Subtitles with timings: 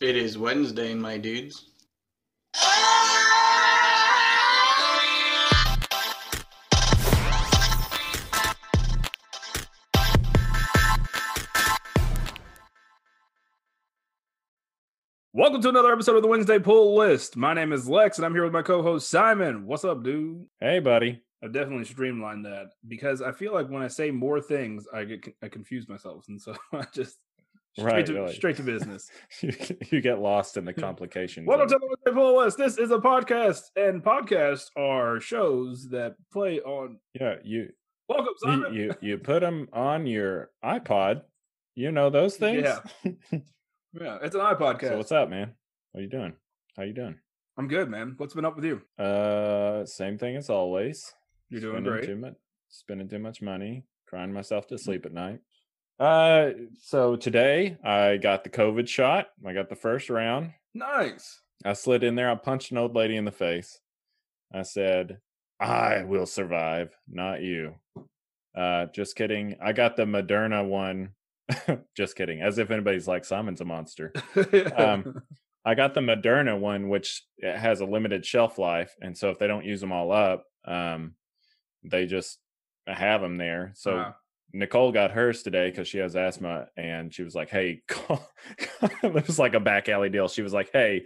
[0.00, 1.72] It is Wednesday, my dudes.
[15.34, 17.36] Welcome to another episode of the Wednesday Pull List.
[17.36, 19.66] My name is Lex, and I'm here with my co-host Simon.
[19.66, 20.46] What's up, dude?
[20.60, 21.20] Hey, buddy.
[21.44, 25.36] I've definitely streamlined that because I feel like when I say more things, I get
[25.42, 27.18] I confuse myself, and so I just
[27.78, 28.34] straight Right, to really.
[28.34, 29.08] straight to business.
[29.42, 29.52] You,
[29.90, 31.46] you get lost in the complications.
[31.46, 32.58] Welcome to the List.
[32.58, 36.98] This is a podcast, and podcasts are shows that play on.
[37.18, 37.68] yeah, you
[38.08, 38.74] Welcome, you, Simon.
[38.74, 41.22] you you put them on your iPod.
[41.76, 42.64] You know those things.
[42.64, 42.80] Yeah.
[43.92, 44.88] yeah, it's an iPodcast.
[44.88, 45.52] so what's up, man?
[45.92, 46.34] What are you doing?
[46.76, 47.16] How you doing?
[47.56, 48.14] I'm good, man.
[48.16, 48.80] What's been up with you?
[49.02, 51.12] Uh, same thing as always.
[51.50, 52.06] You're doing Spending great.
[52.06, 52.34] Too much,
[52.68, 55.40] spending too much money, crying myself to sleep at night.
[56.00, 59.28] Uh, so today I got the COVID shot.
[59.46, 60.52] I got the first round.
[60.74, 61.40] Nice.
[61.62, 62.30] I slid in there.
[62.30, 63.78] I punched an old lady in the face.
[64.52, 65.18] I said,
[65.60, 67.74] I will survive, not you.
[68.56, 69.56] Uh, just kidding.
[69.62, 71.10] I got the Moderna one.
[71.96, 72.40] just kidding.
[72.40, 74.12] As if anybody's like, Simon's a monster.
[74.76, 75.22] Um,
[75.62, 78.96] I got the Moderna one, which it has a limited shelf life.
[79.02, 81.14] And so if they don't use them all up, um,
[81.84, 82.38] they just
[82.86, 83.72] have them there.
[83.74, 84.14] So Wow.
[84.52, 88.28] Nicole got hers today because she has asthma, and she was like, "Hey, call.
[89.02, 91.04] it was like a back alley deal." She was like, "Hey,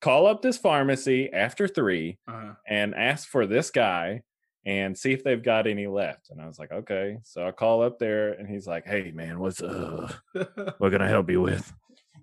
[0.00, 2.54] call up this pharmacy after three uh-huh.
[2.66, 4.22] and ask for this guy
[4.66, 7.82] and see if they've got any left." And I was like, "Okay." So I call
[7.82, 10.12] up there, and he's like, "Hey, man, what's uh,
[10.78, 11.72] what can I help you with?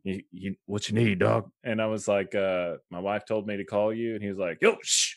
[0.03, 3.57] You, you, what you need, dog?" And I was like, uh, "My wife told me
[3.57, 5.15] to call you," and he was like, "Yo, shh,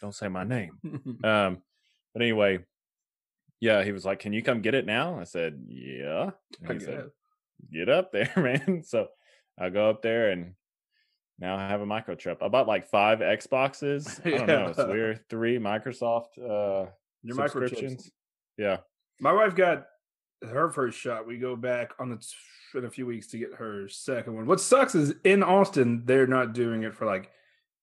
[0.00, 0.78] don't say my name."
[1.24, 1.62] Um,
[2.14, 2.58] but anyway,
[3.62, 6.30] yeah, he was like, "Can you come get it now?" I said, "Yeah."
[6.64, 7.10] And he said, guess.
[7.72, 9.06] "Get up there, man." So
[9.56, 10.54] I go up there, and
[11.38, 12.42] now I have a microchip.
[12.42, 14.20] I bought like five Xboxes.
[14.26, 14.66] I don't know.
[14.66, 15.20] It's weird.
[15.30, 16.90] Three Microsoft uh,
[17.22, 17.50] Your microchips.
[17.52, 18.10] subscriptions.
[18.58, 18.78] Yeah,
[19.20, 19.86] My wife got
[20.42, 21.24] her first shot.
[21.28, 22.26] We go back on the t-
[22.78, 24.46] in a few weeks to get her second one.
[24.46, 27.30] What sucks is in Austin they're not doing it for like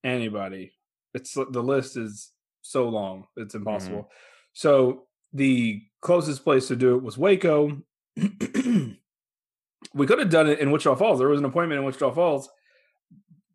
[0.04, 0.74] anybody.
[1.14, 2.32] It's the list is
[2.64, 4.12] so long it's impossible.
[4.52, 7.82] So the closest place to do it was Waco.
[8.18, 11.20] we could have done it in Wichita Falls.
[11.20, 12.50] There was an appointment in Wichita Falls,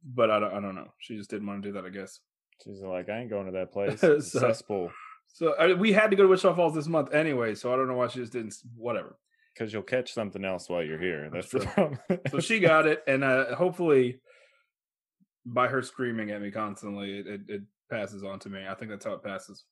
[0.04, 0.54] but I don't.
[0.54, 0.88] I don't know.
[0.98, 1.84] She just didn't want to do that.
[1.84, 2.20] I guess.
[2.62, 4.00] she's like, "I ain't going to that place.
[4.00, 4.90] So- cesspool."
[5.28, 7.54] So I, we had to go to Wichita Falls this month anyway.
[7.56, 8.54] So I don't know why she just didn't.
[8.76, 9.16] Whatever.
[9.52, 11.28] Because you'll catch something else while you're here.
[11.32, 11.98] That's That's, the problem.
[12.30, 14.20] so she got it and uh hopefully
[15.46, 18.90] by her screaming at me constantly it, it, it passes on to me i think
[18.90, 19.64] that's how it passes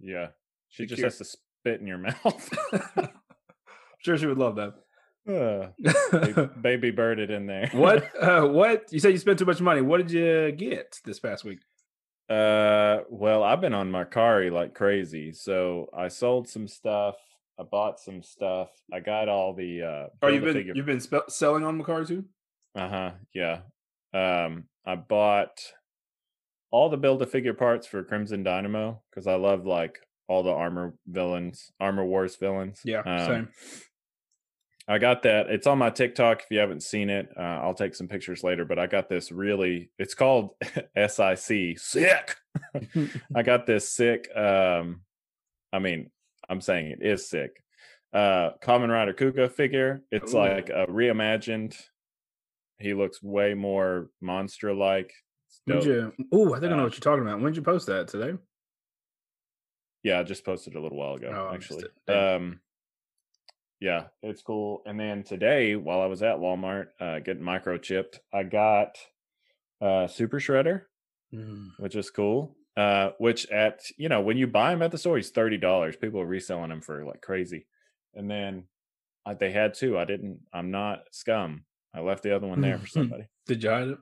[0.00, 0.28] yeah,
[0.72, 2.50] she Be just has to spit in your mouth.
[2.98, 3.08] i'm
[4.00, 4.68] sure she would love Uh,
[5.28, 7.70] that baby, baby birded in there.
[7.72, 11.20] what uh what you said you spent too much money what did you get this
[11.20, 11.60] past week
[12.28, 15.32] Uh, well, I've been on Mercari like crazy.
[15.32, 17.16] So I sold some stuff.
[17.60, 18.70] I bought some stuff.
[18.90, 20.06] I got all the uh.
[20.22, 22.24] oh you've been Build-A-Figure- you've been spe- selling on Mercari too
[22.74, 23.10] Uh huh.
[23.34, 23.58] Yeah.
[24.14, 25.58] Um, I bought
[26.70, 29.98] all the build a figure parts for Crimson Dynamo because I love like
[30.32, 32.80] all the armor villains, armor wars villains.
[32.84, 33.48] yeah Um, same
[34.88, 35.46] I got that.
[35.48, 36.40] It's on my TikTok.
[36.42, 38.64] If you haven't seen it, uh, I'll take some pictures later.
[38.64, 39.90] But I got this really.
[39.96, 40.50] It's called
[40.96, 41.78] SIC.
[41.78, 42.36] Sick.
[43.34, 44.28] I got this sick.
[44.36, 45.02] Um,
[45.72, 46.10] I mean,
[46.48, 47.62] I'm saying it is sick.
[48.12, 50.02] Uh, Kamen Rider Kuuga figure.
[50.10, 50.38] It's Ooh.
[50.38, 51.76] like a reimagined.
[52.78, 55.12] He looks way more monster like.
[55.68, 55.76] Oh
[56.54, 58.36] i think i know Uh, what you're talking about when did you post that today
[60.02, 61.84] Yeah, I just posted a little while ago, Oh, actually.
[62.08, 62.60] Um,
[63.80, 64.82] yeah, it's cool.
[64.86, 68.96] And then today, while I was at Walmart uh, getting microchipped, I got
[69.80, 70.82] uh, Super Shredder,
[71.34, 71.70] Mm.
[71.78, 72.56] which is cool.
[72.76, 75.96] Uh, which at you know when you buy them at the store, he's thirty dollars.
[75.96, 77.66] People are reselling them for like crazy.
[78.14, 78.64] And then
[79.24, 79.98] uh, they had two.
[79.98, 80.40] I didn't.
[80.52, 81.64] I'm not scum.
[81.94, 83.28] I left the other one there for somebody.
[83.46, 83.94] did you hide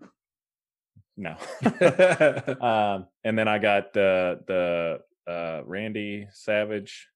[1.16, 1.36] No.
[1.62, 7.08] it um, and then I got the the uh, Randy Savage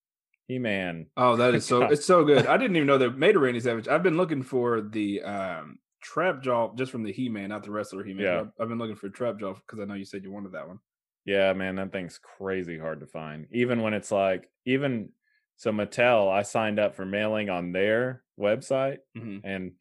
[0.46, 1.06] He Man.
[1.16, 2.46] Oh, that is so it's so good.
[2.46, 3.88] I didn't even know they made a Randy Savage.
[3.88, 7.70] I've been looking for the um trap jaw just from the He Man, not the
[7.70, 8.25] wrestler He Man.
[8.25, 8.40] Yeah.
[8.40, 10.69] I've, I've been looking for trap jaw because I know you said you wanted that
[10.69, 10.78] one.
[11.25, 13.46] Yeah, man, that thing's crazy hard to find.
[13.50, 15.08] Even when it's like, even
[15.56, 19.40] so, Mattel, I signed up for mailing on their website, Mhm.
[19.44, 19.72] and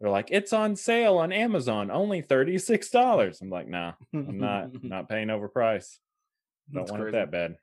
[0.00, 3.40] they're like, it's on sale on Amazon, only thirty six dollars.
[3.40, 6.00] I'm like, nah, I'm not not paying over price.
[6.72, 7.16] Don't That's want crazy.
[7.16, 7.56] it that bad.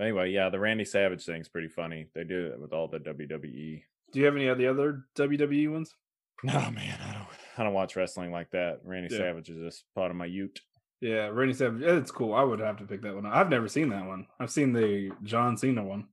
[0.00, 2.08] Anyway, yeah, the Randy Savage thing's pretty funny.
[2.14, 3.82] They do it with all the WWE.
[4.12, 5.94] Do you have any of the other WWE ones?
[6.42, 7.26] No, man, I don't.
[7.58, 8.78] I don't watch wrestling like that.
[8.82, 9.18] Randy Yeah.
[9.18, 10.58] Savage is just part of my ute.
[11.02, 11.82] Yeah, Randy Savage.
[11.82, 12.32] Eh, it's cool.
[12.32, 13.26] I would have to pick that one.
[13.26, 13.34] up.
[13.36, 14.26] I've never seen that one.
[14.40, 16.06] I've seen the John Cena one.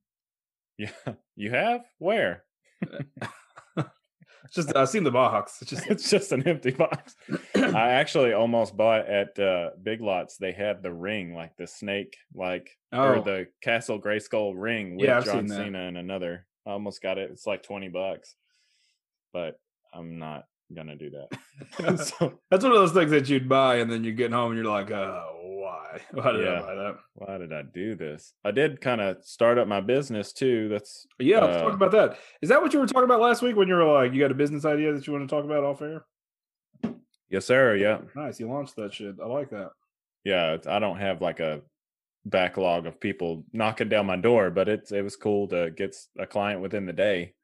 [0.76, 0.90] Yeah,
[1.36, 2.44] you have where?
[2.82, 2.98] Eh,
[4.44, 5.58] It's just I've seen the box.
[5.60, 7.16] It's just it's just an empty box.
[7.54, 10.36] I actually almost bought at uh, Big Lots.
[10.36, 15.06] They had the ring, like the snake, like or oh the Castle Grayskull ring with
[15.06, 15.48] Yeah, John.
[15.48, 16.46] Cena and another.
[16.66, 17.30] I almost got it.
[17.30, 18.34] It's like twenty bucks,
[19.32, 19.58] but
[19.92, 20.44] I'm not
[20.74, 21.98] gonna do that.
[22.18, 24.62] so, that's one of those things that you'd buy and then you get home and
[24.62, 25.37] you're like, oh,
[25.90, 26.00] why?
[26.22, 26.54] Why did Yeah.
[26.54, 26.96] I buy that?
[27.14, 28.34] why did I do this?
[28.44, 30.68] I did kind of start up my business too.
[30.68, 32.18] That's yeah, let's talk Uh, about that.
[32.42, 34.30] Is that what you were talking about last week when you were like, you got
[34.30, 36.04] a business idea that you want to talk about off air?
[37.30, 37.76] yes, sir.
[37.76, 39.16] Yeah, Nice, you launched that shit.
[39.22, 39.70] I like that.
[40.24, 40.54] yeah.
[40.54, 41.62] it's- I don't have like a
[42.24, 46.26] backlog of people knocking down my door, but it's it was cool to get a
[46.26, 47.34] client within the day.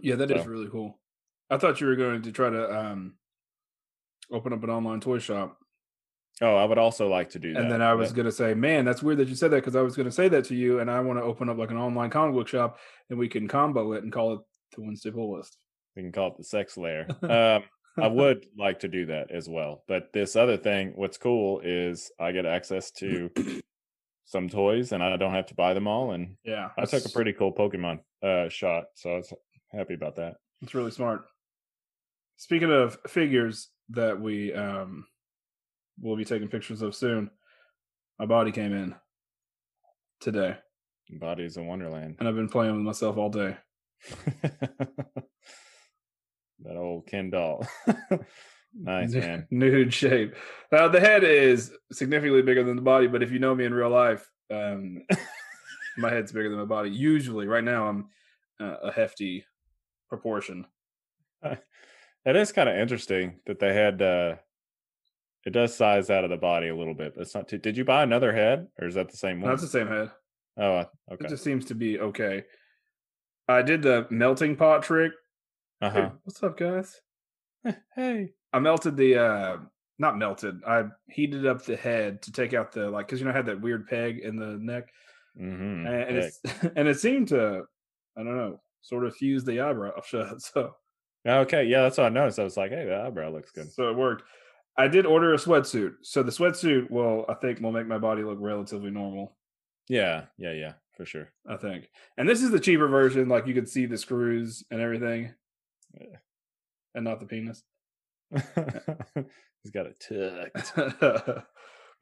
[0.00, 0.98] Yeah, that is So- really cool.
[1.50, 3.14] I thought you were going to try to um
[4.30, 5.58] open up an online toy shop.
[6.42, 7.62] Oh, I would also like to do that.
[7.62, 9.76] And then I was going to say, man, that's weird that you said that because
[9.76, 10.80] I was going to say that to you.
[10.80, 12.78] And I want to open up like an online comic book shop
[13.08, 14.40] and we can combo it and call it
[14.76, 15.56] the Wednesday Pull List.
[15.96, 17.06] we can call it the sex layer.
[17.22, 17.62] Um,
[18.02, 19.84] I would like to do that as well.
[19.86, 23.30] But this other thing, what's cool is I get access to
[24.24, 26.12] some toys and I don't have to buy them all.
[26.12, 26.70] And Yeah.
[26.78, 28.84] I took a pretty cool Pokemon uh, shot.
[28.94, 29.32] So I was
[29.72, 30.36] happy about that.
[30.62, 31.26] It's really smart.
[32.36, 35.06] Speaking of figures that we um
[36.00, 37.30] will be taking pictures of soon,
[38.18, 38.94] my body came in
[40.20, 40.56] today,
[41.10, 42.16] Bodies of Wonderland.
[42.18, 43.56] and I've been playing with myself all day.
[44.42, 45.16] that
[46.76, 47.66] old Ken doll.
[48.74, 49.46] nice, man.
[49.50, 50.34] Nude shape.
[50.70, 53.74] Now the head is significantly bigger than the body, but if you know me in
[53.74, 55.02] real life, um,
[55.96, 56.90] my head's bigger than my body.
[56.90, 58.08] Usually, right now I'm
[58.60, 59.44] uh, a hefty
[60.08, 60.66] proportion.
[62.24, 64.36] It is kind of interesting that they had uh
[65.44, 67.76] it does size out of the body a little bit, but it's not too did
[67.76, 69.52] you buy another head or is that the same one?
[69.52, 70.10] it's the same head.
[70.58, 71.24] Oh okay.
[71.24, 72.44] It just seems to be okay.
[73.48, 75.12] I did the melting pot trick.
[75.80, 76.10] Uh-huh.
[76.24, 77.00] what's up, guys?
[77.96, 78.30] Hey.
[78.52, 79.56] I melted the uh
[79.98, 80.60] not melted.
[80.66, 83.46] I heated up the head to take out the like because you know I had
[83.46, 84.88] that weird peg in the neck,
[85.40, 85.86] Mm-hmm.
[85.86, 86.40] and, and it's
[86.76, 87.62] and it seemed to
[88.18, 90.42] I don't know sort of fuse the eyebrow shut.
[90.42, 90.74] So
[91.26, 92.38] Okay, yeah, that's what I noticed.
[92.40, 93.70] I was like, hey, the eyebrow looks good.
[93.72, 94.24] so it worked.
[94.76, 98.22] I did order a sweatsuit, so the sweatsuit will I think will make my body
[98.22, 99.36] look relatively normal.
[99.88, 101.30] Yeah, yeah, yeah, for sure.
[101.48, 103.28] I think, and this is the cheaper version.
[103.28, 105.34] Like you could see the screws and everything,
[106.00, 106.16] Yeah.
[106.94, 107.62] and not the penis.
[108.32, 110.72] He's got it tucked.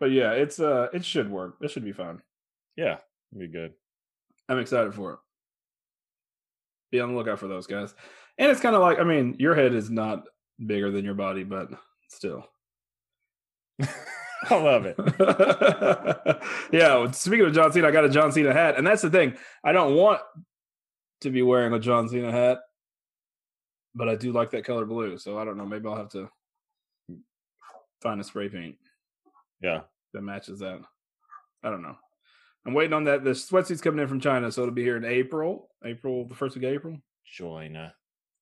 [0.01, 1.57] but yeah, it's uh it should work.
[1.61, 2.23] It should be fun.
[2.77, 2.99] Yeah,
[3.37, 3.73] be good.
[4.49, 5.19] I'm excited for it.
[6.93, 7.95] Be on the lookout for those guys.
[8.39, 10.25] And it's kind of like, I mean, your head is not
[10.65, 11.69] bigger than your body, but
[12.09, 12.47] still.
[14.51, 14.97] I love it.
[16.73, 17.11] yeah.
[17.11, 19.37] Speaking of John Cena, I got a John Cena hat, and that's the thing.
[19.63, 20.21] I don't want
[21.23, 22.59] to be wearing a John Cena hat,
[23.95, 25.19] but I do like that color blue.
[25.19, 25.67] So I don't know.
[25.67, 26.31] Maybe I'll have to
[28.01, 28.77] find a spray paint
[29.61, 29.83] Yeah.
[30.15, 30.81] that matches that.
[31.63, 31.97] I don't know.
[32.67, 33.25] I'm waiting on that.
[33.25, 35.69] The sweatsuit's coming in from China, so it'll be here in April.
[35.85, 36.99] April, the first week of April.
[37.27, 37.93] Joiner.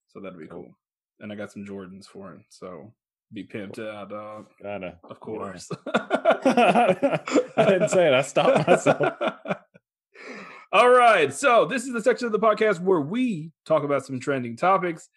[0.08, 0.62] So that'd be Cool.
[0.64, 0.74] cool.
[1.20, 2.42] And I got some Jordans for it.
[2.48, 2.92] So
[3.32, 4.46] be pimped out, dog.
[4.62, 4.98] Gotta.
[5.04, 5.70] Of course.
[5.94, 7.20] I
[7.56, 8.14] didn't say it.
[8.14, 9.14] I stopped myself.
[10.72, 11.32] All right.
[11.32, 15.08] So this is the section of the podcast where we talk about some trending topics.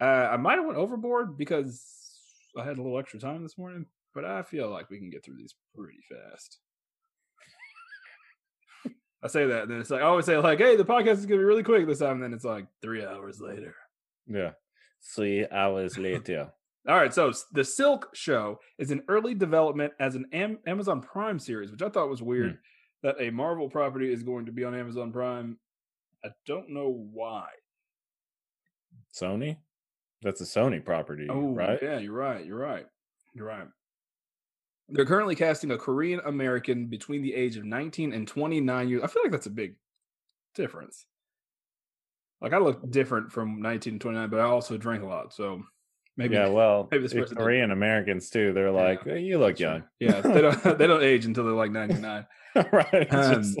[0.00, 1.84] Uh, I might have went overboard because
[2.56, 5.24] I had a little extra time this morning, but I feel like we can get
[5.24, 6.58] through these pretty fast.
[9.20, 11.26] I say that, and then it's like I always say, like, "Hey, the podcast is
[11.26, 13.74] gonna be really quick this time." And then it's like three hours later.
[14.28, 14.52] Yeah.
[15.14, 16.52] Three hours later.
[16.86, 21.38] All right, so the Silk Show is in early development as an Am- Amazon Prime
[21.38, 22.56] series, which I thought was weird hmm.
[23.02, 25.58] that a Marvel property is going to be on Amazon Prime.
[26.24, 27.48] I don't know why.
[29.14, 29.58] Sony?
[30.22, 31.78] That's a Sony property, Oh, right?
[31.80, 32.44] Yeah, you're right.
[32.44, 32.86] You're right.
[33.34, 33.68] You're right.
[34.88, 39.02] They're currently casting a Korean American between the age of 19 and 29 years.
[39.02, 39.74] I feel like that's a big
[40.54, 41.06] difference.
[42.40, 45.62] Like I look different from 19 to 29, but I also drink a lot, so
[46.18, 48.52] maybe Yeah, well, maybe this the Korean Americans too.
[48.52, 49.84] They're Yeah, like, "Hey, you look young.
[50.00, 52.26] Yeah, they don't they don't age until they're like 99.
[52.72, 53.14] right.
[53.14, 53.58] Um, just-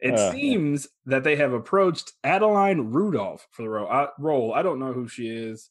[0.00, 4.52] It Uh, seems that they have approached Adeline Rudolph for the ro- uh, role.
[4.52, 5.70] I don't know who she is,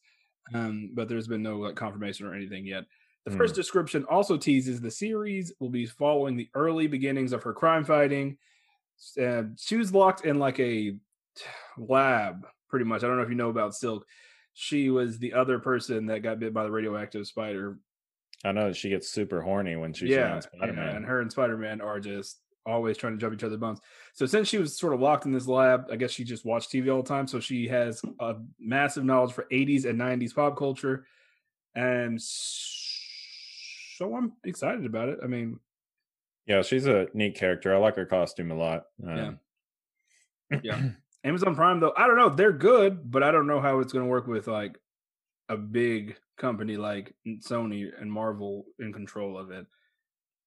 [0.52, 2.84] um, but there's been no like confirmation or anything yet.
[3.24, 3.38] The Hmm.
[3.38, 7.84] first description also teases the series will be following the early beginnings of her crime
[7.84, 8.36] fighting.
[9.20, 10.96] Uh, she was locked in like a
[11.78, 13.04] lab, pretty much.
[13.04, 14.04] I don't know if you know about Silk.
[14.54, 17.78] She was the other person that got bit by the radioactive spider.
[18.44, 20.96] I know she gets super horny when she's yeah, around Spider yeah, Man.
[20.96, 23.80] and her and Spider Man are just always trying to jump each other's bones.
[24.14, 26.70] So since she was sort of locked in this lab, I guess she just watched
[26.70, 27.26] TV all the time.
[27.26, 31.06] So she has a massive knowledge for 80s and 90s pop culture,
[31.74, 35.18] and so I'm excited about it.
[35.22, 35.58] I mean,
[36.46, 37.74] yeah, she's a neat character.
[37.74, 38.84] I like her costume a lot.
[39.02, 39.28] Yeah.
[39.28, 39.40] Um,
[40.62, 40.82] Yeah.
[41.24, 42.28] Amazon Prime though, I don't know.
[42.28, 44.78] They're good, but I don't know how it's going to work with like
[45.48, 47.14] a big company like
[47.48, 49.66] Sony and Marvel in control of it.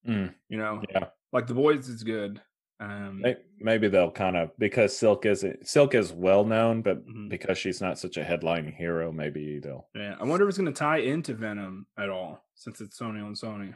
[0.07, 1.07] Mm, You know, yeah.
[1.33, 2.41] like the boys is good.
[2.79, 3.23] Um,
[3.59, 7.27] Maybe they'll kind of because Silk is Silk is well known, but Mhm.
[7.27, 9.89] because she's not such a headline hero, maybe they'll.
[9.95, 13.23] yeah, I wonder if it's going to tie into Venom at all since it's Sony
[13.25, 13.73] on Sony.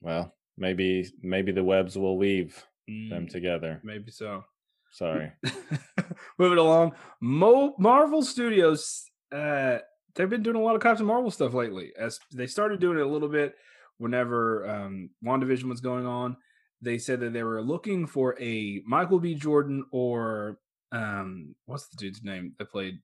[0.00, 3.80] Well, maybe maybe the webs will weave them Mm, together.
[3.84, 4.44] maybe so.
[4.90, 5.30] Sorry.
[6.38, 9.04] Moving along, Mo- Marvel Studios.
[9.30, 9.78] Uh,
[10.14, 11.92] they've been doing a lot of Captain Marvel stuff lately.
[11.98, 13.54] As they started doing it a little bit
[13.98, 16.36] whenever um, WandaVision was going on.
[16.80, 19.34] They said that they were looking for a Michael B.
[19.36, 20.58] Jordan or
[20.90, 22.98] um, what's the dude's name that played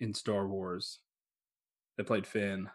[0.00, 0.98] in Star Wars?
[1.96, 2.68] That played Finn.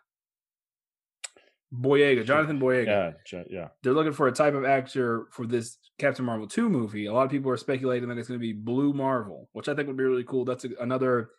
[1.73, 3.67] Boyega, Jonathan Boyega yeah, yeah.
[3.83, 7.07] they're looking for a type of actor for this Captain Marvel 2 movie.
[7.07, 9.75] A lot of people are speculating that it's going to be Blue Marvel, which I
[9.75, 10.45] think would be really cool.
[10.45, 11.31] That's a, another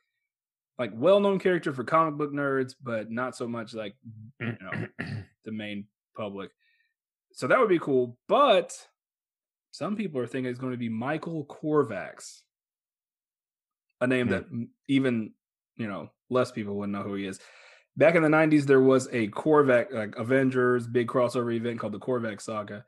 [0.78, 3.96] like well-known character for comic book nerds, but not so much like
[4.40, 4.86] you know
[5.44, 6.50] the main public.
[7.32, 8.18] So that would be cool.
[8.28, 8.76] But
[9.70, 12.20] some people are thinking it's going to be Michael Korvac,
[14.00, 14.32] a name Hmm.
[14.32, 14.44] that
[14.88, 15.32] even
[15.76, 17.40] you know less people wouldn't know who he is.
[17.98, 21.98] Back in the '90s, there was a Korvac like Avengers big crossover event called the
[21.98, 22.84] Korvac Saga.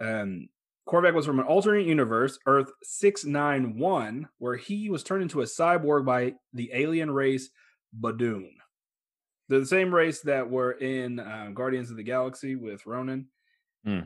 [0.00, 0.48] Um,
[0.88, 6.06] Korvac was from an alternate universe, Earth 691, where he was turned into a cyborg
[6.06, 7.50] by the alien race
[8.00, 8.48] Badoon.
[9.48, 13.26] They're the same race that were in uh, Guardians of the Galaxy with Ronan.
[13.84, 14.00] Hmm.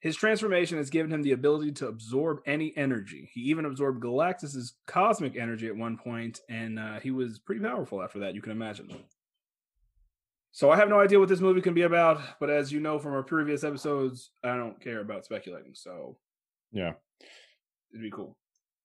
[0.00, 3.30] His transformation has given him the ability to absorb any energy.
[3.32, 8.02] He even absorbed Galactus's cosmic energy at one point, and uh, he was pretty powerful
[8.02, 8.34] after that.
[8.34, 8.90] You can imagine.
[10.52, 12.98] So I have no idea what this movie can be about, but as you know
[12.98, 15.74] from our previous episodes, I don't care about speculating.
[15.74, 16.16] So
[16.72, 16.94] yeah.
[17.92, 18.36] it'd be cool.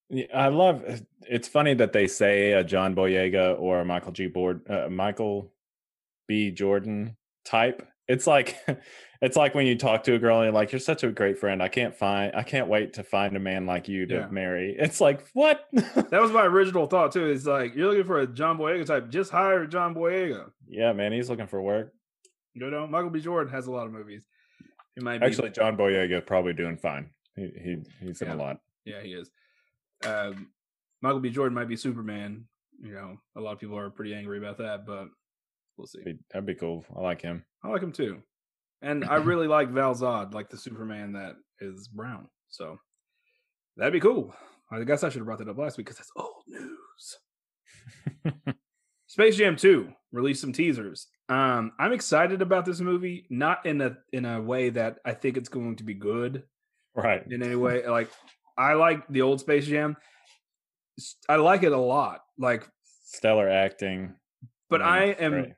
[0.09, 0.83] Yeah, I love.
[1.27, 4.27] It's funny that they say a John Boyega or a Michael G.
[4.27, 5.51] Board, uh, Michael
[6.27, 6.51] B.
[6.51, 7.87] Jordan type.
[8.07, 8.55] It's like,
[9.21, 11.39] it's like when you talk to a girl and you're like, "You're such a great
[11.39, 11.61] friend.
[11.63, 14.27] I can't find, I can't wait to find a man like you to Yeah.
[14.27, 15.65] marry." It's like what?
[15.73, 17.25] That was my original thought too.
[17.25, 20.51] it's like you're looking for a John Boyega type, just hire John Boyega.
[20.67, 21.93] yeah, man, he's looking for work.
[22.53, 23.19] You know, Michael B.
[23.19, 24.23] Jordan has a lot of movies.
[24.95, 27.09] He might be Actually, John Boyega probably doing fine.
[27.35, 28.35] He, he he's in Yeah.
[28.35, 28.57] a lot.
[28.85, 29.29] Yeah, he is.
[30.05, 30.47] Um,
[31.01, 31.29] Michael B.
[31.31, 32.45] Jordan might be Superman.
[32.81, 35.07] You know, a lot of people are pretty angry about that, but
[35.77, 35.99] we'll see.
[36.31, 36.85] That'd be cool.
[36.95, 37.43] I like him.
[37.65, 38.21] I like him too,
[38.81, 42.27] and I really like Val Zod, like the Superman that is brown.
[42.49, 42.77] So
[43.77, 44.33] that'd be cool.
[44.71, 47.17] I guess I should have brought that up last week because that's old news.
[49.07, 51.07] Space Jam 2 released some teasers.
[51.29, 55.37] Um, I'm excited about this movie, not in a in a way that I think
[55.37, 56.43] it's going to be good
[56.95, 57.23] right.
[57.29, 57.87] in any way.
[57.87, 58.09] Like
[58.57, 59.97] I like the old Space Jam.
[61.27, 62.21] I like it a lot.
[62.37, 62.67] Like,
[63.05, 64.15] Stellar acting.
[64.69, 65.53] but Yeah, I am.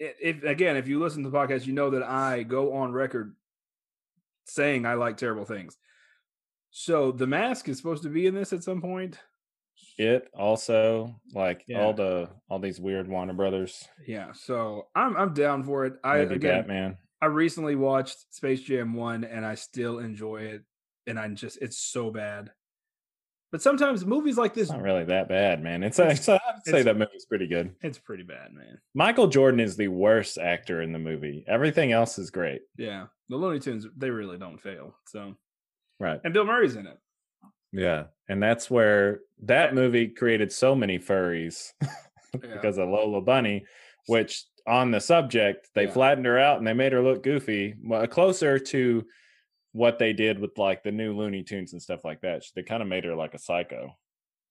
[0.00, 3.34] If again, if you listen to the podcast, you know that I go on record
[4.46, 5.76] saying I like terrible things.
[6.70, 9.18] So the mask is supposed to be in this at some point.
[9.98, 11.82] It also like Yeah.
[11.82, 13.86] all the all these weird Warner Brothers.
[14.06, 15.94] Yeah, so I'm I'm down for it.
[16.02, 16.98] I Maybe again Batman.
[17.22, 20.62] I recently watched Space Jam 1 and I still enjoy it
[21.06, 22.50] and I'm just it's so bad.
[23.52, 25.82] But sometimes movies like this It's not really that bad, man.
[25.82, 27.74] It's, It's- it's I'd say it's- that movie's pretty good.
[27.82, 28.78] it's pretty bad, man.
[28.94, 31.44] Michael Jordan is the worst actor in the movie.
[31.48, 32.62] Everything else is great.
[32.76, 33.06] Yeah.
[33.28, 34.94] The Looney Tunes they really don't fail.
[35.06, 35.34] So
[35.98, 36.20] Right.
[36.24, 36.98] and Bill Murray's in it.
[37.72, 38.04] Yeah.
[38.28, 41.72] And that's where that movie created so many furries
[42.40, 43.64] because of Lola Bunny,
[44.06, 45.90] which on the subject, they Yeah.
[45.92, 47.74] flattened her out and they made her look goofy,
[48.10, 49.04] closer to
[49.72, 52.42] what they did with like the new Looney Tunes and stuff like that.
[52.54, 53.96] They kind of made her like a psycho.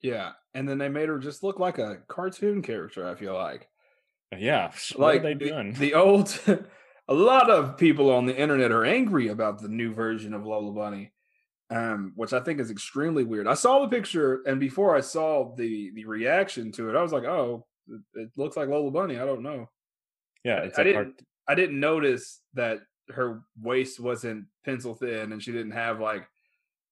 [0.02, 0.32] Yeah.
[0.54, 3.68] And then they made her just look like a cartoon character, I feel like.
[4.38, 4.72] Yeah.
[4.96, 5.74] What like are they the- doing?
[5.74, 6.40] The, old
[7.08, 10.72] a lot of people on the internet are angry about the new version of Lola
[10.72, 11.12] Bunny.
[11.72, 13.46] Um, which I think is extremely weird.
[13.48, 17.12] I saw the picture and before I saw the the reaction to it, I was
[17.12, 19.70] like, "Oh, it, it looks like Lola Bunny." I don't know.
[20.44, 20.56] yeah.
[20.56, 25.32] I- It's I a didn't- cart- I didn't notice that her waist wasn't pencil thin
[25.32, 26.28] and she didn't have like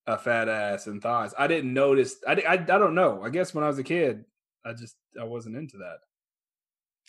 [0.08, 1.34] a fat ass and thighs.
[1.38, 2.16] I didn't notice.
[2.28, 3.22] I, I, I don't know.
[3.24, 4.26] I guess when I was a kid,
[4.66, 5.98] I just I wasn't into that.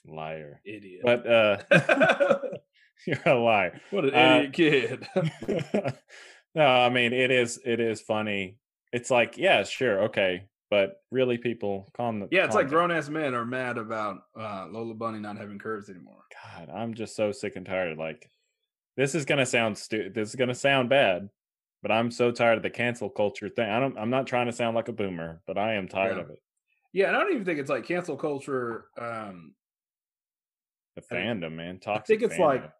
[0.06, 0.60] Liar.
[0.64, 1.02] Idiot.
[1.04, 1.58] But uh
[3.06, 3.80] you're a liar.
[3.90, 5.08] what an uh, idiot kid.
[6.54, 8.58] no, I mean it is it is funny.
[8.92, 10.44] It's like, yeah, sure, okay.
[10.70, 14.66] But really people calm the yeah, it's like grown ass men are mad about uh,
[14.70, 16.24] Lola Bunny not having curves anymore.
[16.44, 17.96] God, I'm just so sick and tired.
[17.96, 18.30] Like,
[18.98, 20.12] this is gonna sound stupid.
[20.14, 21.30] This is gonna sound bad,
[21.82, 23.70] but I'm so tired of the cancel culture thing.
[23.70, 23.96] I don't.
[23.96, 26.22] I'm not trying to sound like a boomer, but I am tired Yeah.
[26.24, 26.42] of it.
[26.92, 28.86] Yeah, and I don't even think it's like cancel culture.
[28.98, 29.54] Um,
[30.96, 31.78] The I- fandom, man.
[31.78, 32.16] Toxic.
[32.16, 32.70] I think it's like.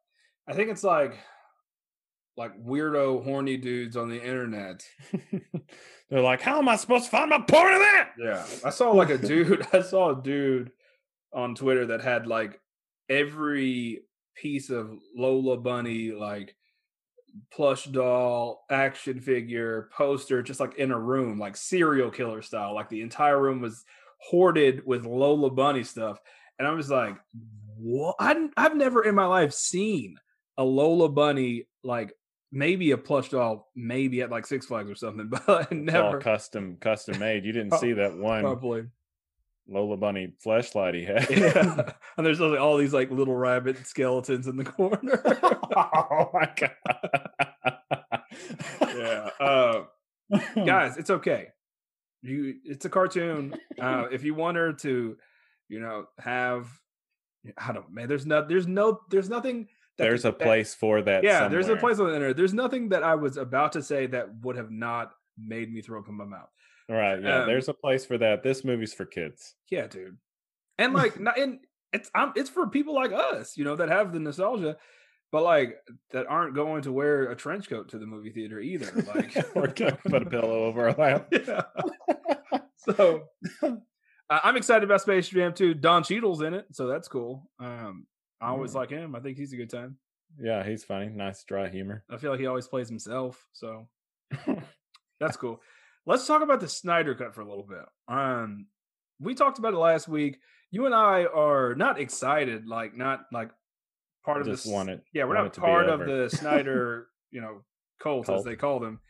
[0.48, 1.14] I think it's like,
[2.38, 4.82] like weirdo, horny dudes on the internet.
[6.10, 8.10] They're like, how am I supposed to find my part of that?
[8.18, 9.66] Yeah, I saw like a dude.
[9.74, 10.72] I saw a dude
[11.34, 12.58] on Twitter that had like
[13.10, 14.00] every
[14.40, 16.54] piece of Lola Bunny like
[17.50, 22.74] plush doll, action figure, poster, just like in a room, like serial killer style.
[22.74, 23.84] Like the entire room was
[24.18, 26.18] hoarded with Lola Bunny stuff,
[26.58, 27.16] and I was like,
[27.76, 28.16] "What?
[28.18, 30.16] I, I've never in my life seen
[30.56, 32.12] a Lola Bunny like."
[32.50, 36.18] Maybe a plush doll, maybe at like Six Flags or something, but It's all never
[36.18, 37.44] custom, custom made.
[37.44, 38.86] You didn't see that one probably.
[39.68, 41.28] Lola Bunny flashlight he had.
[41.30, 41.92] Yeah.
[42.16, 45.22] and there's like all these like little rabbit skeletons in the corner.
[45.76, 47.78] oh my god.
[48.82, 49.30] yeah.
[49.40, 49.82] Uh,
[50.64, 51.48] guys, it's okay.
[52.22, 53.54] You it's a cartoon.
[53.80, 55.16] Uh if you want her to,
[55.68, 56.66] you know, have
[57.56, 60.74] I don't man, there's no there's no there's nothing that There's a could- that- place
[60.74, 61.24] for that.
[61.24, 62.36] yeah, there's a place on the internet.
[62.36, 66.00] There's nothing that I was about to say that would have not made me throw
[66.00, 66.48] up in my mouth.
[66.88, 67.22] Right.
[67.22, 67.40] Yeah.
[67.40, 68.42] Um, there's a place for that.
[68.42, 69.54] This movie's for kids.
[69.70, 70.16] Yeah, dude.
[70.78, 71.58] And like, not and
[71.92, 74.76] it's um, it's for people like us, you know, that have the nostalgia,
[75.32, 75.76] but like
[76.10, 78.90] that aren't going to wear a trench coat to the movie theater either.
[79.14, 81.28] Like, We're put a pillow over our lap.
[81.32, 81.62] yeah.
[82.76, 83.24] So
[83.62, 83.70] uh,
[84.30, 85.74] I'm excited about Space Jam 2.
[85.74, 87.50] Don Cheadle's in it, so that's cool.
[87.60, 88.06] Um,
[88.40, 88.76] I always Mm.
[88.76, 89.14] like him.
[89.16, 89.96] I think he's a good time.
[90.40, 91.08] Yeah, he's funny.
[91.08, 92.04] Nice dry humor.
[92.10, 93.88] I feel like he always plays himself, so
[95.20, 95.60] that's cool.
[96.08, 97.84] Let's talk about the Snyder cut for a little bit.
[98.08, 98.64] Um,
[99.20, 100.38] we talked about it last week.
[100.70, 103.50] You and I are not excited, like not like
[104.24, 104.72] part of Just this.
[104.72, 107.62] want it- yeah, we're not part of the Snyder, you know,
[108.00, 109.00] cult, as they call them.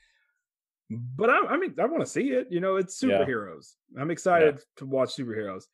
[0.91, 2.49] But I, I mean, I want to see it.
[2.51, 3.19] You know, it's Yeah.
[3.25, 3.75] superheroes.
[3.97, 5.65] I'm excited to watch superheroes.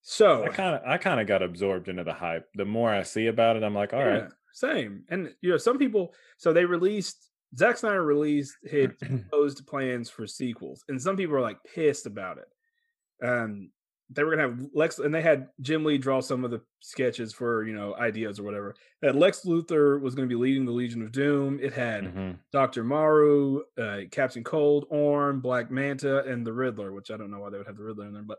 [0.00, 2.46] So I kind of, I kind of got absorbed into the hype.
[2.54, 4.22] The more I see about it, I'm like, all right.
[4.22, 5.02] Yeah, same.
[5.10, 6.14] And you know, some people.
[6.38, 7.22] So they released.
[7.56, 12.38] Zack Snyder released his proposed plans for sequels, and some people are like pissed about
[12.38, 13.26] it.
[13.26, 13.70] Um,
[14.10, 17.32] they were gonna have Lex, and they had Jim Lee draw some of the sketches
[17.32, 18.74] for you know ideas or whatever.
[19.02, 21.58] That Lex Luthor was going to be leading the Legion of Doom.
[21.60, 22.38] It had Mhm.
[22.52, 26.92] Doctor Maru, uh, Captain Cold, Orm, Black Manta, and the Riddler.
[26.92, 28.38] Which I don't know why they would have the Riddler in there, but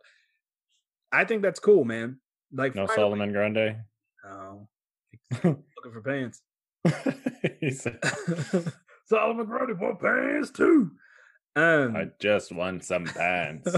[1.12, 2.19] I think that's cool, man.
[2.53, 3.75] Like No finally- Solomon Grundy.
[4.25, 4.67] Oh,
[5.43, 6.41] looking for pants.
[7.71, 7.99] said,
[9.08, 10.91] Solomon Grundy want pants too.
[11.56, 13.76] Um, I just won some pants.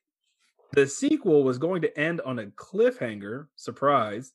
[0.72, 4.32] the sequel was going to end on a cliffhanger, surprise,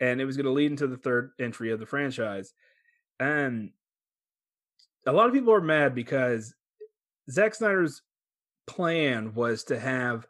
[0.00, 2.52] and it was going to lead into the third entry of the franchise.
[3.18, 3.70] And
[5.06, 6.54] a lot of people are mad because
[7.30, 8.02] Zack Snyder's
[8.66, 10.26] plan was to have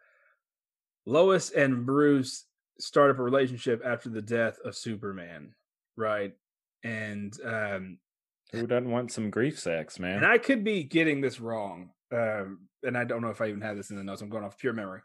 [1.07, 2.45] Lois and Bruce
[2.79, 5.55] start up a relationship after the death of Superman,
[5.97, 6.35] right?
[6.85, 7.99] And um,
[8.53, 10.17] Who doesn't want some grief sex, man?
[10.19, 13.61] and I could be getting this wrong, um, and I don't know if I even
[13.61, 14.23] had this in the notes.
[14.23, 15.01] I'm going off pure memory.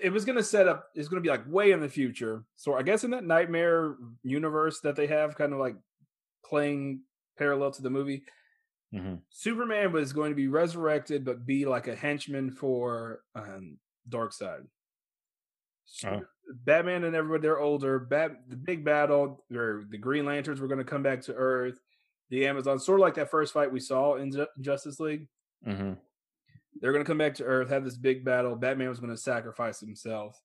[0.00, 0.86] It was going to set up.
[0.94, 2.44] It's going to be like way in the future.
[2.56, 5.74] So I guess in that nightmare universe that they have, kind of like
[6.44, 7.00] playing
[7.38, 8.22] parallel to the movie,
[8.94, 9.20] Mhm.
[9.30, 14.66] Superman was going to be resurrected, but be like a henchman for um, Darkseid.
[16.04, 16.22] Oh.
[16.64, 17.98] Batman and everybody they're older.
[18.00, 21.78] Bat the big battle, or the Green Lanterns were going to come back to Earth.
[22.30, 25.26] The Amazon, sort of like that first fight we saw in Ju- Justice League.
[25.66, 25.98] Mhm.
[26.80, 28.54] They're going to come back to Earth, have this big battle.
[28.56, 30.40] Batman was going to sacrifice himself,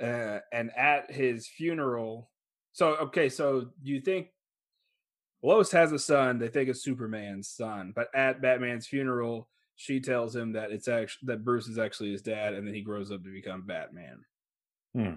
[0.00, 2.30] uh, and at his funeral.
[2.72, 4.28] So okay, so you think
[5.42, 6.38] Lois has a son?
[6.38, 11.26] They think it's Superman's son, but at Batman's funeral, she tells him that it's actually
[11.26, 14.24] that Bruce is actually his dad, and then he grows up to become Batman.
[14.94, 15.14] Hmm.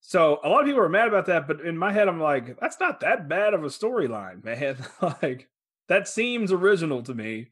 [0.00, 2.58] So a lot of people are mad about that, but in my head, I'm like,
[2.58, 4.76] that's not that bad of a storyline, man.
[5.22, 5.48] like
[5.88, 7.48] that seems original to me.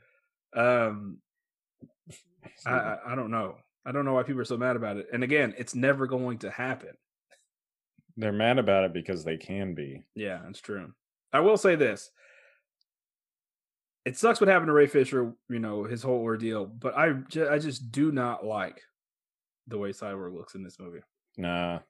[0.54, 1.18] Um,
[2.66, 3.56] I, I I don't know.
[3.84, 5.08] I don't know why people are so mad about it.
[5.12, 6.90] And again, it's never going to happen.
[8.16, 10.02] They're mad about it because they can be.
[10.14, 10.92] Yeah, that's true.
[11.32, 12.10] I will say this.
[14.04, 17.14] It sucks what happened to Ray Fisher, you know, his whole ordeal, but I
[17.50, 18.82] I just do not like
[19.66, 21.00] the way Cyborg looks in this movie.
[21.36, 21.80] Nah.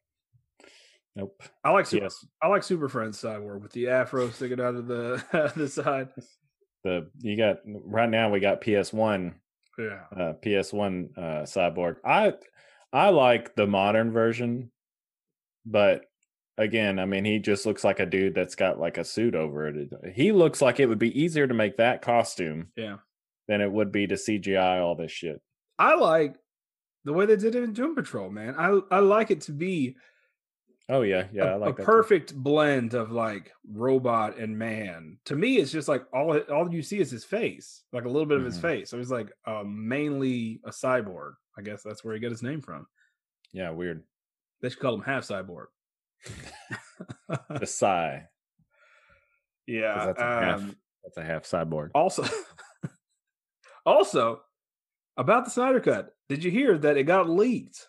[1.16, 1.42] Nope.
[1.64, 2.24] I like Super, Yes.
[2.42, 6.08] I like Super Friends Cyborg with the afro sticking out of the the side.
[6.84, 9.34] The you got right now we got PS1
[9.78, 10.00] Yeah.
[10.16, 11.96] uh PS1 uh cyborg.
[12.04, 12.34] I
[12.92, 14.70] I like the modern version,
[15.66, 16.04] but
[16.56, 19.68] again, I mean he just looks like a dude that's got like a suit over
[19.68, 19.90] it.
[20.14, 22.98] He looks like it would be easier to make that costume Yeah.
[23.48, 25.40] than it would be to CGI all this shit.
[25.80, 26.36] I like
[27.04, 28.54] the way they did it in Doom Patrol, man.
[28.56, 29.96] I I like it to be
[30.90, 31.82] Oh yeah, yeah, a, I like a that.
[31.82, 31.84] too.
[31.84, 35.18] perfect blend of like robot and man.
[35.26, 38.24] To me, it's just like all all you see is his face, like a little
[38.26, 38.62] bit of his Mhm.
[38.62, 38.90] face.
[38.90, 41.32] So he's like uh, mainly a cyborg.
[41.58, 42.86] I guess that's where he got his name from.
[43.52, 44.02] Yeah, weird.
[44.62, 45.66] They should call him half cyborg.
[47.50, 48.24] The sigh.
[49.66, 50.06] yeah.
[50.06, 50.58] that's a half.
[50.60, 51.90] um, That's a half cyborg.
[51.94, 52.24] also,
[53.86, 54.40] also
[55.16, 56.10] about the Snyder Cut.
[56.28, 57.86] Did you hear that it got leaked?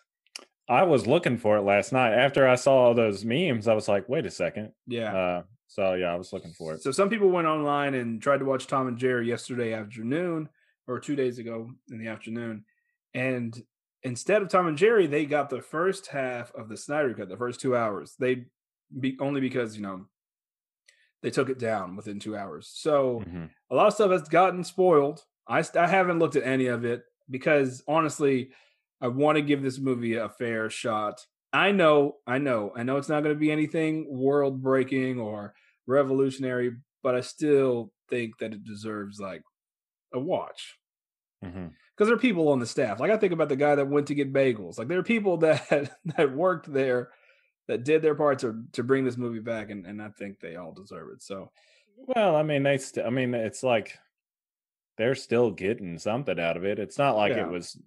[0.70, 2.12] I was looking for it last night.
[2.14, 4.72] After I saw all those memes, I was like, wait a second.
[4.86, 5.14] Yeah.
[5.14, 6.82] Uh, so yeah, I was looking for it.
[6.82, 10.48] So some people went online and tried to watch Tom and Jerry yesterday afternoon
[10.86, 12.64] or two days ago in the afternoon.
[13.14, 13.60] And
[14.04, 17.36] instead of Tom and Jerry, they got the first half of the Snyder cut, the
[17.36, 18.14] first two hours.
[18.18, 18.46] They
[18.98, 20.06] be only because, you know,
[21.22, 22.70] they took it down within two hours.
[22.72, 23.50] So Mhm.
[23.70, 25.24] a lot of stuff has gotten spoiled.
[25.46, 28.50] I, I haven't looked at any of it because honestly,
[29.00, 31.24] I want to give this movie a fair shot.
[31.52, 35.54] I know, I know, I know it's not going to be anything world breaking or
[35.86, 39.42] revolutionary, but I still think that it deserves like
[40.12, 40.78] a watch
[41.44, 41.68] mm-hmm.
[41.96, 43.00] because there are people on the staff.
[43.00, 44.78] Like I think about the guy that went to get bagels.
[44.78, 47.10] Like there are people that that worked there
[47.68, 50.56] that did their part to to bring this movie back, and and I think they
[50.56, 51.22] all deserve it.
[51.22, 51.50] So
[51.96, 52.78] Well, I mean, they.
[52.78, 53.98] St- I mean, it's like
[54.98, 56.78] they're still getting something out of it.
[56.78, 57.46] It's not like Yeah.
[57.46, 57.80] it was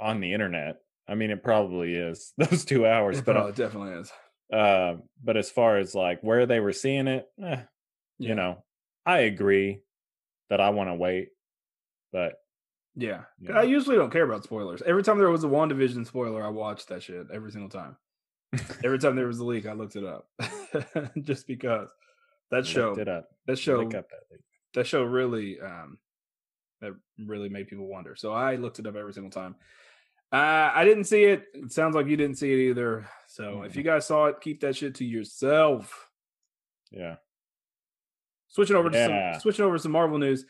[0.00, 0.76] on the internet.
[1.08, 4.12] I mean, it probably is those two hours, it but probably definitely is.
[4.52, 7.62] uh, but as far as like where they were seeing it, eh, Yeah.
[8.18, 8.64] you know,
[9.06, 9.80] I agree
[10.50, 11.28] that I want to wait,
[12.12, 12.34] but
[12.94, 13.22] Yeah.
[13.40, 13.58] Yeah.
[13.58, 14.82] I usually don't care about spoilers.
[14.82, 17.96] Every time there was a WandaVision spoiler, I watched that shit every single time.
[18.84, 20.26] Every time there was a leak, I looked it up.
[21.22, 21.88] Just because
[22.50, 23.28] that show it up.
[23.46, 24.06] that show up that
[24.74, 25.98] that show really um
[26.80, 26.92] that
[27.26, 28.14] really made people wonder.
[28.16, 29.54] So I looked it up every single time.
[30.32, 31.44] Uh I didn't see it.
[31.54, 33.06] It sounds like you didn't see it either.
[33.28, 33.76] So if Mm-mm.
[33.76, 36.10] you guys saw it, keep that shit to yourself.
[36.90, 37.16] Yeah.
[38.48, 39.32] Switching over to Yeah.
[39.32, 40.44] some switching over to some Marvel news.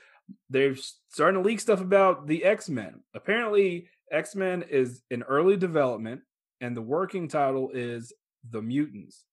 [0.51, 0.77] They're
[1.09, 3.03] starting to leak stuff about the X-Men.
[3.15, 6.21] Apparently, X-Men is in early development,
[6.61, 8.13] and the working title is
[8.51, 9.25] The Mutants,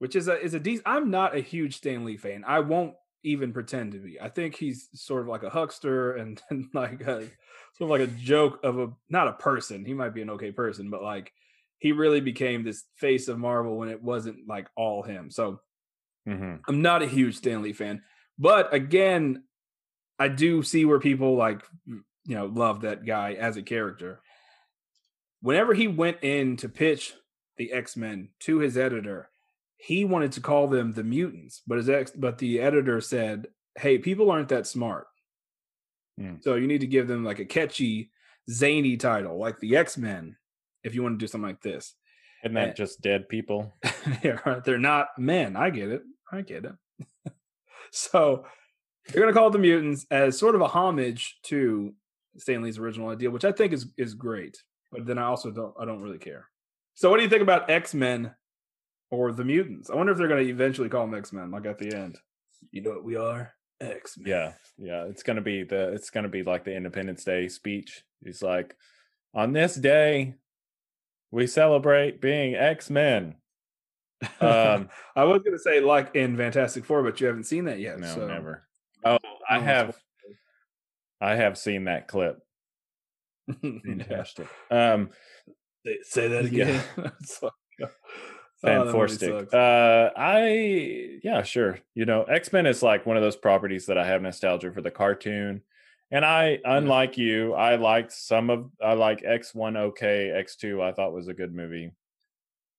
[0.00, 0.86] which is a is a decent.
[0.86, 2.44] I'm not a huge Stan Lee fan.
[2.46, 4.20] I won't even pretend to be.
[4.20, 7.28] I think he's sort of like a huckster and, and like a
[7.74, 9.84] sort of like a joke of a not a person.
[9.84, 11.32] He might be an okay person, but like
[11.78, 15.30] he really became this face of Marvel when it wasn't like all him.
[15.30, 15.60] So
[16.26, 18.02] hmm I'm not a huge Stan Lee fan,
[18.38, 19.44] but again,
[20.18, 22.04] I do see where people like you
[22.36, 24.20] know love that guy as a character.
[25.40, 27.14] Whenever he went in to pitch
[27.56, 29.31] the X Men to his editor,
[29.84, 33.98] he wanted to call them the mutants, but his ex, but the editor said, "Hey,
[33.98, 35.06] people aren't that smart,
[36.18, 36.36] Hmm.
[36.40, 38.12] so you need to give them like a catchy,
[38.50, 40.36] zany title, like the X Men,
[40.84, 41.94] if you want to do something like this."
[42.44, 42.72] Isn't that Eh.
[42.74, 43.72] just dead people?
[44.22, 44.62] yeah, right.
[44.64, 45.56] They're not men.
[45.56, 46.02] I get it.
[46.30, 46.74] I get it.
[47.92, 48.46] so
[49.08, 51.94] they're gonna call it the mutants as sort of a homage to
[52.36, 54.62] Stan Lee's original idea, which I think is is great.
[54.90, 56.48] But then I also don't I don't really care.
[56.94, 58.34] So what do you think about X Men
[59.12, 59.90] or the mutants?
[59.90, 62.18] I wonder if they're gonna eventually call them X Men, like at the end.
[62.72, 63.52] You know what we are?
[63.80, 64.28] X Men.
[64.28, 65.04] Yeah, yeah.
[65.04, 68.02] It's gonna be the it's gonna be like the Independence Day speech.
[68.24, 68.74] He's like,
[69.34, 70.34] on this day,
[71.30, 73.36] we celebrate being X Men.
[74.40, 77.98] Um, I was gonna say like in Fantastic Four, but you haven't seen that yet.
[77.98, 78.26] no, so.
[78.28, 78.66] never.
[79.04, 79.18] Oh,
[79.50, 79.96] I Oh, have,
[81.20, 82.38] I have seen that clip.
[83.48, 83.70] yeah.
[83.84, 84.46] Fantastic.
[84.70, 85.10] Um,
[85.84, 86.80] Say, say that again.
[87.20, 87.40] It's
[88.64, 89.52] oh, Fantastic.
[89.52, 91.78] Uh, I yeah, sure.
[91.94, 94.80] You know, X Men is like one of those properties that I have nostalgia for
[94.80, 95.62] the cartoon,
[96.10, 98.70] and I, unlike you, I liked some of.
[98.82, 100.82] I like X One OK, X Two.
[100.82, 101.92] I thought was a good movie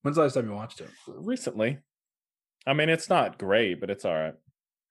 [0.04, 0.90] When's the last time you watched it?
[1.08, 1.80] recently.
[2.68, 4.36] I mean, it's not great, but it's all right.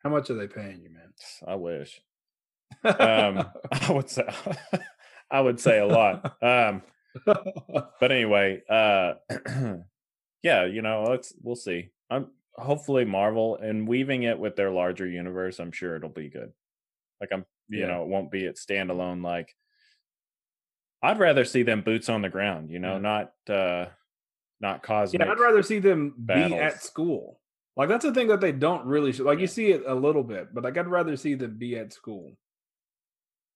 [0.02, 1.12] How much are they paying you, man?
[1.46, 2.00] I wish.
[2.82, 4.26] Um, I would say,
[5.30, 6.36] I would say a lot.
[6.42, 6.82] Um,
[7.26, 9.14] but anyway, uh
[10.42, 11.90] yeah, you know, let's we'll see.
[12.10, 16.52] I'm hopefully Marvel and weaving it with their larger universe, I'm sure it'll be good.
[17.20, 17.86] Like I'm you Yeah.
[17.86, 19.54] know, it won't be it standalone like
[21.02, 22.98] I'd rather see them boots on the ground, you know, Yeah.
[22.98, 23.86] not uh
[24.60, 25.20] not cosmic.
[25.20, 27.40] Yeah, I'd rather see them be at school.
[27.76, 29.24] Like that's the thing that they don't really show.
[29.24, 29.42] Like Yeah.
[29.42, 32.36] you see it a little bit, but like I'd rather see them be at school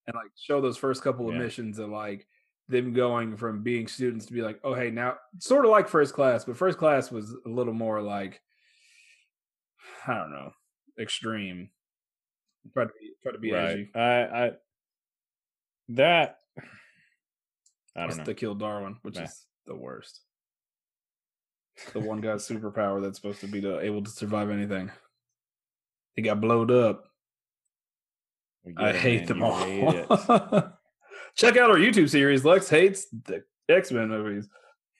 [0.06, 2.26] and like show those first couple of missions and like
[2.68, 6.14] them going from being students to be like, oh hey, now sort of like first
[6.14, 8.40] class, but first class was a little more like
[10.06, 10.52] I don't know,
[10.98, 11.70] extreme.
[12.72, 13.70] Try to be try to be right.
[13.70, 13.90] edgy.
[13.94, 14.50] I, I
[15.90, 16.38] that
[17.96, 18.24] I don't That's know.
[18.24, 20.20] to kill Darwin, which is the worst.
[21.92, 24.90] The one guy's superpower that's supposed to be to, able to survive anything.
[26.14, 27.04] He got blowed up.
[28.66, 30.72] I get it, hate them all.
[31.36, 32.44] Check out our YouTube series.
[32.44, 34.48] Lex hates the X Men movies.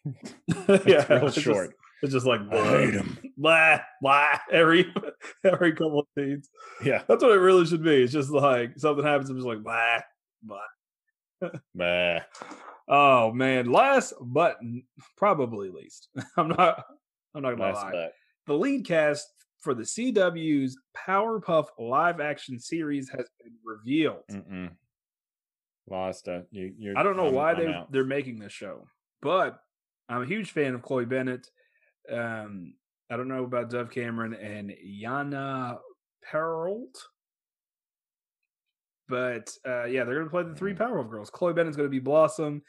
[0.48, 1.74] It's real it's just- short.
[2.02, 3.18] it's just like I hate 'em.
[3.36, 4.92] Blah blah every
[5.44, 6.48] every couple of scenes.
[6.84, 7.02] Yeah.
[7.08, 8.02] That's what it really should be.
[8.04, 9.30] It's just like something happens.
[9.30, 10.00] I'm just like blah
[10.42, 11.50] blah.
[11.74, 12.20] Bah.
[12.88, 14.58] Oh man, last but
[15.16, 16.08] probably least.
[16.36, 16.84] I'm not.
[17.34, 18.08] I'm not gonna lie.
[18.46, 19.26] The lead cast
[19.60, 24.22] for the CW's Powerpuff live action series has been revealed.
[24.30, 24.70] mm-mm.
[25.88, 26.28] Lost.
[26.28, 27.92] Uh, you, you're, I don't know I'm- why I'm they out.
[27.92, 28.86] they're making this show,
[29.22, 29.58] but
[30.08, 31.48] I'm a huge fan of Chloe Bennet.
[32.12, 32.74] Um,
[33.10, 34.72] I don't know about Dove Cameron and
[35.02, 35.78] Yana
[36.28, 36.96] Perrault,
[39.08, 40.78] but uh, yeah, they're gonna play the three Mm.
[40.78, 41.30] Powerpuff Girls.
[41.30, 42.62] Chloe Bennet's gonna be Blossom,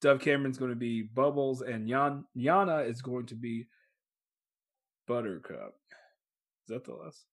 [0.00, 3.66] Dove Cameron's gonna be Bubbles, and Yan- Yana is going to be
[5.06, 5.74] Buttercup.
[6.66, 7.24] Is that the last?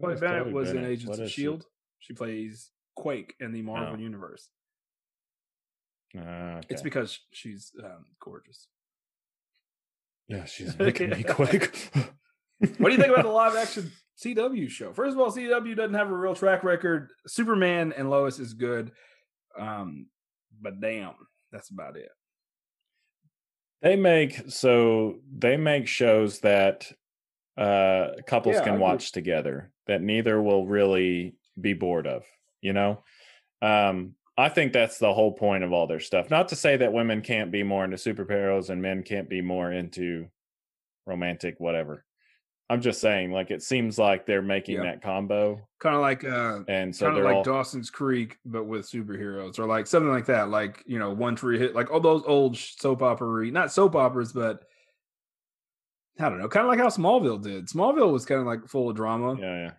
[0.00, 0.84] Chloe Bennet Chloe was in?
[0.84, 1.42] Agents What of she?
[1.42, 1.66] Shield.
[2.00, 3.98] She plays Quake in the Marvel Oh.
[3.98, 4.48] universe.
[6.16, 8.68] Ah, It's because she's um, gorgeous.
[10.28, 11.90] yeah, she's making me quick.
[12.78, 14.92] What do you think about the live action CW show?
[14.92, 17.10] First of all, CW doesn't have a real track record.
[17.28, 18.90] Superman and Lois is good,
[19.56, 20.08] um,
[20.60, 21.14] but damn,
[21.52, 22.08] that's about it.
[23.80, 26.90] They make so they make shows that
[27.56, 32.24] uh couples Yeah, can watch together that neither will really be bored of,
[32.60, 33.04] you know?
[33.62, 36.30] Um I think that's the whole point of all their stuff.
[36.30, 39.72] Not to say that women can't be more into superheroes and men can't be more
[39.72, 40.28] into
[41.06, 42.04] romantic whatever.
[42.70, 44.84] I'm just saying like it seems like they're making Yeah.
[44.84, 48.36] that combo Kind of like uh, and so kind of they're like all Dawson's Creek,
[48.44, 50.50] but with superheroes, or like something like that.
[50.50, 54.32] Like you know, One Tree Hill, like all those old soap opera, not soap operas,
[54.32, 54.64] but
[56.20, 57.68] I don't know, kind of like how Smallville did.
[57.68, 59.70] Smallville was kind of like full of drama, yeah, yeah.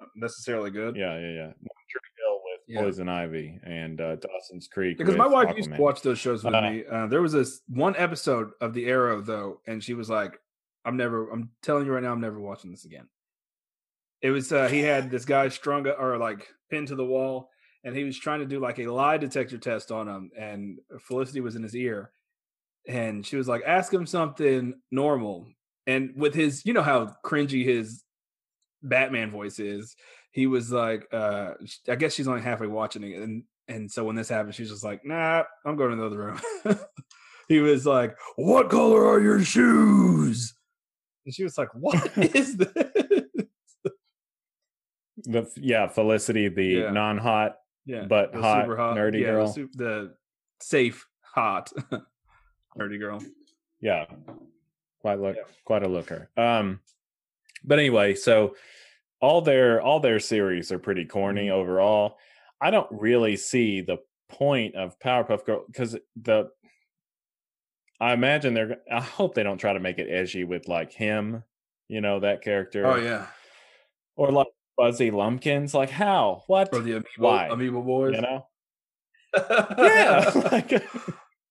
[0.00, 0.96] not necessarily good.
[0.96, 1.46] Yeah, yeah, yeah.
[1.46, 2.80] One Tree Hill with Yeah.
[2.82, 4.96] Poison Ivy and uh Dawson's Creek.
[4.98, 6.84] because my wife used to watch those shows with Uh, me.
[6.90, 10.38] Uh, there was this one episode of The Arrow though, and she was like,
[10.84, 11.30] "I'm never.
[11.30, 13.08] I'm telling you right now, I'm never watching this again."
[14.22, 17.50] It was uh, he had this guy strung or like pinned to the wall,
[17.84, 21.40] and he was trying to do like a lie detector test on him, and Felicity
[21.40, 22.12] was in his ear,
[22.88, 25.48] and she was like, "Ask him something normal."
[25.86, 28.04] And with his, you know how cringy his
[28.84, 29.96] Batman voice is,
[30.32, 31.52] he was like, uh,
[31.88, 34.82] I guess she's only halfway watching it, and and so when this happened, she's just
[34.84, 36.40] like, Nah, I'm going to the other room.
[37.48, 40.54] he was like, What color are your shoes?
[41.24, 41.94] And she was like, What
[42.34, 42.72] is this?
[45.24, 46.90] the yeah Felicity, the Yeah.
[46.90, 49.46] non-hot Yeah, But the hot, nerdy yeah, girl.
[49.46, 50.14] the, su- the
[50.60, 51.72] safe hot
[52.78, 53.20] nerdy girl.
[53.80, 54.06] yeah
[55.00, 55.42] quite look Yeah.
[55.64, 56.80] quite a looker um
[57.64, 58.54] but anyway so
[59.22, 61.52] all their all their series are pretty corny Mhm.
[61.52, 62.18] overall
[62.60, 66.50] i don't really see the point of powerpuff girl because the
[68.00, 71.42] i imagine they're i hope they don't try to make it edgy with like him
[71.88, 73.26] you know that character Oh yeah,
[74.16, 77.48] or like fuzzy lumpkins like how what or the Amoeba, Why?
[77.48, 78.14] Amoeba boys.
[78.16, 78.46] you know
[79.78, 80.72] yeah like,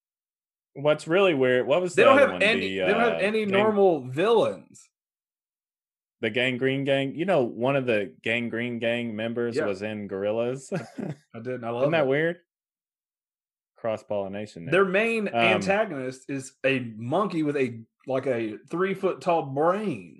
[0.74, 2.42] what's really weird what was they the don't other have one?
[2.42, 2.78] any.
[2.78, 4.88] The, they don't have uh, any normal villains.
[6.22, 9.66] The Gangreen Gang you know one of the Gangreen Gang members Yeah.
[9.66, 10.72] was in Gorillaz
[11.34, 11.64] I didn't.
[11.64, 12.08] I love isn't that it.
[12.08, 12.36] weird
[13.76, 19.20] cross pollination Their main Um, antagonist is a monkey with a like a three foot
[19.20, 20.18] tall brain.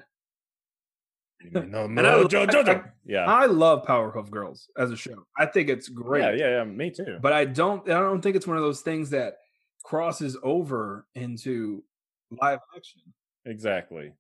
[1.53, 5.27] no, and I- I- yeah I love Powerpuff Girls as a show.
[5.37, 6.23] I think it's great.
[6.23, 8.81] yeah yeah yeah me too But I don't I don't think it's one of those
[8.83, 9.35] things that
[9.85, 11.83] crosses over into
[12.41, 13.03] live action.
[13.45, 14.13] exactly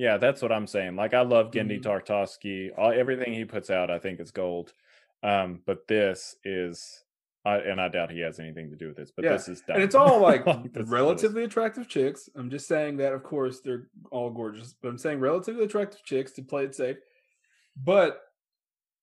[0.00, 1.82] yeah that's what i'm saying like i love Genndy Mhm.
[1.82, 4.72] Tartakovsky all everything he puts out i think is gold
[5.22, 7.04] um but this is
[7.44, 9.60] I, and i doubt he has anything to do with this but Yeah, this is
[9.66, 9.76] dumb.
[9.76, 12.28] And it's all like this is what it's- relatively attractive chicks.
[12.36, 16.32] I'm just saying that of course they're all gorgeous, but I'm saying relatively attractive chicks
[16.32, 16.96] to play it safe.
[17.76, 18.20] But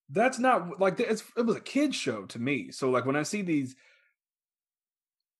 [0.10, 2.71] that's not like it's it was a kid show to me.
[2.71, 3.75] So like when I see these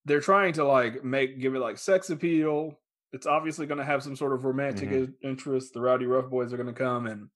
[0.06, 2.80] they're trying to like make give it like sex appeal
[3.14, 5.14] it's obviously going to have some sort of romantic Mhm.
[5.24, 5.74] interest.
[5.74, 7.30] The Rowdyruff Boys are going to come and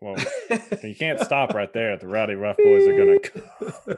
[0.00, 0.16] Well,
[0.82, 1.96] you can't stop right there.
[1.96, 3.20] The Rowdyruff Boys are gonna.
[3.20, 3.96] Come.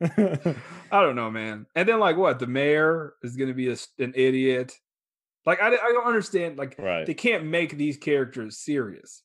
[0.92, 1.66] I don't know, man.
[1.74, 2.38] And then like what?
[2.38, 4.72] The mayor is going to be a, an idiot.
[5.46, 6.58] Like I, I don't understand.
[6.58, 9.22] Like right, they can't make these characters serious.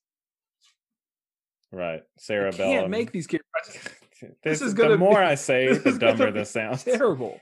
[1.72, 2.04] right.
[2.18, 3.90] Sarah can't make these characters.
[4.42, 6.86] This, is is gonna the more be- I say, the dumber be this sounds.
[6.86, 7.42] Terrible.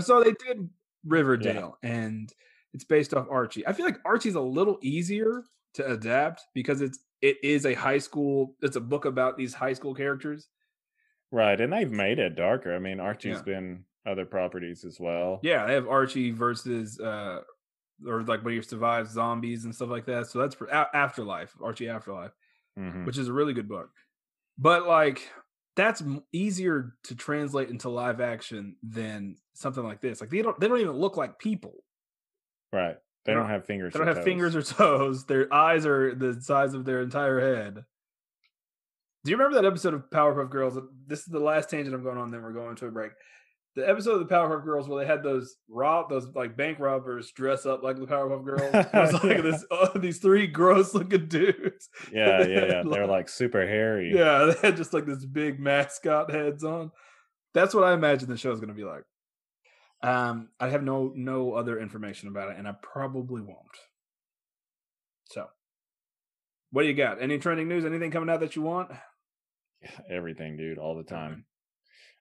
[0.00, 0.68] So they did
[1.06, 2.32] Riverdale, and
[2.72, 3.66] it's based off Archie.
[3.66, 5.42] I feel like Archie's a little easier
[5.74, 8.54] to adapt because it's it is a high school.
[8.62, 10.48] It's a book about these high school characters.
[11.32, 12.74] Right, and they've made it darker.
[12.74, 13.42] I mean, Archie's Yeah.
[13.42, 15.38] been other properties as well.
[15.42, 17.42] Yeah, they have Archie versus uh
[18.06, 20.26] or like when he survives zombies and stuff like that.
[20.26, 22.32] So that's for a- Afterlife, Archie Afterlife,
[22.78, 23.04] Mhm.
[23.04, 23.90] which is a really good book.
[24.56, 25.30] But like
[25.80, 30.20] that's easier to translate into live action than something like this.
[30.20, 31.74] Like they don't they don't even look like people.
[32.72, 32.96] right.
[33.24, 33.92] They They don't don't- have fingers.
[33.92, 34.24] They don't or have toes.
[34.24, 35.24] fingers or toes.
[35.26, 37.84] Their eyes are the size of their entire head.
[39.24, 40.78] Do you remember that episode of Powerpuff Girls?
[41.06, 42.30] This is the last tangent I'm going on.
[42.30, 43.12] Then we're going to a break.
[43.76, 47.30] The episode of the Powerpuff Girls where they had those rob those like bank robbers
[47.30, 48.74] dress up like the Powerpuff Girls.
[48.74, 49.40] It was like Yeah.
[49.42, 51.88] this oh, these three gross looking dudes.
[52.12, 52.74] Yeah, yeah, yeah.
[52.78, 54.12] had, They're like super hairy.
[54.14, 56.90] Yeah, they had just like this big mascot heads on.
[57.54, 59.04] That's what I imagine the show's going to be like.
[60.02, 63.58] Um, I have no no other information about it, and I probably won't.
[65.30, 65.46] So,
[66.72, 67.22] what do you got?
[67.22, 67.84] Any trending news?
[67.84, 68.90] Anything coming out that you want?
[70.10, 71.44] everything, dude, all the time.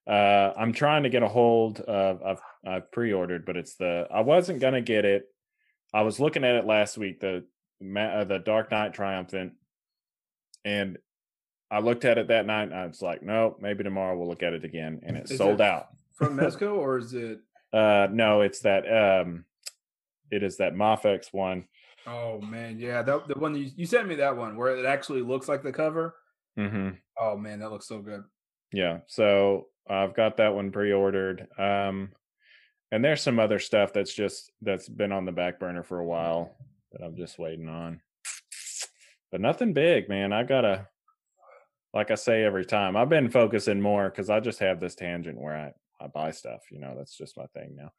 [0.09, 2.23] Uh, I'm trying to get a hold of.
[2.23, 4.07] I've I've pre-ordered, but it's the.
[4.11, 5.25] I wasn't gonna get it.
[5.93, 7.19] I was looking at it last week.
[7.19, 7.45] The
[7.81, 9.53] uh, the Dark Knight Triumphant,
[10.65, 10.97] and
[11.71, 12.63] I looked at it that night.
[12.63, 15.37] and I was like, no, maybe tomorrow we'll look at it again, and it Is
[15.37, 15.89] sold it- out.
[16.15, 17.39] From Mezco, or is it?
[17.71, 18.83] Uh, no, it's that.
[18.91, 19.45] Um,
[20.31, 21.65] it is that Mafex one.
[22.07, 25.21] Oh man, yeah, that the one you, you sent me that one where it actually
[25.21, 26.15] looks like the cover.
[26.57, 26.89] Mm-hmm.
[27.19, 28.23] Oh man, that looks so good.
[28.71, 28.99] Yeah.
[29.07, 31.47] So I've got that one pre-ordered.
[31.57, 32.11] Um
[32.91, 36.05] and there's some other stuff that's just that's been on the back burner for a
[36.05, 36.55] while
[36.91, 38.01] that I'm just waiting on.
[39.31, 40.33] But nothing big, man.
[40.33, 40.87] I got to
[41.93, 45.39] like I say every time, I've been focusing more cuz I just have this tangent
[45.39, 47.91] where I I buy stuff, you know, that's just my thing now.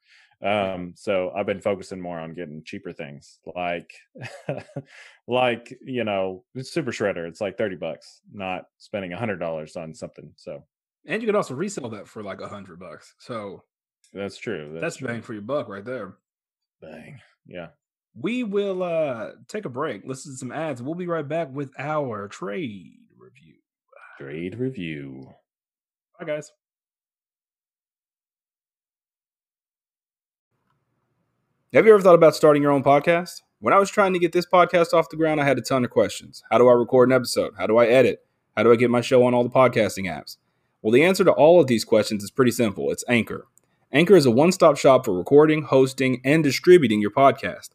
[0.42, 3.92] Um so I've been focusing more on getting cheaper things like
[5.26, 10.32] like, you know, super shredder, it's like 30 bucks, not spending a $100 on something.
[10.36, 10.64] So
[11.06, 13.14] And you could also resell that for like a hundred bucks.
[13.18, 13.64] So
[14.12, 14.78] That's true.
[14.80, 15.08] that's, true.
[15.08, 16.16] bang for your buck right there.
[16.80, 17.20] Bang.
[17.46, 17.68] Yeah.
[18.14, 20.82] We will uh take a break, listen to some ads.
[20.82, 23.56] We'll be right back with our trade review.
[24.18, 25.34] Trade review.
[26.18, 26.52] Bye guys.
[31.72, 33.42] Have you ever thought about starting your own podcast?
[33.60, 35.84] When I was trying to get this podcast off the ground, I had a ton
[35.84, 36.42] of questions.
[36.50, 37.52] How do I record an episode?
[37.58, 38.26] How do I edit?
[38.56, 40.36] How do I get my show on all the podcasting apps?
[40.82, 43.46] Well, the answer to all of these questions is pretty simple it's Anchor.
[43.92, 47.68] Anchor is a one stop shop for recording, hosting, and distributing your podcast.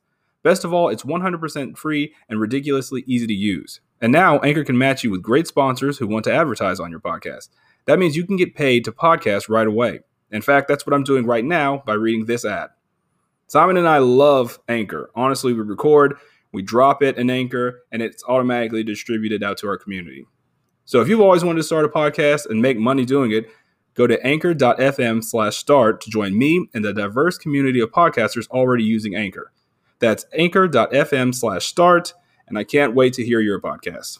[0.43, 3.79] Best of all, it's 100% free and ridiculously easy to use.
[4.01, 6.99] And now, Anchor can match you with great sponsors who want to advertise on your
[6.99, 7.47] podcast.
[7.85, 10.01] That means you can get paid to podcast right away.
[10.31, 12.71] In fact, that's what I'm doing right now by reading this ad.
[13.47, 15.11] Simon and I love Anchor.
[15.15, 16.15] Honestly, we record,
[16.51, 20.25] we drop it in Anchor, and it's automatically distributed out to our community.
[20.85, 23.47] So if you've always wanted to start a podcast and make money doing it,
[23.93, 28.83] go to anchor.fm slash start to join me and the diverse community of podcasters already
[28.83, 29.51] using Anchor.
[29.99, 32.13] That's anchor.fm slash start,
[32.47, 34.19] and I can't wait to hear your podcast.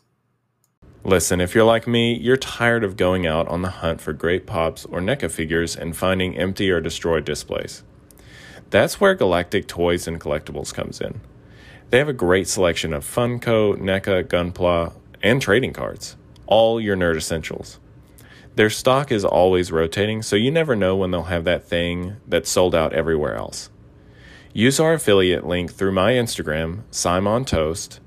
[1.04, 4.48] Listen, if you're like me, you're tired of going out on the hunt for great
[4.48, 7.84] pops or NECA figures and finding empty or destroyed displays.
[8.70, 11.22] That's where Galactic Toys and Collectibles comes in.
[11.90, 16.16] They have a great selection of Funko, NECA, Gunpla, and trading cards,
[16.48, 17.80] all your nerd essentials.
[18.56, 22.50] Their stock is always rotating, so you never know when they'll have that thing that's
[22.50, 23.70] sold out everywhere else.
[24.54, 28.00] Use our affiliate link through my Instagram, Simon Toast,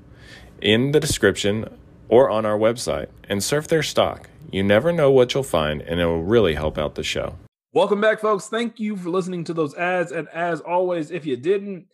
[0.61, 4.29] in the description or on our website and surf their stock.
[4.51, 7.35] You never know what you'll find, and it will really help out the show.
[7.79, 8.47] Welcome back, folks.
[8.47, 10.11] Thank you for listening to those ads.
[10.11, 11.87] And as always, if you didn't,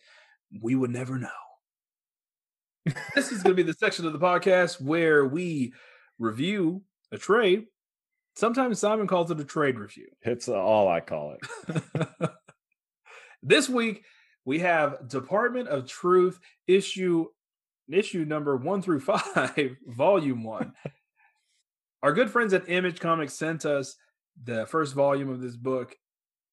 [0.60, 1.30] we would never know.
[3.14, 5.74] this is going to be the section of the podcast where we
[6.18, 6.82] review
[7.12, 7.68] a trade.
[8.36, 10.08] Sometimes Simon calls it a trade review.
[10.24, 11.38] It's all I call
[11.70, 12.30] it.
[13.44, 14.06] this week
[14.44, 17.28] we have Department of Truth issue
[17.88, 20.74] issue number one through five, volume one.
[22.02, 23.96] Our good friends at Image Comics sent us
[24.44, 25.96] the first volume of this book.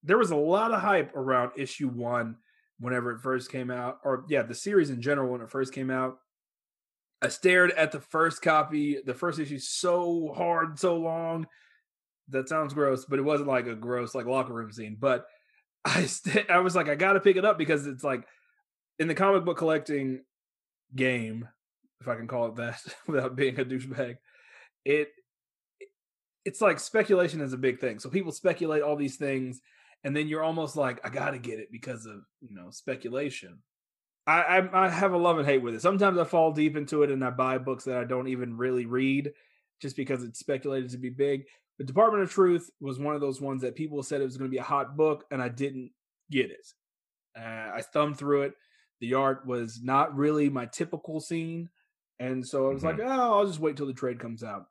[0.03, 2.35] there was a lot of hype around issue one
[2.79, 5.89] whenever it first came out, or yeah, the series in general when it first came
[5.89, 6.17] out.
[7.21, 11.47] I stared at the first copy, the first issue, so hard, so long.
[12.29, 14.97] That sounds gross, but it wasn't like a gross like locker room scene.
[14.99, 15.25] But
[15.85, 18.25] I st- I was like, I got to pick it up because it's like
[18.99, 20.21] in the comic book collecting
[20.95, 21.47] game,
[22.01, 24.17] if I can call it that without being a douchebag.
[24.85, 25.09] It
[26.45, 27.99] it's like speculation is a big thing.
[27.99, 29.61] So people speculate all these things,
[30.03, 33.63] and then you're almost like, I got to get it because of you know speculation.
[34.25, 35.81] I, I I have a love and hate with it.
[35.81, 38.85] Sometimes I fall deep into it and I buy books that I don't even really
[38.85, 39.33] read
[39.81, 41.43] just because it's speculated to be big.
[41.77, 44.49] The Department of Truth was one of those ones that people said it was going
[44.49, 45.91] to be a hot book, and I didn't
[46.31, 46.65] get it.
[47.37, 48.53] Uh, I thumbed through it.
[49.01, 51.69] The art was not really my typical scene,
[52.19, 52.85] and so I was Mhm.
[52.85, 53.05] like, "Oh,
[53.39, 54.67] I'll just wait till the trade comes out."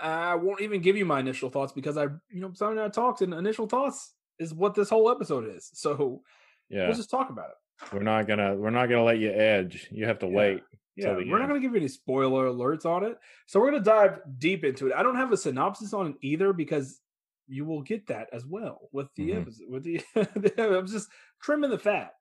[0.00, 2.88] I won't even give you my initial thoughts because I, you know, Simon and I
[2.88, 5.70] talked, and initial thoughts is what this whole episode is.
[5.74, 6.22] So
[6.68, 7.92] Yeah, we'll just talk about it.
[7.92, 9.88] we're not gonna we're not gonna let you edge.
[9.90, 10.32] You have to Yeah.
[10.32, 10.62] wait.
[10.94, 13.18] Yeah, we're not going to give you any spoiler alerts on it.
[13.46, 14.92] So we're going to dive deep into it.
[14.94, 17.00] I don't have a synopsis on it either because
[17.48, 19.40] you will get that as well with the Mhm.
[19.40, 19.68] episode.
[19.70, 20.02] With the,
[20.78, 21.08] I'm just
[21.40, 22.12] trimming the fat,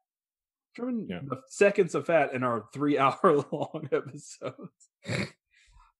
[0.73, 1.19] trimming Yeah.
[1.21, 4.89] the seconds of fat in our three hour long episodes.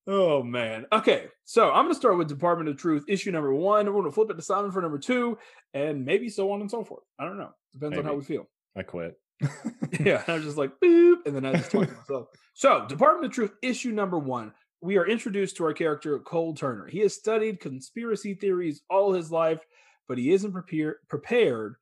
[0.06, 0.86] oh man.
[0.92, 3.86] Okay, so I'm going to start with Department of Truth issue number one.
[3.86, 5.38] We're going to flip it to Simon for number two,
[5.74, 7.04] and maybe so on and so forth.
[7.18, 7.50] I don't know.
[7.72, 9.18] Depends on how we feel I quit.
[10.00, 12.28] yeah, I was just like boop, and then I just talked to myself.
[12.54, 14.52] So, Department of Truth, issue number one.
[14.80, 16.88] We are introduced to our character Cole Turner.
[16.88, 19.60] He has studied conspiracy theories all his life,
[20.08, 21.76] but he isn't prepare- prepared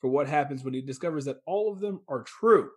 [0.00, 2.70] for what happens when he discovers that all of them are true.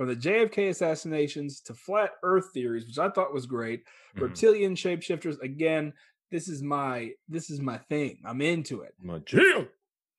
[0.00, 3.84] From the JFK assassinations to flat Earth theories, which I thought was great,
[4.16, 4.22] Mhm.
[4.22, 5.38] reptilian shapeshifters.
[5.42, 5.92] Again,
[6.30, 8.22] this is my this is my thing.
[8.24, 8.94] I'm into it.
[8.98, 9.68] My jam.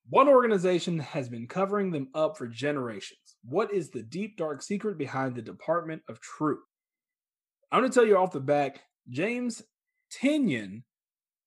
[0.07, 3.37] One organization has been covering them up for generations.
[3.43, 6.63] What is the deep, dark secret behind the Department of Truth?
[7.71, 9.63] I'm going to tell you off the back James
[10.11, 10.83] Tynion,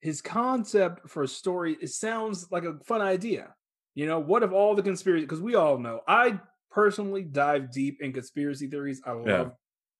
[0.00, 3.54] his concept for a story, it sounds like a fun idea.
[3.94, 6.40] You know, what if all the conspiracy, because we all know, I
[6.74, 9.00] personally dive deep in conspiracy theories.
[9.06, 9.52] I love,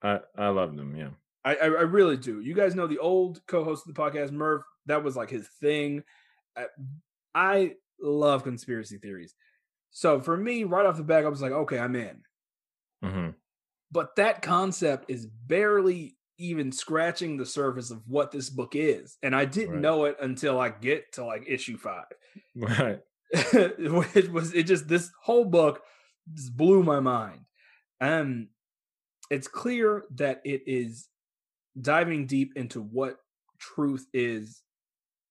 [0.02, 0.18] Yeah.
[0.36, 0.96] I I love them.
[0.96, 1.10] Yeah.
[1.44, 2.40] I, I, I really do.
[2.40, 5.46] You guys know the old co host of the podcast, Murph, that was like his
[5.60, 6.02] thing.
[6.56, 6.66] I,
[7.34, 9.34] I love conspiracy theories.
[9.90, 12.22] So for me, right off the back, I was like, okay, I'm in.
[13.02, 13.28] hmm
[13.92, 19.18] But that concept is barely even scratching the surface of what this book is.
[19.22, 19.82] And I didn't Right.
[19.82, 22.06] know it until I get to like issue five.
[22.56, 23.00] Right.
[23.78, 25.82] Which was it just this whole book
[26.32, 27.40] just blew my mind.
[28.00, 28.48] Um
[29.30, 31.08] it's clear that it is
[31.80, 33.16] diving deep into what
[33.58, 34.62] truth is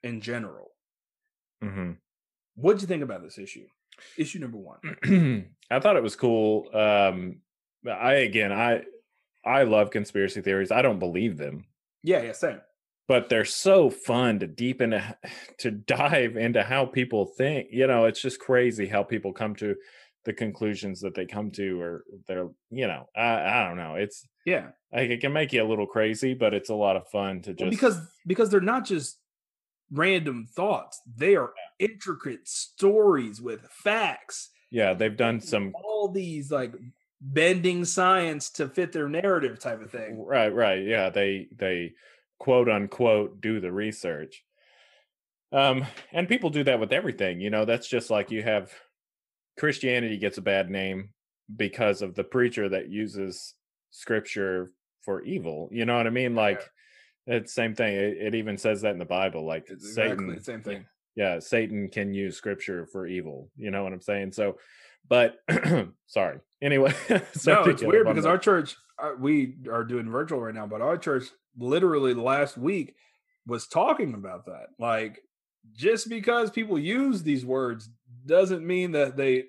[0.04, 0.72] in general.
[1.62, 1.92] hmm
[2.56, 3.66] What'd you think about this issue?
[4.18, 4.80] Issue number one.
[5.72, 6.68] I thought it was cool.
[6.76, 7.42] Um,
[7.90, 8.84] I again, I
[9.46, 10.72] I love conspiracy theories.
[10.72, 11.66] I don't believe them,
[12.04, 12.62] Yeah, yeah, same.
[13.08, 15.16] but they're so fun to deep into
[15.60, 17.70] to dive into how people think.
[17.72, 19.76] You know, it's just crazy how people come to
[20.26, 23.96] the conclusions that they come to, or they're you know, I I don't know.
[23.96, 24.72] It's Yeah.
[24.92, 27.52] like it can make you a little crazy, but it's a lot of fun to
[27.54, 29.20] just Well, because because they're not just
[29.92, 31.02] random thoughts.
[31.16, 34.50] They are intricate stories with facts.
[34.72, 36.74] yeah, they've done some all these like
[37.22, 40.18] bending science to fit their narrative type of thing.
[40.26, 40.84] Right, right.
[40.86, 41.94] Yeah, they they
[42.40, 44.44] quote unquote do the research.
[45.52, 48.72] Um and people do that with everything, you know, that's just like you have
[49.58, 51.10] Christianity gets a bad name
[51.56, 53.56] because of the preacher that uses
[53.92, 55.70] scripture for evil.
[55.72, 56.36] You know what I mean?
[56.36, 56.62] Like
[57.28, 57.96] it's same thing.
[57.96, 60.86] It, it even says that in the Bible like It's Satan the same thing.
[61.16, 63.50] yeah, Satan can use scripture for evil.
[63.58, 64.32] You know what I'm saying?
[64.32, 64.58] So
[65.08, 65.36] but
[66.08, 66.40] sorry.
[66.62, 66.94] Anyway,
[67.34, 68.30] sorry no, it's weird because that.
[68.30, 71.26] our church uh, we are doing virtual right now, but our church
[71.58, 72.96] literally last week
[73.46, 74.68] was talking about that.
[74.80, 75.22] Like
[75.74, 77.90] just because people use these words
[78.26, 79.46] doesn't mean that they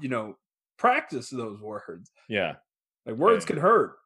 [0.00, 0.36] you know
[0.78, 2.10] practice those words.
[2.28, 2.56] yeah,
[3.06, 3.48] Like words Yeah.
[3.54, 3.96] can hurt.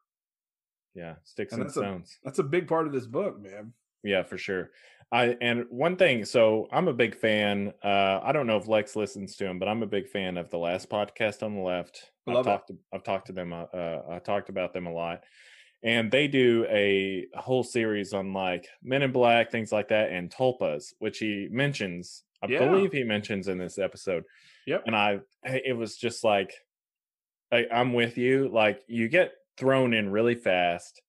[0.94, 2.18] yeah, sticks And and that's a- stones.
[2.24, 3.72] That's a big part of this book, man.
[4.02, 4.70] Yeah, for sure.
[5.12, 7.72] I and one thing, so I'm a big fan.
[7.82, 10.48] Uh, I don't know if Lex listens to him, but I'm a big fan of
[10.50, 12.12] the last podcast on the left.
[12.28, 12.42] I've it.
[12.44, 12.68] talked.
[12.68, 13.52] To, I've talked to them.
[13.52, 15.24] Uh, uh, I talked about them a lot,
[15.82, 20.30] and they do a whole series on like Men in Black, things like that, and
[20.30, 22.22] tulpas, which he mentions.
[22.43, 22.59] I Yeah.
[22.68, 24.24] believe he mentions in this episode.
[24.66, 24.84] Yep.
[24.86, 26.53] And I, it was just like,
[27.53, 28.49] I, I'm with you.
[28.49, 31.03] Like you get thrown in really fast,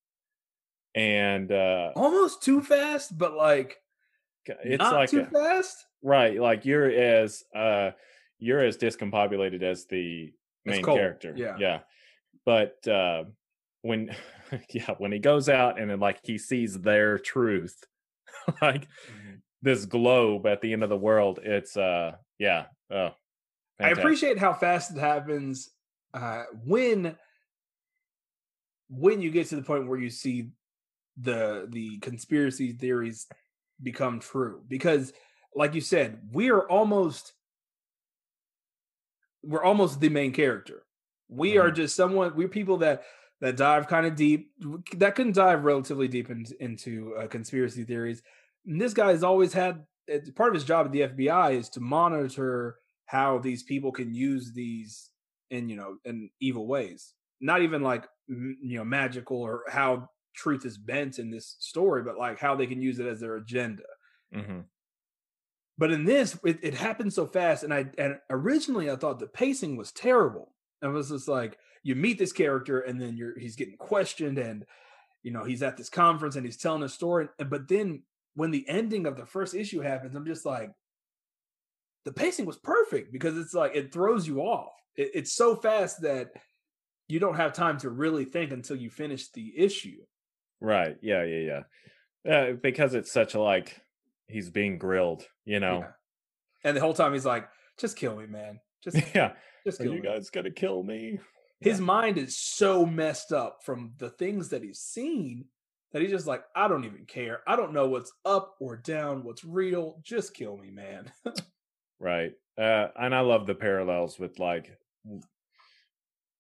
[0.96, 3.78] and uh Almost too fast, but like
[4.46, 5.86] it's like too a- fast.
[6.04, 7.92] right, like you're as uh
[8.40, 10.34] you're as discombobulated as the
[10.66, 11.34] main character.
[11.38, 11.56] yeah.
[11.60, 11.80] Yeah.
[12.46, 13.26] But uh
[13.84, 14.14] when
[14.74, 17.78] yeah, when he goes out and then like he sees their truth,
[18.62, 18.88] like.
[19.62, 22.66] This globe at the end of the world, it's uh yeah.
[22.90, 23.12] Oh.
[23.80, 25.70] I appreciate how fast it happens
[26.14, 27.16] uh, when
[28.90, 30.50] when you get to the point where you see
[31.18, 33.28] the the conspiracy theories
[33.82, 35.14] become true because
[35.56, 37.34] like you said we are almost
[39.44, 40.86] we're almost the main character
[41.28, 41.76] we are Mhm.
[41.76, 43.04] just someone we're people that
[43.40, 44.52] that dive kind of deep
[44.98, 48.22] that can dive relatively deep in, into uh, conspiracy theories
[48.66, 49.86] and this guy has always had
[50.36, 54.54] part of his job at the fbi is to monitor how these people can use
[54.54, 55.10] these
[55.50, 57.14] in you know in evil ways.
[57.42, 62.18] Not even like you know magical or how truth is bent in this story but
[62.18, 63.84] like how they can use it as their agenda.
[64.34, 64.64] Mhm.
[65.78, 69.28] but in this it, it happened so fast and i and originally i thought the
[69.28, 70.54] pacing was terrible.
[70.82, 74.66] It was just like you meet this character and then you're he's getting questioned and
[75.22, 78.04] you know he's at this conference and he's telling a story but then
[78.36, 80.72] when the ending of the first issue happens i'm just like
[82.06, 86.02] the pacing was perfect because it's like it throws you off it, it's so fast
[86.02, 86.32] that
[87.08, 89.98] you don't have time to really think until you finish the issue
[90.64, 90.96] Right.
[91.02, 91.64] Yeah, yeah,
[92.28, 92.32] yeah.
[92.32, 93.82] Uh, because it's such a like
[94.28, 95.80] he's being grilled, you know.
[95.80, 95.88] Yeah.
[96.64, 97.48] and the whole time he's like
[97.80, 99.34] just kill me man just Yeah.
[99.66, 101.20] just Are kill you me guys gonna kill me?
[101.62, 105.46] his mind is so messed up from the things that he's seen
[105.92, 107.42] that he's just like, I don't even care.
[107.48, 110.00] I don't know what's up or down, what's real.
[110.04, 111.12] Just kill me, man.
[112.00, 112.32] Right.
[112.58, 114.76] Uh and I love the parallels with like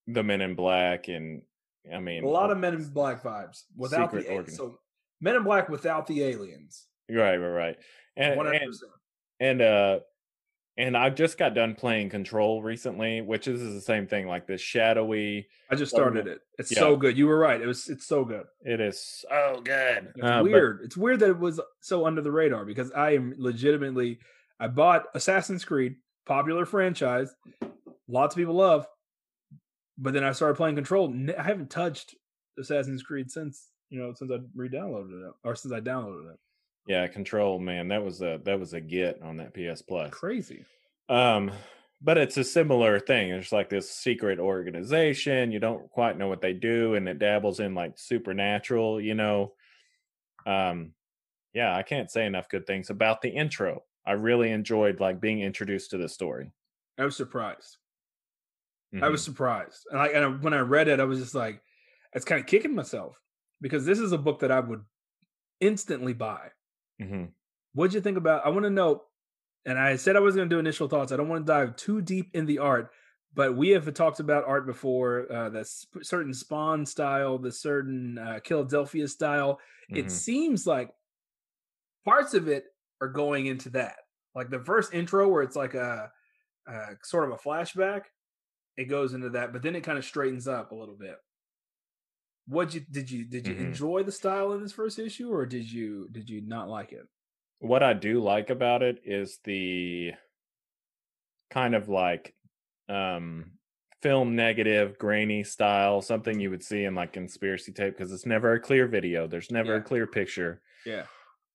[0.08, 1.43] the men in black and
[1.93, 4.54] I mean a lot of Men in Black vibes without the organ.
[4.54, 4.80] so
[5.20, 6.88] Men in Black without the aliens.
[7.10, 7.78] right, right, right.
[8.18, 8.91] And One hundred and, percent.
[9.39, 9.99] and uh
[10.78, 14.61] and I just got done playing Control recently, which is the same thing, like this
[14.61, 15.47] shadowy.
[15.69, 16.39] I just started it.
[16.57, 16.80] It's Yeah.
[16.80, 17.17] so good.
[17.17, 17.61] You were right.
[17.61, 17.89] It was.
[17.89, 18.45] It's so good.
[18.61, 20.13] It is so good.
[20.15, 20.82] It's Uh, but- weird.
[20.84, 24.19] It's weird that it was so under the radar because I am legitimately.
[24.59, 25.95] I bought Assassin's Creed,
[26.26, 27.34] popular franchise,
[28.07, 28.86] lots of people love,
[29.97, 31.13] but then I started playing Control.
[31.38, 32.15] I haven't touched
[32.59, 36.39] Assassin's Creed since you know since I re-downloaded it or since I downloaded it.
[36.88, 40.12] Yeah, Control, man, that was a that was a get on that PS Plus.
[40.12, 40.66] Crazy.
[41.10, 41.52] Um,
[42.02, 43.32] but it's a similar thing.
[43.32, 45.52] It's like this secret organization.
[45.52, 49.00] You don't quite know what they do, and it dabbles in like supernatural.
[49.00, 49.54] You know,
[50.46, 50.94] um,
[51.54, 53.86] yeah, I can't say enough good things about the intro.
[54.06, 56.52] I really enjoyed like being introduced to the story.
[56.98, 57.78] I was surprised.
[59.02, 59.12] I Mhm.
[59.12, 61.64] was surprised, and I and I, when I read it, I was just like,
[62.14, 63.22] "It's kind of kicking myself
[63.62, 64.86] because this is a book that I would
[65.62, 66.52] instantly buy.
[67.02, 67.34] Mhm.
[67.74, 68.45] What'd you think about?
[68.45, 69.04] I want to know,
[69.66, 71.12] and I said I was going to do initial thoughts.
[71.12, 72.91] I don't want to dive too deep in the art,
[73.34, 75.32] but we have talked about art before.
[75.32, 79.60] Uh, the sp- certain Spawn style, the certain uh, Philadelphia style.
[79.89, 80.12] It Mhm.
[80.12, 80.91] seems like
[82.06, 82.66] parts of it
[82.99, 83.97] are going into that.
[84.36, 86.12] Like the first intro, where it's like a,
[86.68, 88.04] a sort of a flashback,
[88.78, 91.18] it goes into that, but then it kind of straightens up a little bit.
[92.48, 93.62] What you did you did you Mhm.
[93.68, 97.08] enjoy the style in this first issue, or did you did you not like it?
[97.60, 100.14] what I do like about it is the
[101.50, 102.36] kind of like
[102.89, 103.52] um
[104.02, 108.54] film negative grainy style something you would see in like conspiracy tape because it's never
[108.54, 109.80] a clear video there's never Yeah.
[109.80, 111.06] a clear picture Yeah,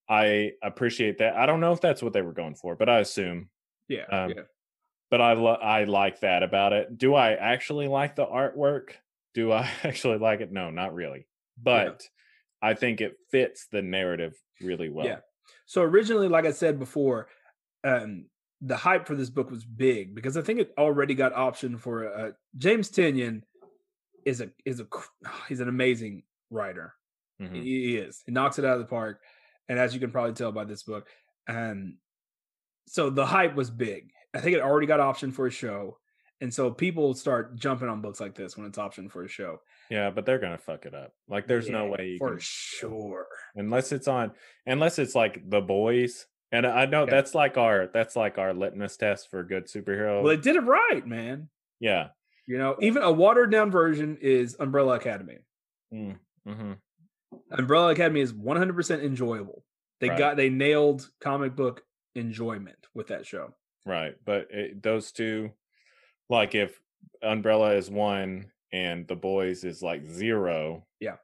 [0.07, 2.99] i appreciate that i don't know if that's what they were going for but i
[2.99, 3.49] assume
[3.89, 4.43] yeah, Um, yeah.
[5.11, 8.91] but i lo- i like that about it do i actually like the artwork
[9.37, 11.27] do i actually like it no not really
[11.61, 12.01] but
[12.61, 15.19] i think it fits the narrative really well Yeah.
[15.65, 17.27] So originally, like I said before,
[17.83, 18.25] um,
[18.61, 21.95] the hype for this book was big because I think it already got option for
[22.19, 23.43] uh, James Tynion
[24.25, 24.87] is a is a
[25.47, 26.93] he's an amazing writer.
[27.41, 27.53] Mhm.
[27.55, 28.23] He, he is.
[28.25, 29.21] He knocks it out of the park,
[29.69, 31.07] and as you can probably tell by this book,
[31.47, 31.97] um,
[32.87, 34.11] so the hype was big.
[34.33, 35.97] I think it already got option for a show,
[36.41, 39.59] and so people start jumping on books like this when it's option for a show.
[39.89, 43.27] yeah but they're gonna fuck it up like there's no way you for can sure.
[43.55, 44.31] unless it's on
[44.65, 47.11] unless it's like the boys and i know Yeah.
[47.11, 50.61] that's like our that's like our litmus test for good superhero Well, they did it
[50.65, 51.49] right, man.
[51.79, 52.09] yeah
[52.47, 55.39] You know, even a watered down version is Umbrella Academy.
[55.93, 56.73] mm-hmm.
[57.51, 59.63] Umbrella Academy is 100% enjoyable.
[59.99, 60.17] They Right.
[60.17, 61.83] got they nailed comic book
[62.15, 63.53] enjoyment with that show.
[63.85, 65.51] right but it, those two
[66.29, 66.79] like if
[67.21, 71.15] umbrella is one and the boys is like zero Yeah.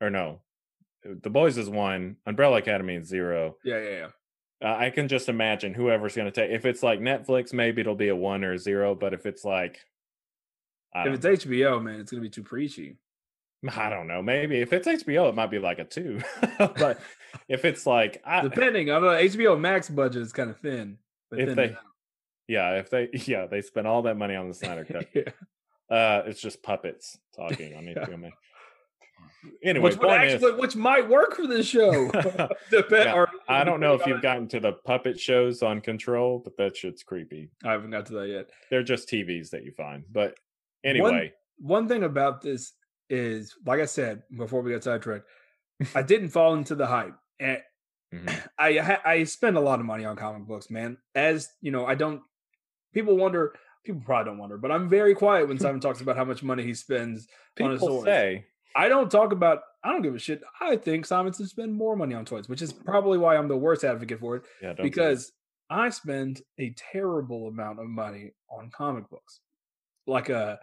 [0.00, 0.40] or no
[1.04, 4.08] the boys is one umbrella academy is zero Yeah, yeah, yeah.
[4.62, 6.50] Uh, I can just imagine whoever's going to take.
[6.50, 8.94] If it's like Netflix, maybe it'll be a one or a zero.
[8.94, 9.78] But if it's like,
[10.94, 12.98] I If it's HBO, man, it's gonna be too preachy.
[13.74, 14.20] I don't know.
[14.20, 16.20] Maybe if it's HBO, it might be like a two.
[16.58, 17.00] but
[17.48, 20.98] if it's like, I, Depending on the HBO Max budget is kind of thin.
[21.30, 21.82] But If thin they- enough.
[22.50, 25.06] Yeah, if they, yeah, they spent all that money on the Snyder cut.
[25.14, 25.22] yeah.
[25.94, 28.36] Uh, it's just puppets talking on HBO Max.
[29.62, 32.10] Anyway, which point is- which might work for this show.
[32.72, 34.34] Yeah, I don't know if you've got.
[34.34, 37.50] gotten to the puppet shows on Control, but that shit's creepy.
[37.64, 38.50] I haven't got to that yet.
[38.70, 40.04] They're just TVs that you find.
[40.10, 40.34] But
[40.84, 42.72] anyway, One thing about this
[43.08, 45.26] is, like I said before we got sidetracked,
[45.94, 47.60] I didn't fall into the hype, and
[48.14, 48.48] Mhm.
[48.58, 50.98] I I spend a lot of money on comic books, man.
[51.14, 52.22] As you know, I don't.
[52.92, 53.54] People wonder.
[53.84, 56.62] People probably don't wonder, but I'm very quiet when Simon talks about how much money
[56.62, 57.26] he spends
[57.60, 58.04] on his people toys.
[58.04, 58.44] say,
[58.76, 59.60] I don't talk about.
[59.82, 60.42] I don't give a shit.
[60.60, 63.56] I think Simon should spend more money on toys, which is probably why I'm the
[63.56, 65.32] worst advocate for it yeah, because
[65.70, 69.40] I spend a terrible amount of money on comic books.
[70.06, 70.58] Like a,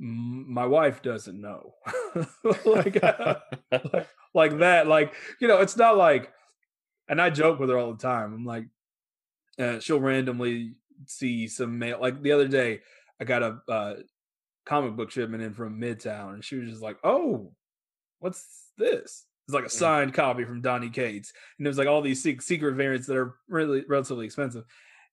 [0.00, 1.74] m- my wife doesn't know,
[2.64, 3.02] like
[3.72, 4.86] like like that.
[4.86, 6.30] Like you know, it's not like,
[7.08, 8.32] and I joke with her all the time.
[8.32, 8.66] I'm like,
[9.58, 10.74] uh, she'll randomly
[11.06, 11.98] see some mail.
[12.00, 12.80] Like the other day,
[13.20, 13.94] I got a uh,
[14.64, 17.52] comic book shipment in from Midtown, and she was just like, "Oh,
[18.18, 22.02] what's this?" It's like a signed copy from Donny Cates, and it was like all
[22.02, 24.64] these secret variants that are really relatively expensive.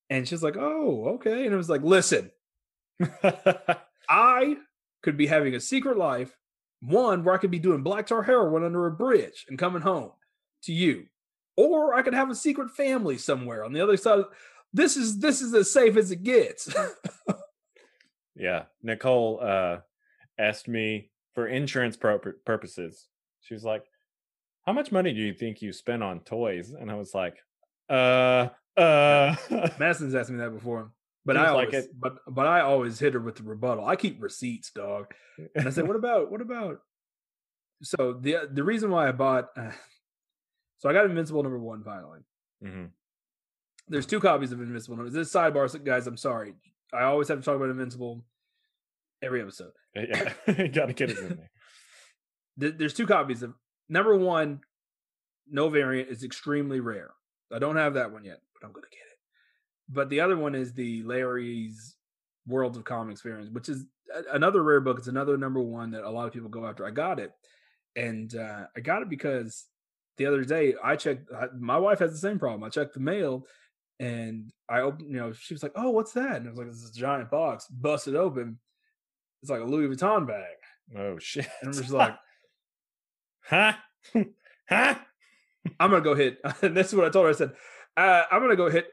[0.09, 2.31] And she's like, "Oh, okay." And it was like, "Listen,
[4.09, 4.57] I
[5.03, 6.35] could be having a secret life,
[6.81, 10.11] one where I could be doing black tar heroin under a bridge and coming home
[10.63, 11.05] to you,
[11.55, 14.19] or I could have a secret family somewhere on the other side.
[14.19, 14.25] Of,
[14.73, 16.73] this is this is as safe as it gets.
[18.35, 19.77] yeah, Nicole uh,
[20.37, 23.07] asked me for insurance pur- purposes.
[23.41, 23.83] She was like,
[24.65, 27.37] "How much money do you think you spent on toys?" And I was like,
[27.89, 29.35] "Uh, uh."
[29.79, 30.91] Madison's asked me that before,
[31.25, 33.85] but I like always, it- but but I always hit her with the rebuttal.
[33.85, 35.13] I keep receipts, dog.
[35.55, 36.79] And I said, "What about what about?"
[37.83, 39.71] So the the reason why I bought, uh,
[40.79, 42.19] so I got Invincible number one finally.
[42.63, 42.89] Mhm.
[43.87, 45.03] There's two copies of Invincible.
[45.09, 46.07] This is sidebar, so guys.
[46.07, 46.53] I'm sorry.
[46.93, 48.23] I always have to talk about Invincible
[49.21, 49.71] every episode.
[49.95, 50.33] Yeah,
[50.67, 51.39] got to get it in
[52.57, 52.71] there.
[52.77, 53.53] There's two copies of
[53.89, 54.61] number one.
[55.49, 57.11] No variant is extremely rare.
[57.51, 59.17] I don't have that one yet, but I'm gonna get it.
[59.89, 61.95] But the other one is the Larry's
[62.47, 63.85] World of Comics variant, which is
[64.31, 64.99] another rare book.
[64.99, 66.85] It's another number one that a lot of people go after.
[66.85, 67.31] I got it,
[67.95, 69.65] and uh, I got it because
[70.17, 71.29] the other day I checked.
[71.35, 72.63] I, my wife has the same problem.
[72.63, 73.45] I checked the mail,
[73.99, 75.09] and I opened.
[75.09, 76.99] You know, she was like, "Oh, what's that?" And I was like, "This is a
[76.99, 78.59] giant box." Busted open.
[79.41, 80.55] It's like a Louis Vuitton bag,
[80.97, 81.47] Oh shit!
[81.61, 82.15] and I'm just like,
[83.41, 83.73] huh,
[84.69, 84.95] huh.
[85.79, 86.39] I'm gonna go hit.
[86.61, 87.29] And this is what I told her.
[87.31, 87.53] I said,
[87.97, 88.87] uh, I'm gonna go hit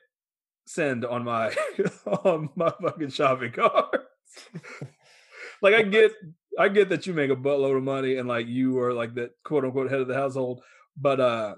[0.67, 1.55] send on my
[2.07, 4.07] on my fucking shopping cart.
[5.63, 6.13] like I get,
[6.59, 9.31] I get that you make a buttload of money and like you are like that
[9.45, 10.63] quote unquote head of the household,
[10.97, 11.55] but uh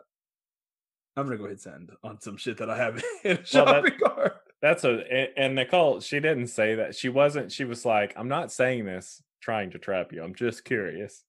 [1.16, 3.36] I'm gonna go ahead and send on some shit that I have in a Well,
[3.36, 4.36] that- shopping cart.
[4.62, 5.02] That's a
[5.36, 5.98] and Nicole.
[6.00, 6.94] She didn't say that.
[6.94, 7.50] She wasn't.
[7.50, 10.22] She was like, "I'm not saying this trying to trap you.
[10.22, 11.24] I'm just curious."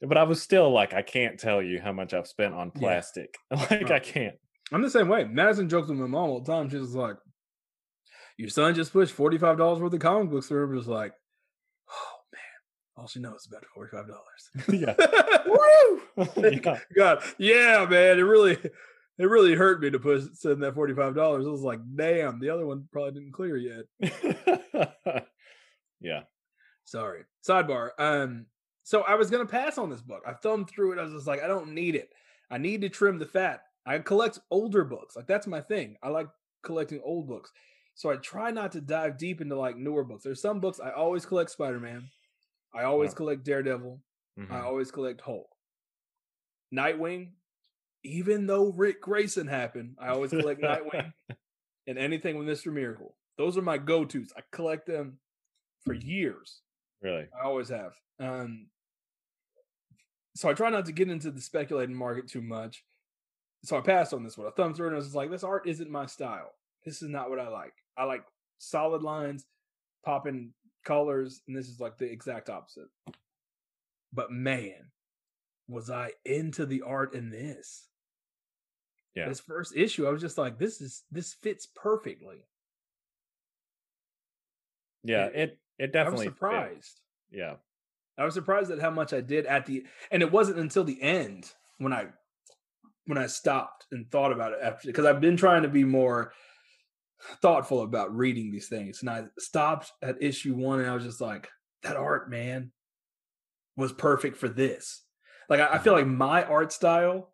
[0.00, 2.80] But I was still like, I can't tell you how much I've spent on Yeah.
[2.80, 3.36] plastic.
[3.50, 4.36] Like I can't.
[4.72, 5.24] I'm the same way.
[5.24, 6.70] Madison jokes with my mom all the time.
[6.70, 7.16] She's like,
[8.38, 11.12] "Your son just pushed forty five dollars worth of comic books through." I'm just like,
[11.90, 14.94] "Oh man, all she knows is about forty five dollars." Yeah.
[15.46, 16.28] Woo!
[16.36, 16.78] Yeah.
[16.96, 18.56] God, yeah, man, it really,
[19.18, 21.46] it really hurt me to push send that forty five dollars.
[21.46, 23.84] I was like, damn, the other one probably didn't clear yet.
[26.00, 26.22] yeah.
[26.84, 27.24] Sorry.
[27.46, 27.90] Sidebar.
[27.98, 28.46] Um,
[28.82, 30.22] so I was gonna pass on this book.
[30.26, 30.98] I thumbed through it.
[30.98, 32.10] I was just like, I don't need it.
[32.50, 33.62] I need to trim the fat.
[33.86, 35.16] I collect older books.
[35.16, 35.96] Like that's my thing.
[36.02, 36.28] I like
[36.62, 37.50] collecting old books.
[37.94, 40.24] So I try not to dive deep into like newer books.
[40.24, 42.02] There's some books I always collect Spider Man.
[42.74, 43.16] I always Yeah.
[43.16, 44.00] collect Daredevil.
[44.38, 44.62] I Mhm.
[44.64, 45.48] always collect Hulk.
[46.74, 47.32] Nightwing,
[48.04, 51.12] even though Dick Grayson happened, I always collect Nightwing
[51.86, 52.72] and anything with Mr.
[52.72, 53.14] Miracle.
[53.38, 54.32] Those are my go-tos.
[54.36, 55.18] I collect them
[55.84, 56.60] for years.
[57.00, 57.26] Really.
[57.38, 57.92] I always have.
[58.20, 58.66] Um,
[60.34, 62.84] so I try not to get into the speculating market too much.
[63.64, 64.46] So I passed on this one.
[64.46, 66.52] I thumbed through it and I was like, this art isn't my style.
[66.84, 67.74] This is not what I like.
[67.96, 68.24] I like
[68.58, 69.44] solid lines,
[70.04, 70.52] popping
[70.84, 72.88] colors, and this is like the exact opposite.
[74.12, 74.90] But man,
[75.68, 77.88] was I into the art in this.
[79.14, 79.28] Yeah.
[79.28, 82.46] This first issue, I was just like, this is this fits perfectly.
[85.04, 85.26] Yeah.
[85.26, 86.34] It- It it I was definitely fit.
[86.34, 87.00] surprised.
[87.30, 87.54] Yeah.
[88.18, 91.00] I was surprised at how much I did at the and it wasn't until the
[91.00, 92.08] end when I
[93.06, 96.32] when I stopped and thought about it after because I've been trying to be more
[97.40, 99.00] thoughtful about reading these things.
[99.00, 101.48] And I stopped at issue one and I was just like,
[101.82, 102.72] that art, man,
[103.76, 105.02] was perfect for this.
[105.48, 106.10] Like I, I feel mm-hmm.
[106.10, 107.32] like my art style,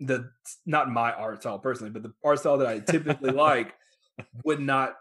[0.00, 0.30] the
[0.66, 3.74] not my art style personally, but the art style that I typically like
[4.44, 4.96] would not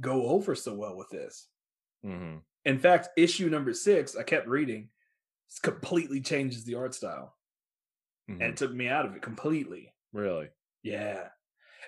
[0.00, 1.48] go over so well with this.
[2.02, 4.88] hmm In fact, issue number six, I kept reading,
[5.62, 7.36] completely changes the art style.
[8.26, 9.92] And it took me out of it completely.
[10.14, 10.18] mm-hmm.
[10.18, 10.48] Really?
[10.82, 11.28] Yeah.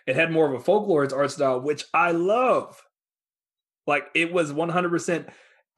[0.06, 2.80] It had more of a folklorist art style, which I love.
[3.86, 5.30] Like it was 100%,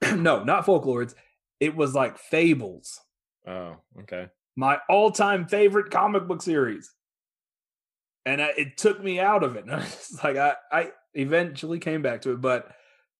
[0.16, 1.14] no, not folklorist.
[1.60, 3.00] It was like Fables,
[3.46, 4.28] Oh, okay.
[4.58, 6.90] My all time favorite comic book series.
[8.26, 9.66] And I, it took me out of it.
[9.68, 12.72] It's like I, I eventually came back to it, but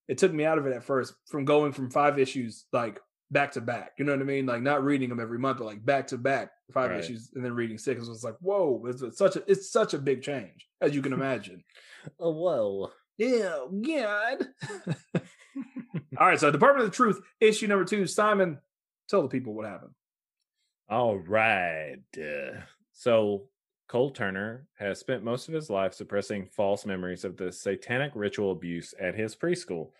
[0.09, 2.99] it took me out of it at first from going from five issues like
[3.31, 3.93] back to back.
[3.99, 4.47] You know what I mean?
[4.47, 6.99] Like not reading them every month, but like back to back five Right.
[6.99, 8.05] issues and then reading six.
[8.05, 11.03] It was like, whoa, it's, it's such a it's such a big change, as you
[11.03, 11.63] can imagine.
[12.19, 12.91] Oh, whoa.
[13.17, 14.49] Yeah, oh, God.
[16.19, 18.07] All right, so Department of the Truth, issue number two.
[18.09, 18.59] Simon,
[19.09, 19.93] tell the people what happened.
[20.89, 21.99] All right.
[22.17, 22.61] Uh,
[22.93, 23.45] so
[23.89, 28.53] Cole Turner has spent most of his life suppressing false memories of the satanic ritual
[28.53, 29.91] abuse at his preschool.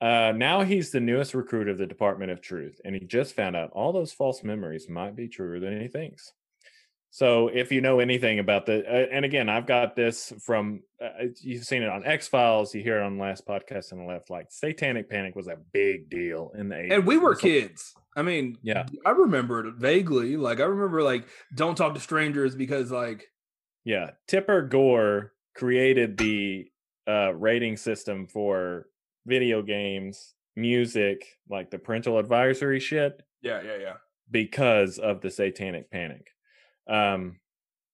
[0.00, 3.56] Uh, now he's the newest recruit of the Department of Truth, and he just found
[3.56, 6.32] out all those false memories might be truer than he thinks.
[7.10, 11.28] So, if you know anything about the, uh, and again, I've got this from uh,
[11.40, 14.28] you've seen it on X Files, you hear it on last podcast on the left.
[14.28, 16.92] Like, Satanic Panic was a big deal in the 80s.
[16.92, 17.94] And we were like- kids.
[18.16, 18.86] I mean, Yeah.
[19.04, 20.36] I remember it vaguely.
[20.36, 23.30] Like I remember like don't talk to strangers because like
[23.84, 26.70] Yeah, Tipper Gore created the
[27.06, 28.86] uh, rating system for
[29.26, 33.94] video games, music, like the parental advisory shit, yeah, yeah, yeah.
[34.30, 36.26] because of the Satanic Panic.
[36.88, 37.38] Um,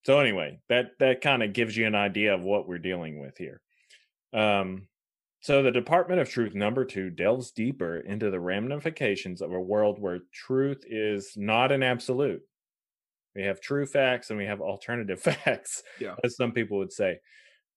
[0.05, 3.37] so anyway, that that kind of gives you an idea of what we're dealing with
[3.39, 3.61] here.
[4.33, 4.89] Um,
[5.43, 9.99] so the Department of Truth number two delves deeper into the ramifications of a world
[10.01, 12.43] where truth is not an absolute.
[13.35, 16.15] We have true facts and we have alternative facts, Yeah.
[16.25, 17.19] as some people would say,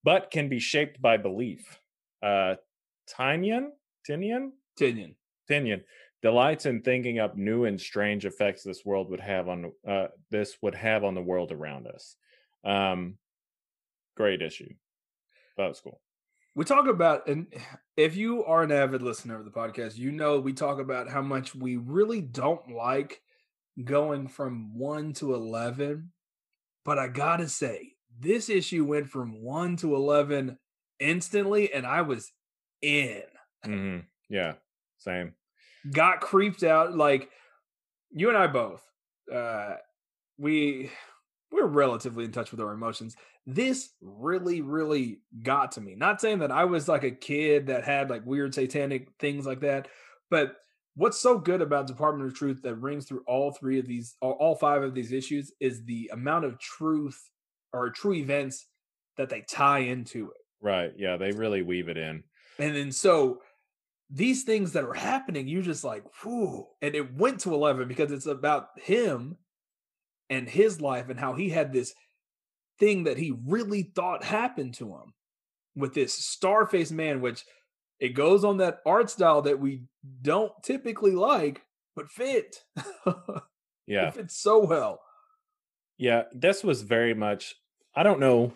[0.03, 1.80] but can be shaped by belief.
[2.22, 2.55] Uh,
[3.09, 3.70] Tynion,
[4.07, 5.16] Tynion, Tynion.
[5.49, 5.82] Tynion
[6.22, 10.57] delights in thinking up new and strange effects this world would have on uh, this
[10.61, 12.16] would have on the world around us.
[12.63, 13.18] Um,
[14.18, 14.74] great issue.
[15.57, 16.01] That was cool.
[16.56, 17.47] We talk about and
[17.97, 21.22] if you are an avid listener of the podcast, you know we talk about how
[21.22, 23.22] much we really don't like
[23.84, 26.12] going from 1 to 11.
[26.86, 30.58] But I got to say, this issue went from 1 to 11
[30.99, 32.32] instantly and I was
[32.82, 33.24] in.
[33.64, 33.97] hmm
[34.30, 34.53] Yeah,
[34.97, 35.34] same.
[35.91, 37.30] got creeped out like
[38.12, 38.82] you and I both
[39.34, 39.76] uh
[40.38, 40.89] we
[41.51, 43.16] we're relatively in touch with our emotions
[43.48, 47.84] this really really got to me not saying that I was like a kid that
[47.84, 49.88] had like weird satanic things like that
[50.30, 50.56] but
[50.96, 54.32] what's so good about Department of Truth that rings through all three of these all,
[54.34, 57.30] all five of these issues is the amount of truth
[57.74, 58.68] or true events
[59.18, 60.93] that they tie into it Right.
[60.98, 62.24] Yeah, they really weave it in.
[62.58, 63.41] and then so
[64.10, 66.68] these things that are happening, you're just like, whew.
[66.82, 69.38] And it went to 11 because it's about him
[70.30, 71.93] and his life and how he had this
[72.80, 75.14] thing that he really thought happened to him
[75.76, 77.44] with this star faced man, which
[78.00, 79.84] it goes on that art style that we
[80.22, 81.62] don't typically like,
[81.96, 82.64] but fit.
[83.88, 84.08] Yeah.
[84.08, 85.00] it fits so well.
[86.00, 87.54] Yeah, this was very much.
[87.96, 88.52] I don't know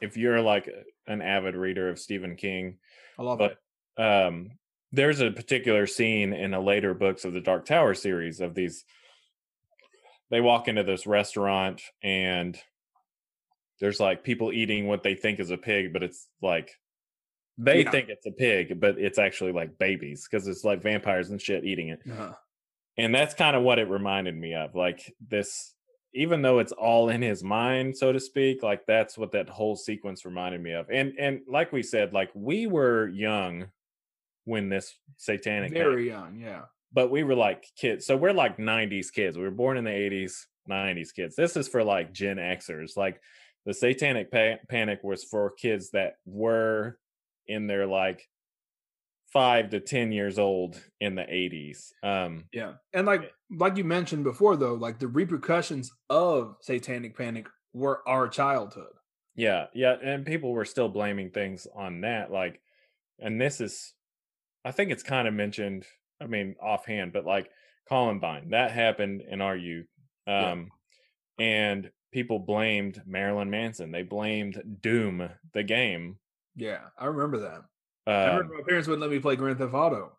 [0.00, 0.70] if you're like
[1.06, 2.78] an avid reader of Stephen King,
[3.18, 3.58] I love but
[3.98, 4.02] it.
[4.02, 4.52] um,
[4.90, 8.86] there's a particular scene in the later books of the Dark Tower series of these.
[10.30, 12.58] They walk into this restaurant and
[13.80, 16.70] there's like people eating what they think is a pig, but it's like
[17.58, 17.90] they Yeah.
[17.90, 21.64] think it's a pig, but it's actually like babies because it's like vampires and shit
[21.64, 22.32] eating it Uh-huh.
[22.96, 25.74] and that's kind of what it reminded me of like this
[26.14, 29.74] even though it's all in his mind so to speak like that's what that whole
[29.76, 33.66] sequence reminded me of and and like we said like we were young
[34.44, 36.62] when this satanic Very young, yeah.
[36.92, 39.90] but we were like kids so we're like 90s kids we were born in the
[39.90, 43.20] 80s 90s kids this is for like gen xers like
[43.66, 46.98] the satanic pa- panic was for kids that were
[47.46, 48.28] in their like
[49.32, 52.74] five to ten years old in the 80s um Yeah.
[52.92, 58.28] And like like you mentioned before though, like the repercussions of satanic panic were our
[58.28, 58.92] childhood.
[59.34, 62.30] Yeah, yeah, and people were still blaming things on that.
[62.30, 62.60] Like,
[63.18, 63.94] and this is,
[64.62, 65.86] I think it's kind of mentioned.
[66.20, 67.48] I mean, offhand, but like
[67.88, 69.86] Columbine, that happened in our youth,
[70.26, 70.50] Yeah.
[70.52, 70.68] um,
[71.38, 73.90] and people blamed Marilyn Manson.
[73.90, 76.18] They blamed Doom, the game.
[76.54, 77.62] Yeah, I remember that.
[78.06, 80.12] I Um, remember my parents wouldn't let me play Grand Theft Auto.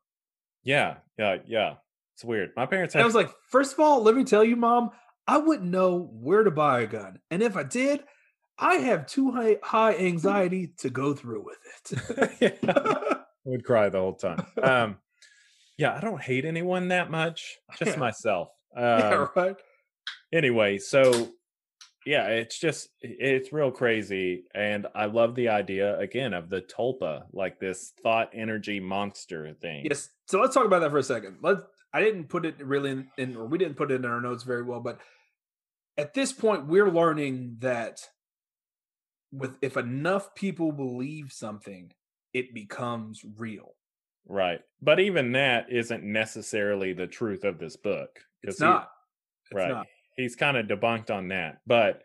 [0.64, 1.76] yeah, yeah, yeah.
[2.16, 2.52] It's weird.
[2.56, 4.92] My parents And I was like, first of all, let me tell you, mom,
[5.28, 7.20] I wouldn't know where to buy a gun.
[7.32, 8.04] And if I did,
[8.58, 11.58] I have too high, high anxiety to go through with
[12.40, 12.60] it.
[12.68, 14.46] I would cry the whole time.
[14.64, 14.98] Um,
[15.78, 18.00] yeah, I don't hate anyone that much, just Yeah.
[18.00, 18.50] myself.
[18.76, 19.56] Um, yeah, right.
[20.32, 21.30] anyway, so
[22.06, 27.24] yeah, it's just it's real crazy, and I love the idea again of the tulpa,
[27.32, 29.86] like this thought energy monster thing.
[29.90, 30.10] Yes.
[30.28, 31.38] So let's talk about that for a second.
[31.42, 31.58] Let
[31.94, 34.44] I didn't put it really in, in or we didn't put it in our notes
[34.44, 35.00] very well, but
[35.98, 38.00] at this point we're learning that
[39.32, 41.92] with if enough people believe something,
[42.34, 43.76] it becomes real.
[44.28, 48.20] Right, but even that isn't necessarily the truth of this book.
[48.42, 48.90] It's he- not.
[49.52, 49.88] It's right not.
[50.16, 52.04] He's kind of debunked on that but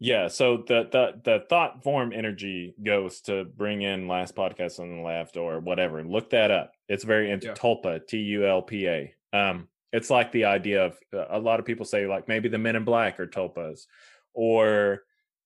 [0.00, 4.96] yeah so the the the thought form energy goes to bring in last podcast on
[4.96, 7.54] the left or whatever look that up it's very into Yeah.
[7.54, 12.28] tulpa t-u-l-p-a um it's like the idea of uh, a lot of people say like
[12.28, 13.86] maybe the men in black are tulpas
[14.34, 15.02] or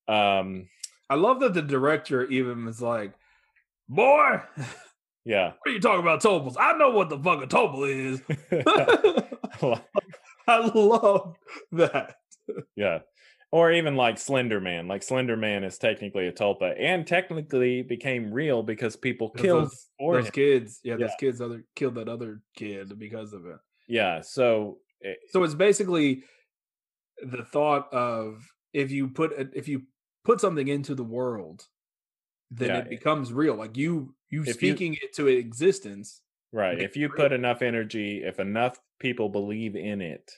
[0.09, 0.69] um
[1.11, 3.13] I love that the director even was like,
[3.87, 4.41] Boy,
[5.27, 5.53] Yeah.
[5.61, 6.57] what are you talking about topals?
[6.59, 8.23] I know what the fuck a topal is.
[10.47, 11.37] I love
[11.73, 12.17] that.
[12.77, 13.01] yeah
[13.53, 18.33] or even like slender man like slender man is technically a tulpa and technically became
[18.33, 20.81] real because people killed those, those kids.
[20.83, 23.59] Yeah, those kids other killed that other kid because of it.
[23.89, 24.23] Yeah.
[24.23, 26.25] So eh, So it's basically
[27.23, 29.83] the thought of if you put a- if you
[30.25, 31.67] put something into the world,
[32.51, 32.79] then Yeah.
[32.79, 33.55] it becomes real.
[33.55, 36.23] Like you you If you- speaking it to existence,
[36.53, 37.17] right, if you real.
[37.17, 40.31] put enough energy, if enough people believe in it,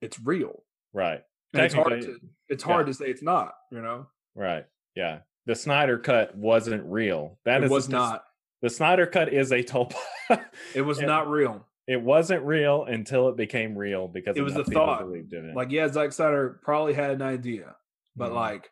[0.00, 0.62] it's real.
[0.94, 2.72] right, it's hard to it's yeah.
[2.72, 4.06] hard to say it's not, you know?
[4.34, 5.18] right, yeah.
[5.46, 7.38] The Snyder cut wasn't real.
[7.44, 8.24] That it is was not.
[8.62, 9.94] The Snyder cut is a tulpa.
[10.74, 11.06] It was Yeah.
[11.06, 11.66] not real.
[11.86, 15.00] it wasn't real until it became real because It was the thought.
[15.04, 15.54] believed in it.
[15.54, 17.76] Like, yeah, Zack Snyder probably had an idea,
[18.16, 18.34] but Mhm.
[18.34, 18.70] like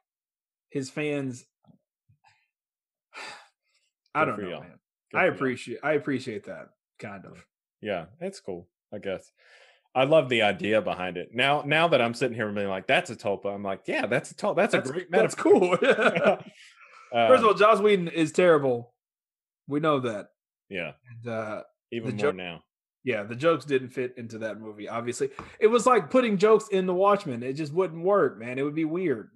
[0.70, 1.45] his fans
[4.14, 4.78] I Good don't know, man.
[5.12, 7.45] Good I appreciate I appreciate that kind of.
[7.80, 8.68] Yeah, it's cool.
[8.95, 9.30] I guess.
[9.97, 11.28] I love the idea behind it.
[11.32, 14.07] Now, now that I'm sitting here and being like, "That's a tulpa," I'm like, "Yeah,
[14.07, 14.57] that's a tulpa.
[14.57, 15.76] That's, That's, a great that's metaphor." cool.
[17.12, 18.92] First Uh, of all, Joss Whedon is terrible.
[19.68, 20.26] We know that.
[20.68, 22.64] yeah, And, uh, even more joke- now.
[23.05, 24.88] yeah, the jokes didn't fit into that movie.
[24.88, 25.30] Obviously,
[25.61, 27.42] it was like putting jokes in The Watchmen.
[27.45, 28.59] It just wouldn't work, man.
[28.59, 29.30] It would be weird.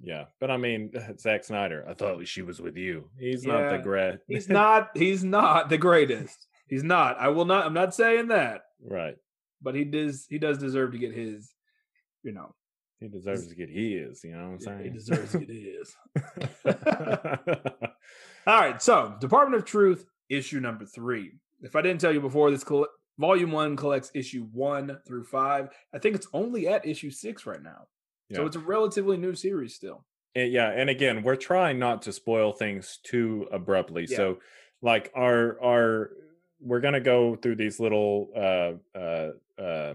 [0.00, 1.84] Yeah, but I mean, Zack Snyder.
[1.88, 3.10] I thought she was with you.
[3.18, 4.18] He's not the great.
[4.28, 4.90] He's not.
[4.94, 6.46] He's not the greatest.
[6.68, 7.18] He's not.
[7.18, 7.66] I will not.
[7.66, 9.14] I'm not saying that, right.
[9.62, 10.26] but he does.
[10.28, 11.52] He does deserve to get his.
[12.22, 12.54] You know,
[13.00, 14.22] He deserves to get his.
[14.24, 14.84] You know what I'm saying?
[14.84, 15.94] he deserves to get his.
[18.46, 21.32] All right, so Department of Truth, issue number three.
[21.62, 22.88] If I didn't tell you before, this coll-
[23.18, 25.68] volume one collects issue one through five.
[25.94, 27.86] I think it's only at issue six right now,
[28.28, 28.36] Yeah.
[28.38, 30.04] so it's a relatively new series still.
[30.34, 34.06] And yeah, and again, we're trying not to spoil things too abruptly.
[34.08, 34.16] Yeah.
[34.16, 34.38] So,
[34.82, 36.10] like our our
[36.60, 39.30] we're gonna go through these little uh uh
[39.60, 39.94] uh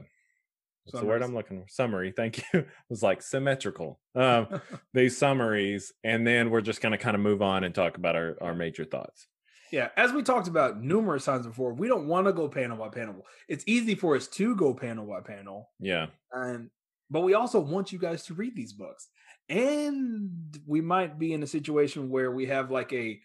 [0.86, 1.68] what's the word I'm looking for?
[1.68, 2.14] Summary.
[2.16, 2.44] Thank you.
[2.60, 4.00] it was like symmetrical.
[4.16, 4.62] Um
[4.94, 8.38] these summaries, and then we're just gonna kind of move on and talk about our
[8.42, 9.28] our major thoughts.
[9.72, 12.90] Yeah, as we talked about numerous times before, we don't want to go panel by
[12.90, 13.26] panel.
[13.48, 16.08] It's easy for us to go panel by panel, Yeah.
[16.34, 16.70] and
[17.10, 19.08] but we also want you guys to read these books.
[19.48, 23.20] And we might be in a situation where we have like a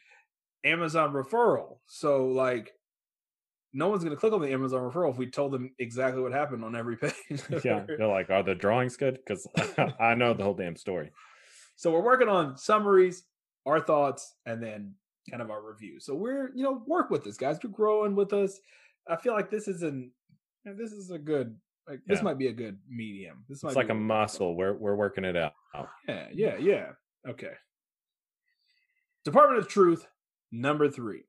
[0.65, 1.79] Amazon referral.
[1.87, 2.73] So like
[3.77, 6.65] no one's gonna click on the Amazon referral if we told them exactly what happened
[6.65, 7.13] on every page.
[7.65, 7.85] Yeah.
[7.87, 9.19] They're like, are the drawings good?
[9.25, 9.47] Because
[10.01, 11.13] I know the whole damn story.
[11.77, 13.25] So we're working on summaries,
[13.67, 14.95] our thoughts, and then
[15.31, 16.01] kind of our review.
[16.01, 17.59] So we're, you know, work with this, guys.
[17.63, 18.59] You're growing with us.
[19.07, 20.11] I feel like this is an
[20.65, 21.55] this is a good
[21.87, 23.45] like this might be a good medium.
[23.49, 24.57] This might It's be like a muscle.
[24.57, 25.53] We're we're working it out.
[26.09, 26.87] Yeah, yeah, yeah.
[27.29, 27.53] Okay.
[29.25, 30.07] Department of Truth,
[30.51, 31.25] number three.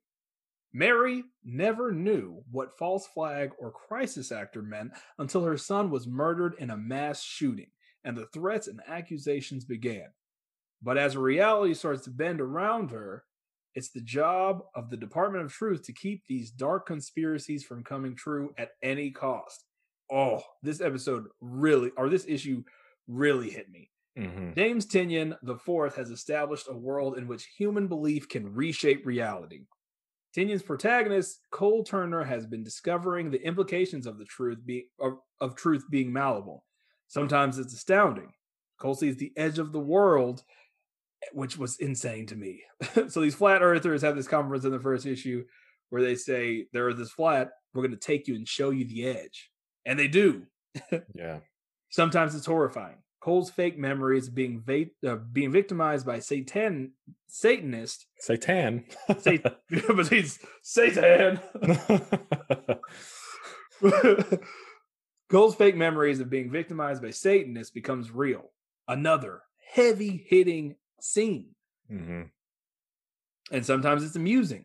[0.72, 6.54] Mary never knew what false flag or crisis actor meant until her son was murdered
[6.58, 7.70] in a mass shooting
[8.04, 10.06] and the threats and accusations began.
[10.82, 13.24] But as reality starts to bend around her,
[13.74, 18.14] it's the job of the Department of Truth to keep these dark conspiracies from coming
[18.14, 19.64] true at any cost.
[20.10, 22.62] Oh, this episode really, or this issue
[23.06, 23.90] really hit me.
[24.16, 29.64] hmm James Tynion IV has established a world in which human belief can reshape reality.
[30.38, 35.56] Tynion's protagonist, Cole Turner, has been discovering the implications of the truth being of, of
[35.56, 36.64] truth being malleable.
[37.08, 38.32] Sometimes it's astounding,
[38.78, 40.42] Cole sees the edge of the world,
[41.32, 42.62] which was insane to me.
[43.08, 45.44] so these flat earthers have this conference in the first issue
[45.90, 48.86] where they say the earth is flat, we're going to take you and show you
[48.86, 49.50] the edge.
[49.84, 50.44] And they do.
[51.14, 51.38] Yeah.
[51.90, 52.98] Sometimes it's horrifying.
[53.20, 56.92] Cole's fake memories being va- uh, being victimized by Satan
[57.26, 58.06] Satanist.
[58.18, 58.84] Satan.
[59.18, 59.42] Sat-
[59.88, 61.40] but he's Satan.
[65.28, 68.50] Cole's fake memories of being victimized by Satanists becomes real.
[68.86, 69.42] Another
[69.72, 71.48] heavy hitting scene.
[71.88, 72.22] hmm
[73.52, 74.64] And sometimes it's amusing.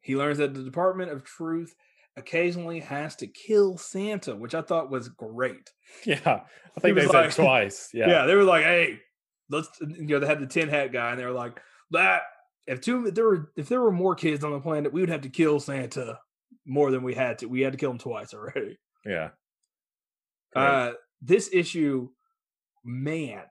[0.00, 1.74] He learns that the Department of Truth
[2.16, 5.70] occasionally has to kill Santa, which I thought was great.
[6.04, 6.42] Yeah.
[6.76, 7.90] I think they said twice.
[7.94, 8.08] Yeah.
[8.08, 8.26] Yeah.
[8.26, 9.00] they were like, "Hey,
[9.50, 11.60] let's," you know, they had the tin hat guy, and they were like,
[11.90, 12.22] "That
[12.66, 15.10] if two if there were if there were more kids on the planet, we would
[15.10, 16.18] have to kill Santa
[16.66, 17.46] more than we had to.
[17.46, 19.30] We had to kill him twice already." Yeah.
[20.54, 22.08] Uh, this issue,
[22.84, 23.42] man,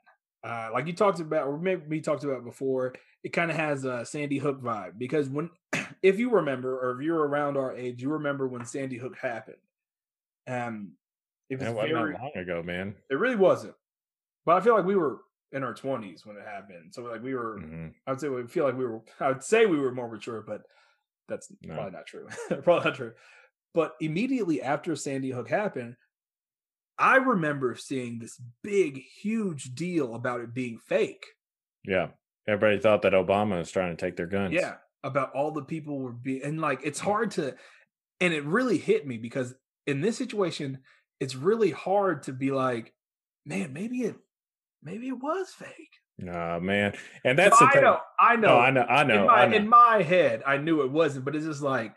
[0.45, 2.93] uh, like you talked about, or maybe we talked about before,
[3.23, 5.49] it kind of has a Sandy Hook vibe because when,
[6.03, 9.57] if you remember, or if you're around our age, you remember when Sandy Hook happened.
[10.47, 10.91] Um,
[11.49, 12.95] it was That wasn't very, long ago, man.
[13.09, 13.73] it really wasn't,
[14.45, 15.21] but I feel like we were
[15.51, 16.93] in our twenties when it happened.
[16.93, 19.01] So like we were, hmm I would say we feel like we were.
[19.19, 20.63] I would say we were more mature, but
[21.27, 21.73] that's No.
[21.73, 22.27] probably not true.
[22.61, 23.13] probably not true.
[23.73, 25.97] But immediately after Sandy Hook happened,
[26.97, 31.25] I remember seeing this big, huge deal about it being fake.
[31.85, 32.07] Yeah.
[32.47, 34.53] Everybody thought that Obama was trying to take their guns.
[34.53, 37.55] Yeah, about all the people were being, and like it's hard to,
[38.21, 39.55] and it really hit me because
[39.87, 40.79] in this situation,
[41.19, 42.93] it's really hard to be like,
[43.45, 44.15] man, maybe it,
[44.83, 45.69] maybe it was fake.
[46.19, 46.93] Nah, man.
[47.23, 47.81] And that's the I thing.
[47.83, 48.81] know, I oh, know, No, I know.
[48.83, 49.21] I know.
[49.21, 49.57] in my I know.
[49.57, 51.93] in my head, I knew it wasn't, but it's just like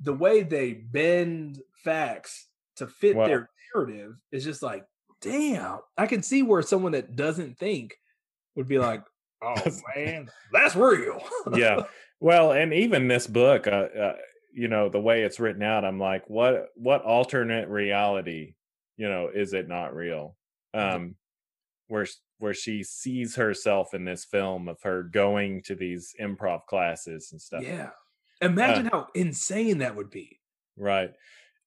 [0.00, 4.84] the way they bend facts to fit Well- their narrative is just like,
[5.20, 5.78] damn.
[5.96, 7.94] I can see where someone that doesn't think
[8.56, 9.02] would be like,
[9.42, 9.54] oh
[9.96, 11.22] man, that's real.
[11.54, 11.82] yeah.
[12.20, 14.14] Well, and even this book, uh, uh,
[14.54, 18.54] you know, the way it's written out, I'm like, what what alternate reality,
[18.96, 20.36] you know, is it not real?
[20.72, 21.16] Um,
[21.88, 22.06] where
[22.38, 27.40] where she sees herself in this film of her going to these improv classes and
[27.40, 27.64] stuff.
[27.64, 27.90] yeah.
[28.40, 30.38] Imagine how insane that would be.
[30.76, 31.10] Right.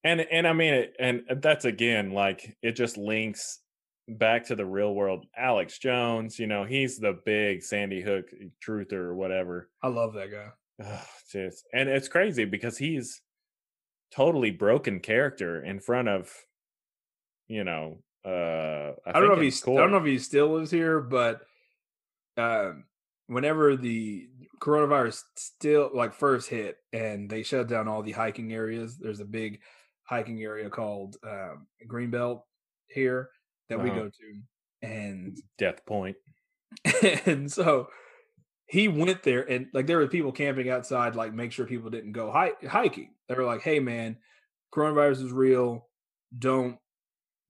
[0.06, 3.58] And and I mean it and that's again like it just links
[4.06, 5.26] back to the real world.
[5.36, 8.26] Alex Jones, you know, he's the big Sandy Hook
[8.64, 9.68] truther or whatever.
[9.82, 11.00] I love that guy.
[11.32, 13.20] Just and it's crazy because he's
[14.12, 16.32] totally broken character in front of
[17.48, 20.52] you know uh I, I, don't know if he's I don't know if he still
[20.52, 21.40] lives here, but
[22.36, 22.84] um
[23.26, 24.28] whenever the
[24.60, 29.24] coronavirus still like first hit and they shut down all the hiking areas, there's a
[29.24, 29.58] big
[30.08, 32.42] hiking area called um Greenbelt
[32.88, 33.28] here
[33.68, 33.98] that we Uh-huh.
[34.00, 34.86] go to.
[34.86, 36.16] And Death Point.
[37.26, 37.88] and so
[38.66, 42.12] he went there and like there were people camping outside like make sure people didn't
[42.12, 44.16] go hi- hiking they were like hey man
[44.74, 45.86] coronavirus is real
[46.36, 46.76] don't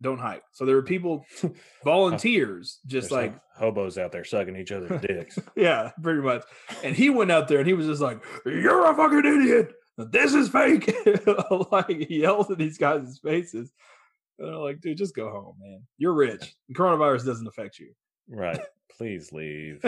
[0.03, 1.25] don't hike so there were people
[1.85, 5.39] volunteers just There's like hobos out there sucking each other's dicks.
[5.57, 6.45] yeah pretty much
[6.85, 10.35] and he went out there and he was just like you're a fucking idiot this
[10.35, 10.95] is fake!
[11.73, 13.73] Like he yelled at these guys' faces.
[14.39, 15.83] And they're like dude just go home man.
[15.99, 16.55] You're rich.
[16.75, 17.93] Coronavirus doesn't affect you.
[18.29, 18.61] Right.
[18.97, 19.83] Please leave.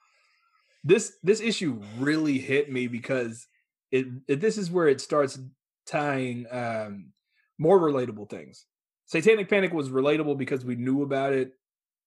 [0.84, 3.46] this this issue really hit me because
[3.90, 5.38] it, it this is where it starts
[5.86, 7.12] tying um
[7.58, 8.66] more relatable things.
[9.06, 11.52] Satanic panic was relatable because we knew about it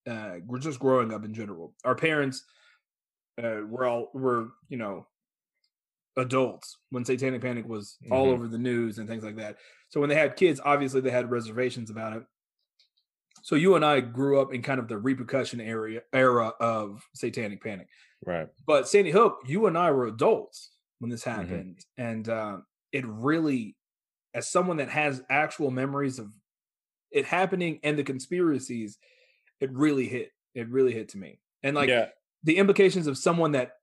[0.08, 1.74] uh we're just growing up in general.
[1.84, 2.44] Our parents
[3.42, 5.06] uh were all were you know
[6.16, 8.32] adults when satanic panic was all Mhm.
[8.32, 9.56] over the news and things like that
[9.88, 12.24] so when they had kids obviously they had reservations about it
[13.42, 17.62] so you and i grew up in kind of the repercussion area era of satanic
[17.62, 17.88] panic
[18.26, 18.48] Right.
[18.66, 21.40] but Sandy Hook, you and I were adults when this Mm-hmm.
[21.40, 22.58] happened, and uh,
[22.92, 23.76] it really,
[24.34, 26.30] as someone that has actual memories of
[27.10, 28.98] it happening and the conspiracies,
[29.58, 30.32] it really hit.
[30.54, 32.10] It really hit to me, and like yeah.
[32.42, 33.79] the implications of someone that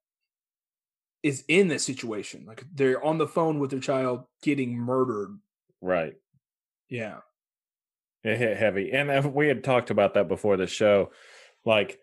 [1.24, 5.38] is in this situation, like they're on the phone with their child getting murdered.
[5.82, 6.14] Right.
[6.90, 7.18] Yeah,
[8.24, 8.92] It hit heavy.
[8.92, 11.12] And uh, we had talked about that before the show.
[11.66, 12.00] Like,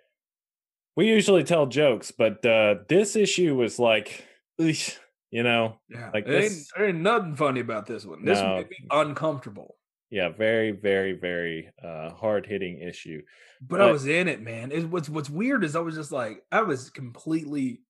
[0.97, 4.25] we usually tell jokes, but uh, this issue was like,
[4.59, 6.11] you know, yeah.
[6.13, 8.25] Like ain't, this- there ain't nothing funny about this one.
[8.25, 8.45] This No.
[8.47, 9.77] one made me uncomfortable.
[10.11, 13.23] yeah, very, very, very uh, hard hitting issue.
[13.63, 14.71] but I was in it, man.
[14.71, 17.81] It, what's what's weird is I was just like I was completely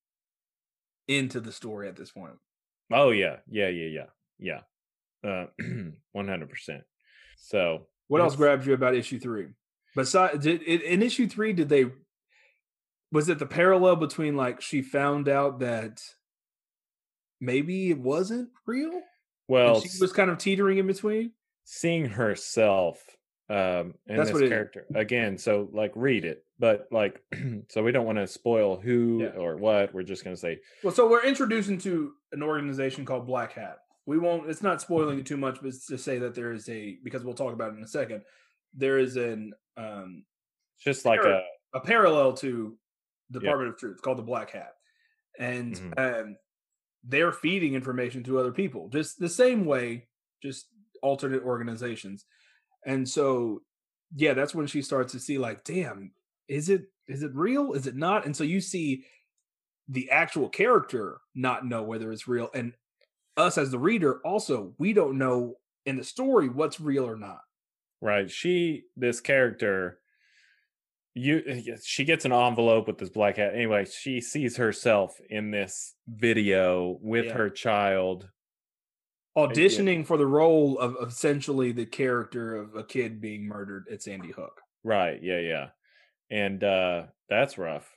[1.09, 2.35] into the story at this point.
[2.93, 3.37] Oh, yeah.
[3.49, 4.07] Yeah, yeah,
[4.39, 4.61] yeah.
[5.23, 5.29] Yeah.
[5.29, 5.47] Uh,
[6.17, 6.83] 100%.
[7.39, 9.49] So, What else grabbed you about issue three?
[9.97, 11.87] Besides, did in, in issue three, did they?
[13.13, 16.03] Was it the parallel between like she found out that
[17.41, 19.01] maybe it wasn't real?
[19.47, 21.33] Well, and she was kind of teetering in between.
[21.65, 23.05] seeing herself
[23.51, 27.21] um in That's this character again so like read it but like
[27.69, 29.39] so we don't want to spoil who Yeah.
[29.39, 33.27] or what we're just going to say Well, so we're introducing to an organization called
[33.27, 33.79] Black Hat.
[34.07, 34.49] We won't.
[34.51, 37.23] It's not spoiling it too much, but it's to say that there is a because
[37.25, 38.23] we'll talk about it in a second.
[38.75, 40.25] There is an um,
[40.77, 41.43] it's just like a
[41.75, 42.77] a parallel to
[43.31, 44.73] Department of Truth called the Black Hat,
[45.39, 46.21] and Mhm.
[46.21, 46.37] um,
[47.03, 50.07] they're feeding information to other people just the same way,
[50.43, 50.67] just
[51.03, 52.25] alternate organizations.
[52.87, 53.63] And so,
[54.15, 56.13] yeah, that's when she starts to see like, damn,
[56.49, 57.73] is it is it real?
[57.73, 58.25] Is it not?
[58.27, 59.05] And so you see
[59.89, 62.73] the actual character not know whether it's real, and
[63.37, 65.57] us as the reader also we don't know
[65.87, 67.41] in the story what's real or not.
[68.01, 69.99] right she this character
[71.15, 75.51] you uh, she gets an envelope with this black hat anyway she sees herself in
[75.51, 77.33] this video with Yeah.
[77.35, 78.29] her child
[79.37, 84.31] auditioning for the role of essentially the character of a kid being murdered at Sandy
[84.33, 84.61] Hook.
[84.85, 85.67] right yeah yeah
[86.31, 87.91] and uh that's rough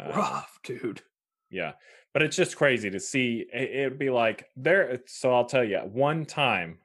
[0.00, 1.02] Uh, Rough, dude.
[1.50, 1.72] Yeah.
[2.14, 3.44] But it's just crazy to see.
[3.52, 5.02] it- It'd be like there.
[5.06, 6.78] So I'll tell you, one time,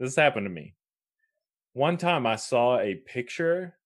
[0.00, 0.74] this happened to me.
[1.74, 3.76] One time I saw a picture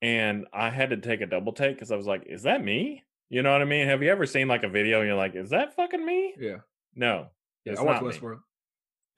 [0.00, 3.04] and I had to take a double take because I was like, is that me?
[3.28, 3.86] You know what I mean?
[3.86, 6.34] Have you ever seen like a video and you're like, is that fucking me?
[6.38, 6.58] Yeah.
[6.94, 7.26] No.
[7.68, 8.02] Yeah, It's I watch.
[8.02, 8.40] Westworld.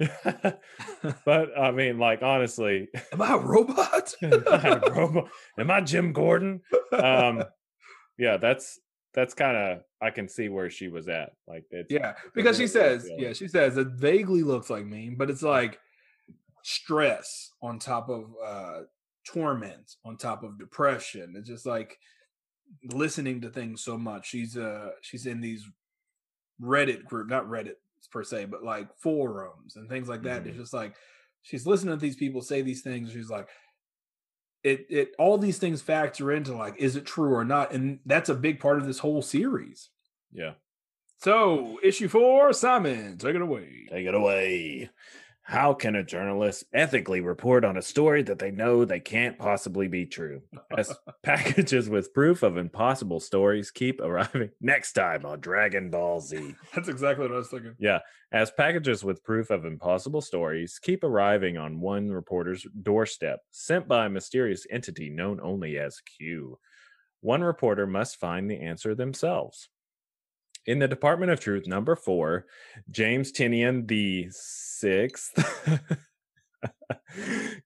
[1.25, 4.15] but I mean, like, honestly, Am I a robot?
[4.23, 5.29] am I a robot?
[5.59, 6.63] Am I Jim Gordon?
[6.93, 7.45] Um,
[8.19, 8.81] yeah, that's
[9.13, 11.33] that's kind of I can see where she was at.
[11.47, 13.21] Like, it's yeah, because she says, feeling.
[13.21, 15.79] yeah, she says it vaguely looks like me, but it's like
[16.63, 18.81] stress on top of uh
[19.27, 21.35] torment, on top of depression.
[21.37, 21.99] It's just like
[22.93, 24.29] listening to things so much.
[24.29, 25.67] She's uh she's in these
[26.63, 27.75] Reddit group, not Reddit
[28.09, 30.43] per se, but like forums and things like that.
[30.43, 30.61] It's mm-hmm.
[30.61, 30.95] just like
[31.43, 33.13] she's listening to these people say these things.
[33.13, 33.49] She's like,
[34.63, 37.73] it it all these things factor into like, is it true or not?
[37.73, 39.91] And that's a big part of this whole series.
[40.33, 40.53] yeah.
[41.23, 43.87] So, issue four, Simon, take it away.
[43.91, 44.89] Take it away.
[45.51, 49.89] How can a journalist ethically report on a story that they know they can't possibly
[49.89, 50.43] be true?
[50.79, 56.55] As packages with proof of impossible stories keep arriving next time on Dragon Ball Z.
[56.73, 57.75] That's exactly what I was thinking.
[57.81, 57.99] Yeah.
[58.31, 64.07] As packages with proof of impossible stories keep arriving on one reporter's doorstep, sent by
[64.07, 66.61] a mysterious entity known only as Q,
[67.23, 69.69] one reporter must find the answer themselves.
[70.67, 72.47] In the Department of Truth, number four,
[72.91, 75.33] James Tynion the sixth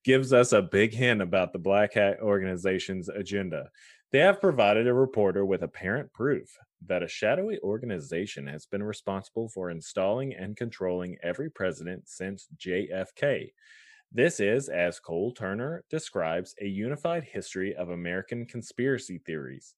[0.05, 3.71] gives us a big hint about the Black Hat organization's agenda.
[4.13, 9.49] They have provided a reporter with apparent proof that a shadowy organization has been responsible
[9.49, 13.51] for installing and controlling every president since JFK.
[14.13, 19.75] This is, as Cole Turner describes, a unified history of American conspiracy theories.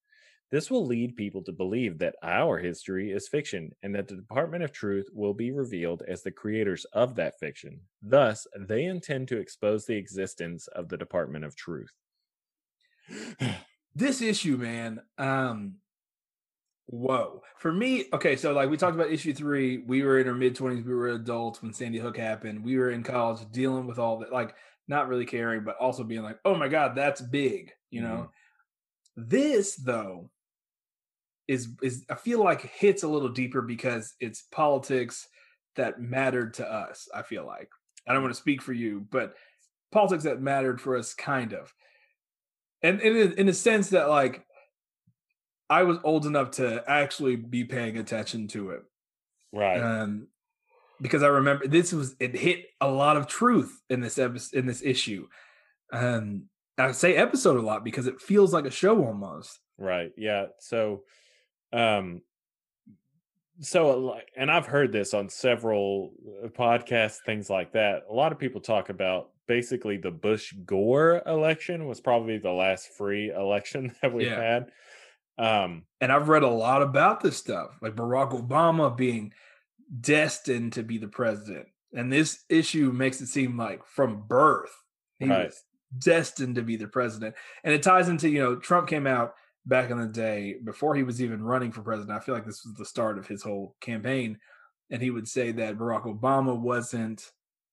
[0.51, 4.63] This will lead people to believe that our history is fiction and that the Department
[4.63, 7.81] of Truth will be revealed as the creators of that fiction.
[8.01, 11.93] Thus, they intend to expose the existence of the Department of Truth.
[13.99, 15.77] This issue, man, um,
[16.85, 17.43] whoa.
[17.57, 20.55] For me, okay, so like we talked about issue three, we were in our mid
[20.55, 22.63] 20s, we were adults when Sandy Hook happened.
[22.63, 24.55] We were in college dealing with all that, like
[24.87, 28.29] not really caring, but also being like, oh my God, that's big, you know?
[29.17, 30.29] This, though,
[31.49, 35.29] is is I feel like hits a little deeper because it's politics
[35.77, 37.09] that mattered to us.
[37.15, 37.69] I feel like
[38.07, 39.35] I don't want to speak for you, but
[39.93, 41.73] politics that mattered for us, kind of,
[42.83, 44.45] and in in a sense that like
[45.69, 48.83] I was old enough to actually be paying attention to it,
[49.53, 49.81] Right.
[49.81, 50.29] um,
[51.01, 54.67] because I remember this was it hit a lot of truth in this episode in
[54.67, 55.27] this issue.
[55.93, 56.49] Um,
[56.79, 59.59] I say episode a lot because it feels like a show almost.
[59.79, 60.13] Right.
[60.17, 60.47] Yeah.
[60.61, 61.05] So,
[61.77, 62.23] um,
[63.61, 66.13] so and I've heard this on several
[66.45, 68.05] uh, podcasts, things like that.
[68.11, 72.93] A lot of people talk about basically the Bush Gore election was probably the last
[72.97, 74.41] free election that we've Yeah.
[74.41, 74.71] had.
[75.39, 79.33] Um, and I've read a lot about this stuff, like Barack Obama being
[80.01, 81.69] destined to be the president.
[81.95, 84.75] And this issue makes it seem like from birth,
[85.19, 85.47] he Right.
[85.47, 85.63] was
[85.99, 87.35] destined to be the president.
[87.65, 89.35] And it ties into, you know, Trump came out
[89.67, 92.17] back in the day before he was even running for president.
[92.17, 94.39] I feel like this was the start of his whole campaign.
[94.91, 97.31] And he would say that Barack Obama wasn't,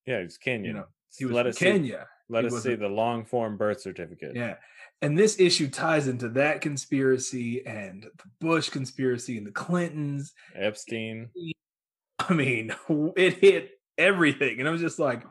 [0.08, 0.74] yeah, he's Kenyan.
[0.74, 2.08] know, he was let us see, Kenya.
[2.30, 4.36] Let He us see the long form birth certificate.
[4.36, 4.56] Yeah.
[5.02, 10.34] And this issue ties into that conspiracy and the Bush conspiracy and the Clintons.
[10.56, 11.30] Epstein.
[12.20, 12.74] I mean,
[13.16, 14.60] it hit everything.
[14.60, 15.24] And I was just like,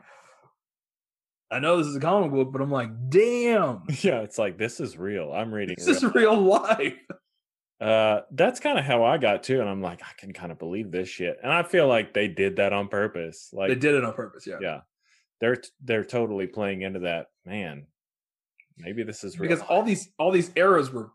[1.53, 4.79] I know this is a comic book, but I'm like, damn, Yeah, it's like this
[4.79, 5.31] is real.
[5.31, 5.75] I'm reading.
[5.77, 6.13] this is real.
[6.13, 6.95] real life.
[7.81, 10.59] Uh, that's kind of how I got to, and I'm like, I can kind of
[10.59, 13.49] believe this shit, and I feel like they did that on purpose.
[13.51, 14.47] Like, they did it on purpose.
[14.47, 14.59] Yeah.
[14.61, 14.79] yeah,
[15.41, 17.27] they're they're totally playing into that.
[17.45, 17.87] Man,
[18.77, 19.49] maybe this is real.
[19.49, 21.11] Because all these all these eras were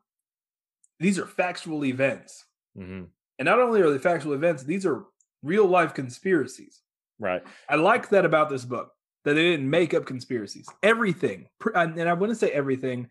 [1.01, 2.45] these are factual events.
[2.77, 3.05] hmm
[3.39, 5.05] And not only are they factual events, these are
[5.43, 6.83] real life conspiracies.
[7.19, 8.93] right, I like that about this book
[9.25, 10.69] that they didn't make up conspiracies.
[10.83, 13.09] Everything, and I wouldn't say everything,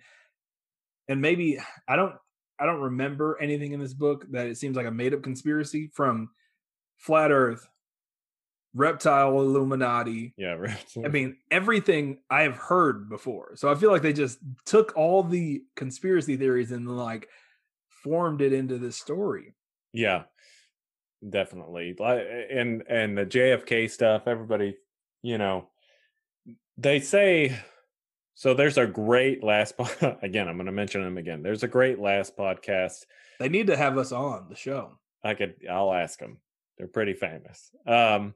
[1.07, 2.15] and maybe I don't
[2.59, 5.91] I don't remember anything in this book that it seems like a made up conspiracy
[5.93, 6.29] from
[6.97, 7.67] flat Earth,
[8.73, 10.33] reptile Illuminati.
[10.37, 10.85] yeah, right.
[11.03, 13.51] I mean, everything I have heard before.
[13.55, 17.27] So I feel like they just took all the conspiracy theories and like
[18.03, 19.53] formed it into this story.
[19.93, 20.23] Yeah,
[21.27, 21.95] definitely.
[21.97, 24.23] Like, and and the JFK stuff.
[24.25, 24.77] Everybody,
[25.21, 25.69] you know,
[26.77, 27.57] they say.
[28.35, 29.77] So there's a great last.
[29.77, 31.41] po- Again, I'm going to mention them again.
[31.41, 33.05] There's a great last podcast.
[33.39, 34.99] They need to have us on the show.
[35.23, 35.55] I could.
[35.69, 36.37] I'll ask them.
[36.77, 37.71] They're pretty famous.
[37.87, 38.35] Um,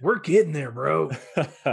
[0.00, 1.10] We're getting there, bro.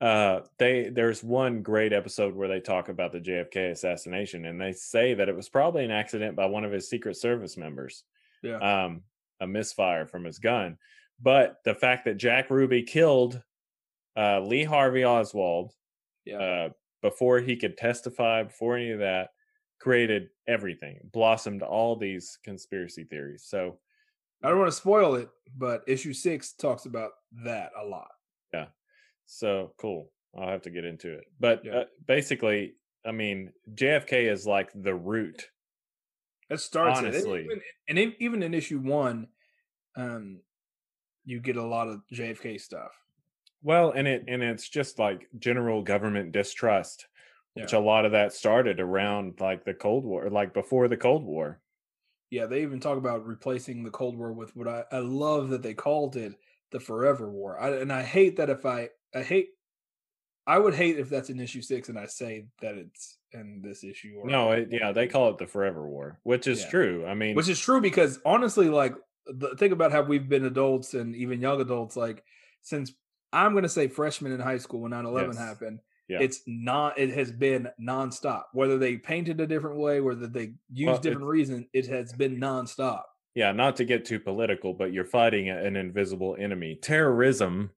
[0.00, 4.72] uh they there's one great episode where they talk about the JFK assassination and they
[4.72, 8.02] say that it was probably an accident by one of his secret service members
[8.42, 8.56] Yeah.
[8.86, 9.02] um
[9.40, 10.78] a misfire from his gun
[11.22, 13.40] but the fact that Jack Ruby killed
[14.16, 15.72] uh Lee Harvey Oswald
[16.24, 16.38] Yeah.
[16.38, 16.68] uh
[17.02, 19.30] before he could testify before any of that
[19.80, 23.78] created everything blossomed all these conspiracy theories so
[24.42, 27.12] I don't want to spoil it, but issue six talks about
[27.44, 28.10] that a lot.
[28.52, 28.66] Yeah.
[29.24, 30.12] So cool.
[30.36, 31.24] I'll have to get into it.
[31.40, 31.72] But Yeah.
[31.78, 32.74] uh, basically,
[33.06, 35.48] I mean, JFK is like the root.
[36.50, 37.06] That starts it.
[37.06, 37.40] Honestly.
[37.40, 39.28] And even, and in- even in issue one,
[39.96, 40.42] um,
[41.24, 42.92] you get a lot of JFK stuff.
[43.64, 47.08] Well, and it and it's just like general government distrust,
[47.54, 47.78] which Yeah.
[47.78, 51.60] a lot of that started around like the Cold War, like before the Cold War.
[52.30, 55.62] Yeah, they even talk about replacing the Cold War with what I, I love that
[55.62, 56.34] they called it
[56.72, 57.58] the Forever War.
[57.58, 59.48] I, and I hate that if I I hate
[60.46, 63.82] I would hate if that's in issue six and I say that it's in this
[63.82, 64.16] issue.
[64.18, 66.68] Or No, it, yeah, they call it the Forever War, which is Yeah.
[66.70, 67.06] true.
[67.06, 68.94] I mean, which is true because honestly, like
[69.26, 72.22] the think about how we've been adults and even young adults, like
[72.60, 72.92] since
[73.34, 75.38] I'm going to say freshman in high school when 9/11 Yes.
[75.38, 75.80] happened.
[76.08, 76.18] Yeah.
[76.20, 76.98] It's not.
[76.98, 78.44] It has been nonstop.
[78.52, 82.38] Whether they painted a different way, whether they used Well, different reason, it has been
[82.38, 83.02] nonstop.
[83.34, 86.78] yeah, not to get too political, but you're fighting an invisible enemy.
[86.80, 87.70] Terrorism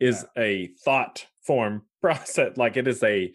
[0.00, 2.56] is a thought form process.
[2.56, 3.32] Like it is a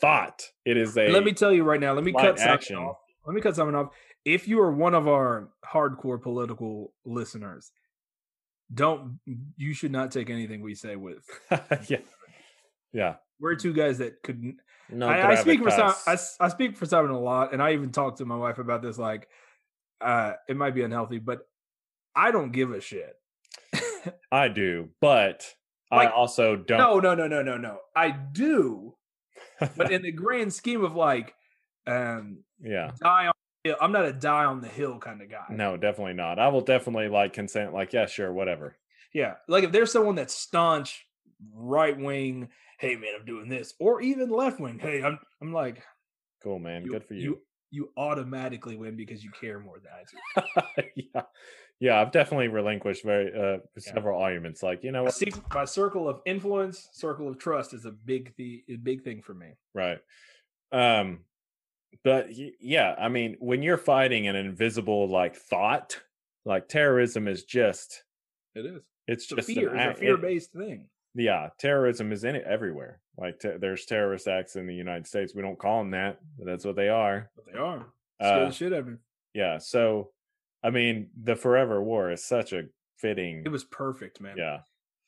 [0.00, 0.42] thought.
[0.64, 1.92] It is a Let me tell you right now.
[1.92, 2.76] Let me cut something action.
[2.76, 2.96] off.
[3.26, 3.88] Let me cut something off.
[4.24, 7.70] If you are one of our hardcore political listeners,
[8.72, 9.18] don't
[9.56, 11.24] you should not take anything we say with.
[11.88, 11.98] yeah.
[12.92, 13.14] Yeah.
[13.40, 14.54] We're two guys that could
[14.90, 15.94] No, I, I speak for Simon.
[16.06, 18.58] I, s- I speak for Simon a lot, and I even talked to my wife
[18.58, 18.98] about this.
[18.98, 19.28] Like,
[20.00, 21.40] uh, it might be unhealthy, but
[22.14, 23.12] I don't give a shit.
[24.32, 25.44] I do, but
[25.92, 26.78] Like, I also don't.
[26.78, 27.78] No, no, no, no, no, no.
[27.94, 28.96] I do,
[29.76, 31.34] but in the grand scheme of like,
[31.86, 32.92] um, yeah.
[33.02, 33.26] die on.
[33.26, 33.32] the hill-
[33.80, 35.44] I'm not a die on the hill kind of guy.
[35.50, 36.38] No, definitely not.
[36.38, 37.72] I will definitely like consent.
[37.72, 38.76] Like, yeah, sure, whatever.
[39.12, 41.06] Yeah, like if there's someone that's staunch
[41.54, 42.48] right wing,
[42.78, 45.82] hey man, I'm doing this, or even left wing, hey, I'm I'm like,
[46.42, 46.84] Cool, man.
[46.84, 47.20] you, Good for you.
[47.22, 47.40] You
[47.70, 50.82] you automatically win because you care more than I do.
[51.14, 51.22] yeah.
[51.78, 53.92] Yeah, I've definitely relinquished very uh Yeah.
[53.94, 54.62] several arguments.
[54.62, 55.14] Like, you know My, what?
[55.14, 59.34] se- my circle of influence, circle of trust is a big the big thing for
[59.34, 59.48] me.
[59.74, 59.98] Right.
[60.72, 61.20] Um
[62.04, 62.26] but
[62.60, 66.00] yeah, I mean, when you're fighting an invisible like thought,
[66.44, 68.04] like terrorism is just
[68.54, 68.82] It is.
[69.06, 69.58] it's just an.
[69.58, 70.88] It's a fear based thing.
[71.14, 73.00] yeah, terrorism is in it everywhere.
[73.18, 75.34] Like te- there's terrorist acts in the United States.
[75.34, 77.30] We don't call them that, but that's what they are.
[77.34, 77.86] But they are.
[78.20, 78.94] Scare Uh, the shit out of me.
[79.34, 79.58] yeah.
[79.58, 80.10] So,
[80.62, 82.64] I mean, the Forever War is such a
[82.98, 83.42] fitting.
[83.44, 84.36] It was perfect, man.
[84.38, 84.60] yeah,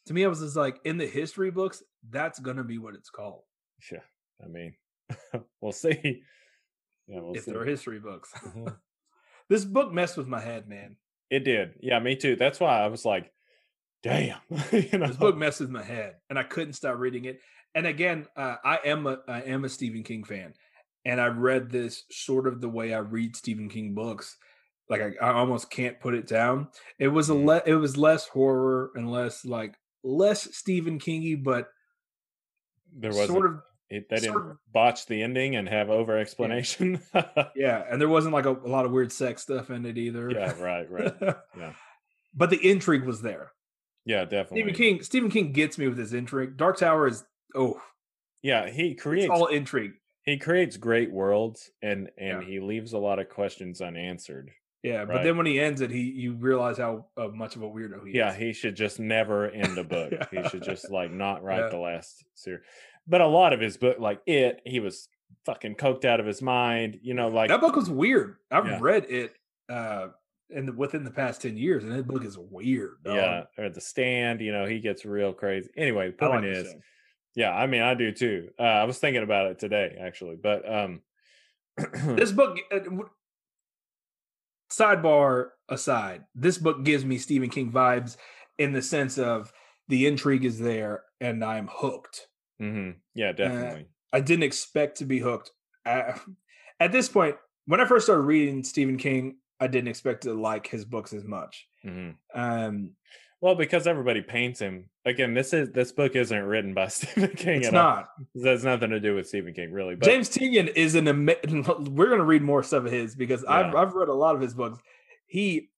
[0.06, 3.10] To me, I was just like, in the history books, that's gonna be what it's
[3.10, 3.42] called.
[3.92, 4.00] yeah.
[4.42, 4.74] I mean,
[5.60, 6.22] we'll see.
[7.08, 7.50] Yeah, we'll if see.
[7.52, 8.32] they're history books.
[8.44, 8.76] Mhm.
[9.48, 10.96] this book messed with my head, man.
[11.30, 11.74] It did.
[11.80, 12.36] Yeah, me too.
[12.36, 13.32] That's why I was like,
[14.02, 14.38] damn.
[14.72, 17.40] you know, This book messed with my head, and I couldn't stop reading it.
[17.74, 20.54] And again, uh, I am a I am a Stephen King fan,
[21.04, 24.36] and I read this sort of the way I read Stephen King books.
[24.88, 26.68] Like I, I almost can't put it down.
[26.98, 27.44] It was a Mhm.
[27.44, 31.68] le- it was less horror and less like less Stephen Kingy, but
[32.96, 33.60] there was sort of
[33.90, 37.00] it, they didn't Certain- botch the ending and have over explanation.
[37.14, 37.48] Yeah.
[37.56, 40.30] Yeah, and there wasn't like a, a lot of weird sex stuff in it either.
[40.30, 41.14] Yeah, right, right.
[41.56, 41.72] yeah.
[42.34, 43.52] But the intrigue was there.
[44.04, 44.60] Yeah, definitely.
[44.60, 45.02] Stephen King.
[45.02, 46.56] Stephen King gets me with his intrigue.
[46.56, 47.24] Dark Tower is
[47.54, 47.80] oh,
[48.42, 49.92] Yeah, he it's creates all intrigue.
[50.22, 52.48] he creates great worlds and and Yeah.
[52.48, 54.50] he leaves a lot of questions unanswered.
[54.82, 55.24] Yeah, but Right.
[55.24, 58.16] then when he ends it, he you realize how uh, much of a weirdo he
[58.16, 58.38] Yeah, is.
[58.38, 60.12] he should just never end a book.
[60.30, 61.68] He should just like not write Yeah.
[61.70, 62.62] the last series.
[63.08, 65.08] But a lot of his book, like it, he was
[65.46, 66.98] fucking coked out of his mind.
[67.02, 68.36] You know, like that book was weird.
[68.50, 68.78] I've Yeah.
[68.80, 69.32] read it
[69.68, 70.08] uh
[70.50, 72.96] in the, within the past ten years, and that book is weird.
[73.04, 73.16] dog.
[73.16, 74.40] yeah, or the stand.
[74.40, 75.68] You know, he gets real crazy.
[75.76, 76.74] Anyway, the point like is,
[77.34, 78.50] yeah, I mean, I do too.
[78.58, 81.00] Uh, I was thinking about it today, actually, but um,
[82.16, 82.58] this book.
[82.72, 83.08] uh, w-
[84.70, 88.16] Sidebar aside, this book gives me Stephen King vibes
[88.58, 89.50] in the sense of
[89.88, 92.26] the intrigue is there, and I'm hooked.
[92.60, 93.86] Mhm, yeah, definitely.
[94.12, 95.52] I didn't expect to be hooked.
[95.84, 96.18] I,
[96.80, 97.36] at this point,
[97.66, 101.24] when I first started reading Stephen King, I didn't expect to like his books as
[101.24, 101.66] much.
[101.82, 102.92] hmm Um,
[103.40, 104.88] Well, because everybody paints him.
[105.04, 107.82] Again, this is this book isn't written by Stephen King it's at all.
[107.82, 108.08] not.
[108.34, 109.94] This has nothing to do with Stephen King, really.
[109.94, 113.44] But James Tynion is an ama- we're going to read more stuff of his because
[113.44, 114.78] I've I've read a lot of his books.
[115.26, 115.70] He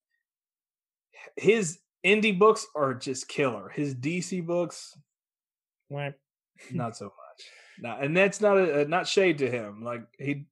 [1.37, 3.69] his indie books are just killer.
[3.69, 4.97] His DC books
[5.89, 6.11] Wah.
[6.73, 8.01] Not so much.
[8.03, 9.83] And that's not a, not shade to him.
[9.83, 10.45] Like he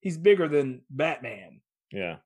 [0.00, 1.60] he's bigger than Batman,
[1.90, 2.16] yeah.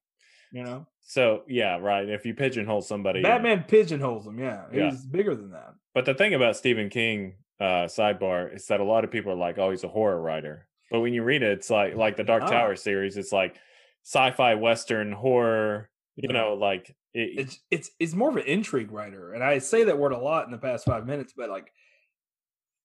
[0.53, 0.87] you know?
[1.03, 2.09] So yeah, right.
[2.09, 4.65] If you pigeonhole somebody, Batman pigeonholes him, yeah.
[4.73, 4.91] Yeah.
[4.91, 5.75] He's bigger than that.
[5.95, 9.37] But the thing about Stephen King, uh, sidebar, is that a lot of people are
[9.37, 12.25] like, "Oh, he's a horror writer," but when you read it, it's like like the
[12.25, 12.51] Dark Ah.
[12.51, 13.17] Tower series.
[13.17, 13.57] It's like
[14.05, 15.91] sci-fi, western, horror.
[16.17, 16.41] You Yeah.
[16.41, 19.33] know, like it, It's it's it's more of an intrigue writer.
[19.33, 21.73] And I say that word a lot in the past five minutes, but like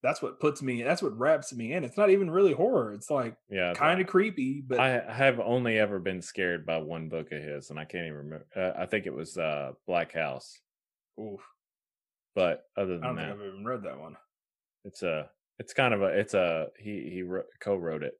[0.05, 1.83] that's what puts me that's what wraps me in.
[1.83, 2.93] It's not even really horror.
[2.93, 7.09] It's like yeah, kind of creepy, but I have only ever been scared by one
[7.09, 8.45] book of his, and I can't even remember.
[8.55, 10.59] Uh, I think it was uh, Black House.
[11.19, 11.41] oof,
[12.35, 14.15] But other I than don't think that, I've even read that one.
[14.83, 15.29] it's a
[15.59, 18.13] it's kind of a it's a he he wrote, co-wrote it.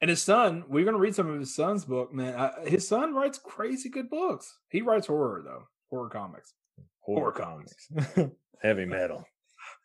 [0.00, 2.34] And his son, we're gonna read some of his son's book, man.
[2.38, 4.58] I, his son writes crazy good books.
[4.70, 6.52] He writes horror though, horror comics.
[7.00, 7.88] Horror comics,
[8.62, 9.24] heavy metal.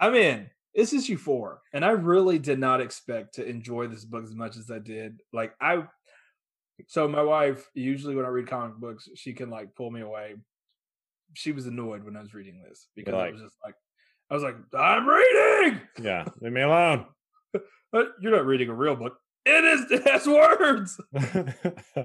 [0.00, 0.50] I'm in.
[0.74, 4.34] This is you four, and I really did not expect to enjoy this book as
[4.34, 5.20] much as I did.
[5.32, 5.82] Like I,
[6.86, 10.36] so my wife usually when I read comic books, she can like pull me away.
[11.34, 13.74] She was annoyed when I was reading this because I was just like,
[14.30, 15.80] I was like, I'm reading.
[16.00, 17.06] Yeah, leave me alone.
[17.90, 19.16] But you're not reading a real book.
[19.46, 19.90] It is.
[19.90, 21.00] It has words.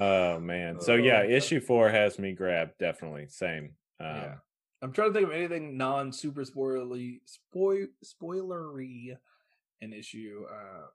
[0.00, 0.80] oh man.
[0.80, 1.30] So yeah, Oh.
[1.30, 2.78] issue four has me grabbed.
[2.78, 3.74] Definitely same.
[3.98, 4.34] Um, yeah.
[4.82, 9.16] I'm trying to think of anything non super spoilery, spoil spoilery
[9.82, 10.86] an issue uh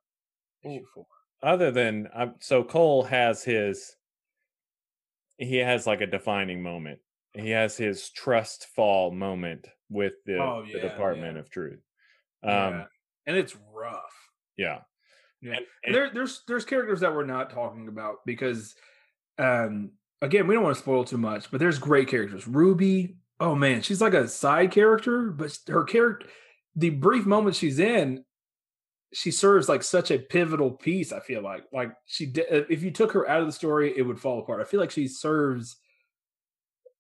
[0.64, 1.06] issue four.
[1.44, 3.96] Other than um, so Cole has his,
[5.38, 7.00] he has like a defining moment.
[7.34, 11.40] He has his trust fall moment with the, Oh, the Department yeah.
[11.40, 11.82] of Truth.
[12.44, 12.84] Um, Yeah.
[13.28, 14.14] and it's rough.
[14.58, 14.80] yeah.
[15.42, 15.58] Yeah.
[15.58, 18.74] And- And there, there's there's characters that we're not talking about because,
[19.38, 19.92] um,
[20.22, 22.48] again, we don't want to spoil too much, but there's great characters.
[22.48, 26.28] Ruby, oh man, she's like a side character, but her character,
[26.76, 28.24] the brief moment she's in,
[29.14, 31.14] she serves like such a pivotal piece.
[31.14, 34.02] I feel like, like she, uh, if you took her out of the story, it
[34.02, 34.62] would fall apart.
[34.62, 35.78] I feel like she serves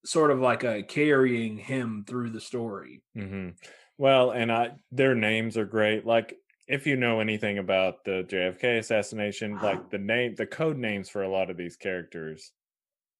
[0.05, 3.01] sort of like a carrying him through the story.
[3.17, 3.49] Mm-hmm.
[3.97, 6.05] Well, and I their names are great.
[6.05, 6.37] Like
[6.67, 11.23] if you know anything about the JFK assassination, like the name, the code names for
[11.23, 12.51] a lot of these characters,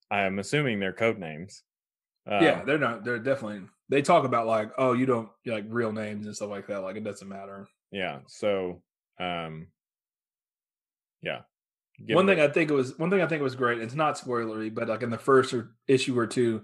[0.09, 1.63] I am assuming they're code names.
[2.27, 3.03] Yeah, Um, they're not.
[3.03, 3.67] They're definitely.
[3.89, 6.79] They talk about like, oh, you don't like real names and stuff like that.
[6.81, 7.67] Like it doesn't matter.
[7.91, 8.19] yeah.
[8.27, 8.81] So,
[9.19, 9.67] um,
[11.21, 11.41] yeah.
[12.05, 13.79] Give one thing I think it was one thing I think was great.
[13.81, 16.63] It's not spoilery, but like in the first or issue or two,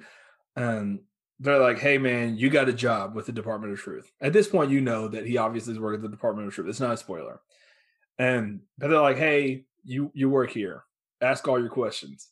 [0.57, 1.01] um,
[1.39, 4.47] they're like, "Hey, man, you got a job with the Department of Truth." At this
[4.49, 6.67] point, you know that he obviously is working at the Department of Truth.
[6.67, 7.39] It's not a spoiler,
[8.19, 10.83] and but they're like, "Hey, you you work here.
[11.21, 12.27] Ask all your questions,"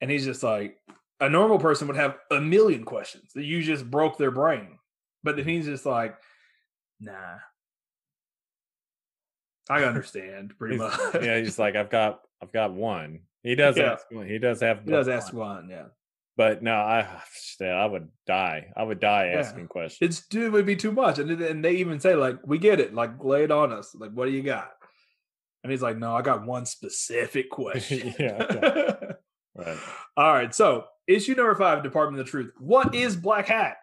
[0.00, 0.76] and he's just like,
[1.20, 4.78] a normal person would have a million questions that you just broke their brain,
[5.22, 6.16] but then he's just like,
[7.00, 7.38] "Nah."
[9.68, 10.98] I understand pretty much.
[11.20, 13.20] yeah, he's like, I've got, I've got one.
[13.42, 13.92] He does Yeah.
[13.94, 14.28] ask one.
[14.28, 14.84] He does have.
[14.84, 15.16] He does one.
[15.16, 15.86] ask one, yeah.
[16.36, 17.08] but no, I,
[17.62, 18.72] I would die.
[18.76, 19.38] I would die Yeah.
[19.40, 20.20] asking questions.
[20.28, 22.94] It's it would be too much, and and they even say like, "We get it,
[22.94, 23.94] like lay it on us.
[23.94, 24.70] Like, what do you got?"
[25.64, 29.14] And he's like, "No, I got one specific question." yeah.
[29.56, 29.78] Right.
[30.16, 32.52] All right, so issue number five, Department of the Truth.
[32.58, 33.76] What is Black Hat?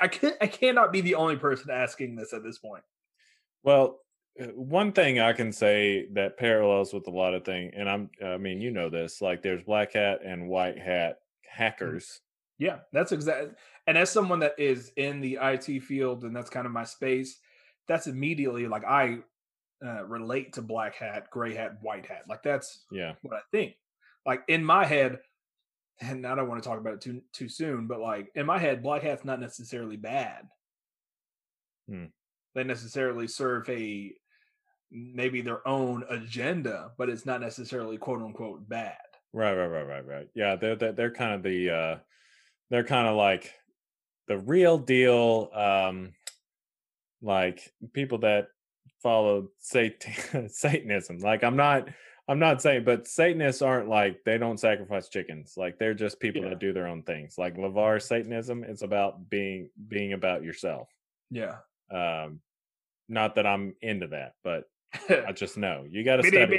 [0.00, 2.82] I can't, I cannot be the only person asking this at this point.
[3.62, 4.00] Well,
[4.40, 8.10] uh, one thing I can say that parallels with a lot of things, and I'm,
[8.24, 12.20] I mean, you know this, like there's black hat and white hat hackers.
[12.58, 13.50] Yeah, that's exactly.
[13.86, 17.38] And as someone that is in the IT field, and that's kind of my space,
[17.86, 19.18] that's immediately like I
[19.84, 22.22] uh, relate to black hat, gray hat, white hat.
[22.28, 23.14] Like that's Yeah.
[23.22, 23.74] what I think.
[24.24, 25.18] Like in my head,
[26.00, 28.58] and I don't want to talk about it too too soon, but like in my
[28.58, 30.48] head, black hat's not necessarily bad.
[31.88, 32.06] Hmm.
[32.54, 34.12] They necessarily serve a
[34.90, 38.96] maybe their own agenda, but it's not necessarily quote unquote bad.
[39.32, 40.28] Right, right, right, right, right.
[40.34, 41.98] Yeah, they're they're, they're kind of the uh
[42.70, 43.52] they're kind of like
[44.28, 46.12] the real deal um
[47.22, 48.48] like people that
[49.02, 51.18] follow Satan Satanism.
[51.18, 51.88] Like I'm not
[52.26, 55.54] I'm not saying but Satanists aren't like they don't sacrifice chickens.
[55.56, 56.50] Like they're just people Yeah.
[56.50, 57.36] that do their own things.
[57.36, 60.88] Like Lavar Satanism is about being being about yourself.
[61.30, 61.56] Yeah.
[61.90, 62.40] Um
[63.08, 64.64] not that I'm into that, but
[65.10, 65.84] I just know.
[65.90, 66.56] You got to study.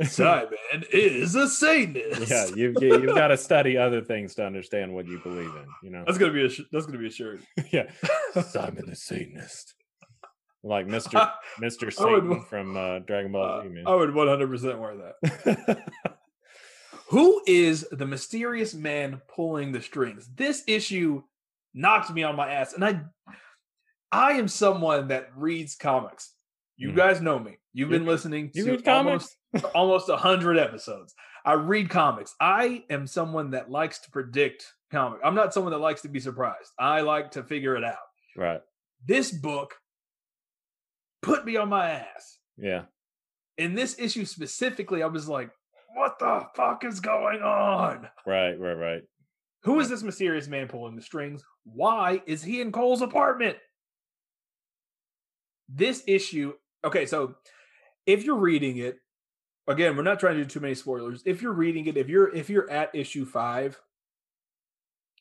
[0.02, 2.28] Simon is a Satanist.
[2.30, 5.66] yeah, you've you- you've got to study other things to understand what you believe in.
[5.84, 7.40] You know, That's gonna be a sh- that's gonna be a shirt.
[7.70, 7.90] yeah.
[8.42, 9.75] Simon the Satanist,
[10.62, 11.30] like Mister
[11.60, 13.84] Mister I would Satan from uh, Dragon Ball Uh, Z, man.
[13.86, 15.82] I would 100 percent wear that.
[17.10, 20.28] Who is the mysterious man pulling the strings?
[20.34, 21.22] This issue
[21.72, 23.00] knocked me on my ass, and I,
[24.10, 26.32] I am someone that reads comics.
[26.76, 26.96] You Mhm.
[26.96, 27.58] guys know me.
[27.72, 29.36] You've You been listening you to read comics?
[29.54, 31.14] almost almost a hundred episodes.
[31.44, 32.34] I read comics.
[32.40, 35.20] I am someone that likes to predict comic.
[35.24, 36.70] I'm not someone that likes to be surprised.
[36.78, 37.96] I like to figure it out.
[38.36, 38.60] right?
[39.06, 39.74] This book
[41.22, 42.38] put me on my ass.
[42.56, 42.84] Yeah,
[43.58, 45.50] In this issue specifically, I was like,
[45.94, 48.08] what the fuck is going on?
[48.26, 49.02] right, right, right.
[49.64, 51.42] Who is this mysterious man pulling the strings?
[51.64, 53.56] Why is he in Cole's apartment?
[55.68, 56.52] This issue,
[56.84, 57.34] okay, so
[58.06, 58.98] if you're reading it,
[59.66, 61.22] again, we're not trying to do too many spoilers.
[61.26, 63.80] If you're reading it, if you're if you're at issue 5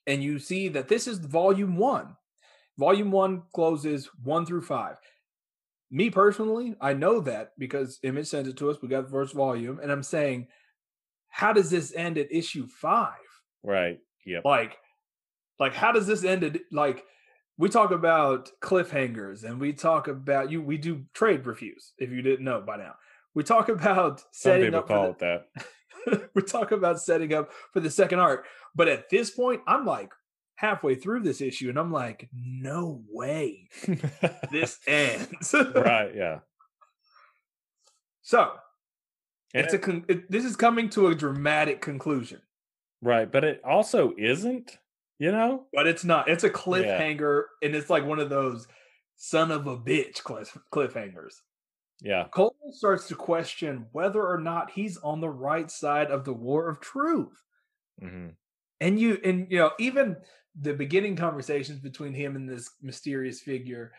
[0.05, 2.15] and you see that this is volume 1.
[2.77, 4.97] Volume 1 closes 1 through 5.
[5.91, 8.81] Me personally, I know that because Image sent it to us.
[8.81, 10.47] We got the first volume and I'm saying
[11.29, 13.13] how does this end at issue 5?
[13.63, 13.99] Right.
[14.25, 14.43] Yep.
[14.45, 14.77] like
[15.59, 17.03] like how does this end it like
[17.57, 22.21] we talk about cliffhangers and we talk about you we do trade reviews if you
[22.21, 22.93] didn't know by now
[23.35, 25.43] we talk about Some setting people up call for it
[26.05, 26.29] that.
[26.33, 30.11] we talk about setting up for the second arc but at this point i'm like
[30.55, 33.67] halfway through this issue and i'm like no way
[34.51, 36.11] this ends right.
[36.15, 36.39] Yeah.
[38.21, 38.51] so
[39.53, 42.41] And it's it- a con- it, this is coming to a dramatic conclusion
[43.01, 44.77] right, but it also isn't.
[45.17, 45.67] You know.
[45.71, 46.27] but it's not.
[46.27, 48.67] It's a cliffhanger, and it's like one of those
[49.15, 51.35] son of a bitch cliff, cliffhangers.
[52.01, 52.25] Yeah.
[52.31, 56.67] Cole starts to question whether or not he's on the right side of the war
[56.67, 57.43] of truth.
[58.01, 58.27] hmm
[58.81, 60.17] And you, and you know, even
[60.59, 63.91] the beginning conversations between him and this mysterious figure,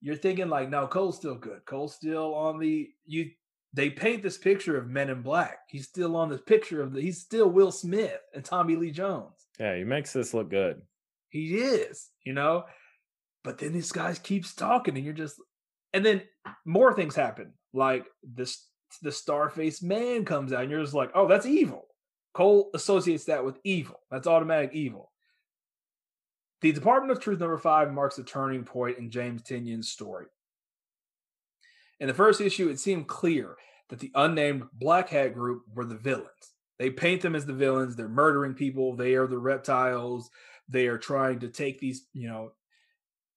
[0.00, 1.64] you're thinking like, no, Cole's still good.
[1.66, 3.30] Cole's still on the you.
[3.72, 5.58] They paint this picture of Men in Black.
[5.68, 7.00] He's still on this picture of the.
[7.00, 9.46] He's still Will Smith and Tommy Lee Jones.
[9.58, 9.76] Yeah.
[9.76, 10.82] He makes this look good.
[11.30, 12.64] he is, you know.
[13.42, 15.36] But then this guy keeps talking, and you're just,
[15.94, 16.22] and then
[16.66, 17.52] more things happen.
[17.72, 18.66] Like this,
[19.02, 21.86] the Starface man comes out, and you're just like, oh, that's evil.
[22.32, 24.00] Cole associates that with evil.
[24.10, 25.10] That's automatic evil.
[26.60, 30.26] The Department of Truth number five marks a turning point in James Tynion's story.
[31.98, 33.56] In the first issue, it seemed clear
[33.88, 36.28] that the unnamed Black Hat group were the villains.
[36.78, 37.96] They paint them as the villains.
[37.96, 38.94] They're murdering people.
[38.94, 40.30] They are the reptiles
[40.70, 42.52] they are trying to take these you know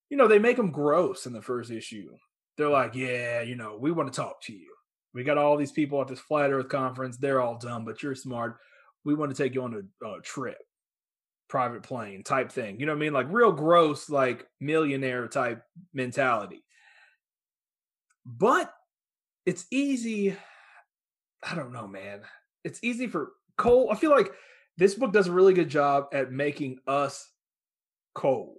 [0.10, 2.10] you know they make them gross in the first issue
[2.58, 4.72] they're like yeah you know we want to talk to you
[5.14, 8.16] we got all these people at this flat earth conference they're all dumb but you're
[8.16, 8.58] smart
[9.06, 10.58] we want to take you on a, a trip
[11.50, 15.62] private plane type thing you know what i mean like real gross like millionaire type
[15.94, 16.64] mentality
[18.26, 18.74] but
[19.46, 20.36] it's easy
[21.44, 22.22] i don't know man
[22.64, 24.32] it's easy for cole i feel like
[24.78, 27.30] this book does a really good job at making us
[28.14, 28.58] Cole.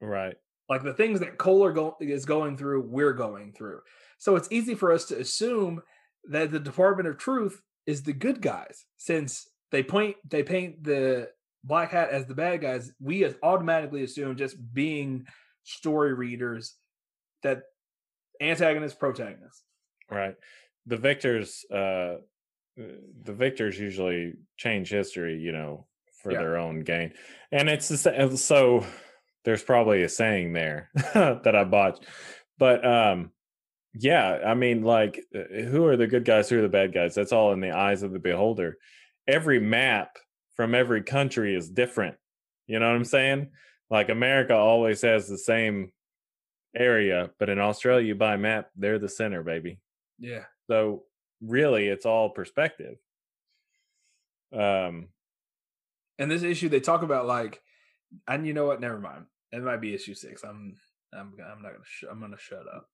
[0.00, 0.36] Right.
[0.68, 3.80] Like the things that Cole are go- is going through, we're going through.
[4.18, 5.82] So it's easy for us to assume
[6.30, 11.28] that the Department of Truth is the good guys, since they point they paint the
[11.64, 12.92] Black Hat as the bad guys.
[13.00, 15.26] We as- automatically assume, just being
[15.64, 16.74] story readers,
[17.42, 17.64] that
[18.40, 19.64] antagonist, protagonist.
[20.08, 20.36] Right.
[20.86, 22.18] The victors, uh,
[22.76, 25.86] the victors usually change history, you know,
[26.22, 26.38] for Yeah.
[26.38, 27.12] their own gain,
[27.50, 28.86] and it's the so.
[29.44, 32.06] there's probably a saying there that I botched.
[32.58, 33.30] But um
[33.94, 37.14] yeah, I mean like uh, who are the good guys, who are the bad guys?
[37.14, 38.76] That's all in the eyes of the beholder.
[39.26, 40.18] Every map
[40.56, 42.16] from every country is different.
[42.66, 43.50] You know what I'm saying?
[43.90, 45.92] Like America always has the same
[46.76, 49.80] area, but in Australia you buy a map, they're the center, baby.
[50.18, 50.44] Yeah.
[50.68, 51.04] So
[51.40, 52.96] really it's all perspective.
[54.52, 55.08] Um
[56.18, 57.60] And this issue, they talk about like,
[58.28, 58.80] and you know what?
[58.80, 59.24] Never mind.
[59.52, 60.42] It might be issue six.
[60.44, 60.74] I'm,
[61.12, 61.84] I'm, I'm not gonna.
[61.84, 62.88] Sh- I'm gonna shut up.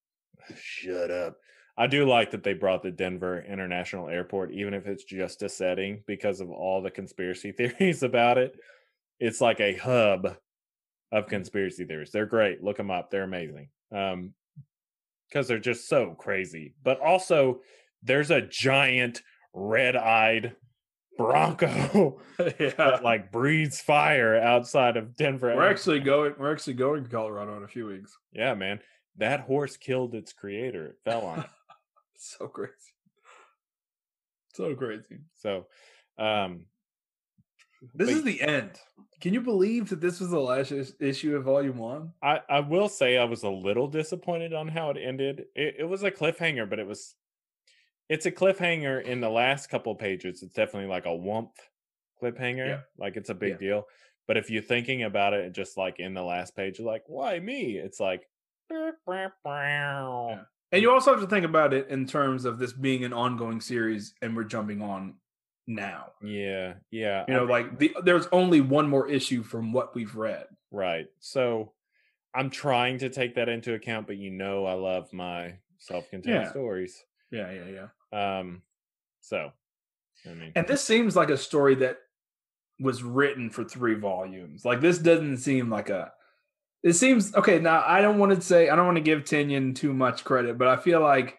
[0.55, 1.37] Shut up.
[1.77, 5.49] I do like that they brought the Denver International Airport, even if it's just a
[5.49, 8.55] setting, because of all the conspiracy theories about it.
[9.19, 10.35] It's like a hub
[11.11, 12.11] of conspiracy theories.
[12.11, 12.63] They're great.
[12.63, 13.11] Look them up.
[13.11, 13.69] They're amazing.
[13.95, 14.33] Um,
[15.29, 16.73] because they're just so crazy.
[16.83, 17.61] But also,
[18.03, 19.21] there's a giant
[19.53, 20.55] red-eyed
[21.17, 22.19] bronco
[22.59, 22.73] yeah.
[22.77, 25.55] that like breathes fire outside of Denver.
[25.55, 26.33] We're actually going.
[26.37, 28.17] We're actually going to Colorado in a few weeks.
[28.33, 28.79] yeah, man.
[29.17, 30.87] That horse killed its creator.
[30.87, 31.45] It fell on it.
[32.23, 32.73] So crazy.
[34.53, 35.17] So crazy.
[35.37, 35.65] So,
[36.19, 36.65] um,
[37.95, 38.79] This is the end.
[39.21, 42.13] Can you believe that this was the last is- issue of Volume One?
[42.21, 45.45] I, I will say I was a little disappointed on how it ended.
[45.55, 47.15] It, it was a cliffhanger, but it was
[48.07, 50.43] it's a cliffhanger in the last couple pages.
[50.43, 51.51] It's definitely like a wump
[52.21, 52.67] cliffhanger.
[52.67, 52.79] Yeah.
[52.99, 53.57] Like it's a big Yeah.
[53.57, 53.87] deal.
[54.27, 57.39] But if you're thinking about it, just like in the last page, you're like, why
[57.39, 57.77] me?
[57.77, 58.29] It's like
[60.71, 63.59] And you also have to think about it in terms of this being an ongoing
[63.61, 65.15] series, and we're jumping on
[65.67, 66.07] now.
[66.21, 67.25] yeah, yeah.
[67.27, 70.45] You I know, mean, like the, there's only one more issue from what we've read.
[70.71, 71.07] right.
[71.19, 71.73] So
[72.33, 76.49] I'm trying to take that into account, but you know I love my self-contained Yeah.
[76.49, 77.03] stories.
[77.31, 78.37] Yeah, yeah, yeah.
[78.39, 78.61] Um
[79.19, 79.51] so
[80.25, 81.97] I mean And this seems like a story that
[82.79, 84.63] was written for three volumes.
[84.65, 86.11] Like this doesn't seem like a.
[86.83, 87.59] It seems okay.
[87.59, 90.57] Now I don't want to say I don't want to give Tynion too much credit,
[90.57, 91.37] but I feel like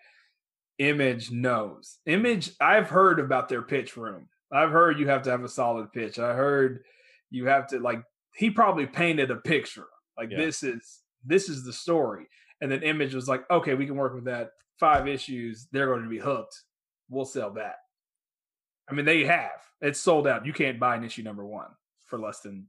[0.78, 1.98] Image knows.
[2.06, 2.52] Image.
[2.60, 4.28] I've heard about their pitch room.
[4.52, 6.18] I've heard you have to have a solid pitch.
[6.18, 6.84] I heard
[7.30, 8.02] you have to like.
[8.34, 9.86] He probably painted a picture.
[10.16, 10.38] Like Yeah.
[10.38, 12.26] this is this is the story,
[12.60, 14.50] and then Image was like, okay, we can work with that.
[14.78, 16.60] Five issues, they're going to be hooked.
[17.08, 17.76] We'll sell that.
[18.90, 19.50] I mean, they have.
[19.80, 20.46] It's sold out.
[20.46, 21.68] You can't buy an issue number one
[22.06, 22.66] for less than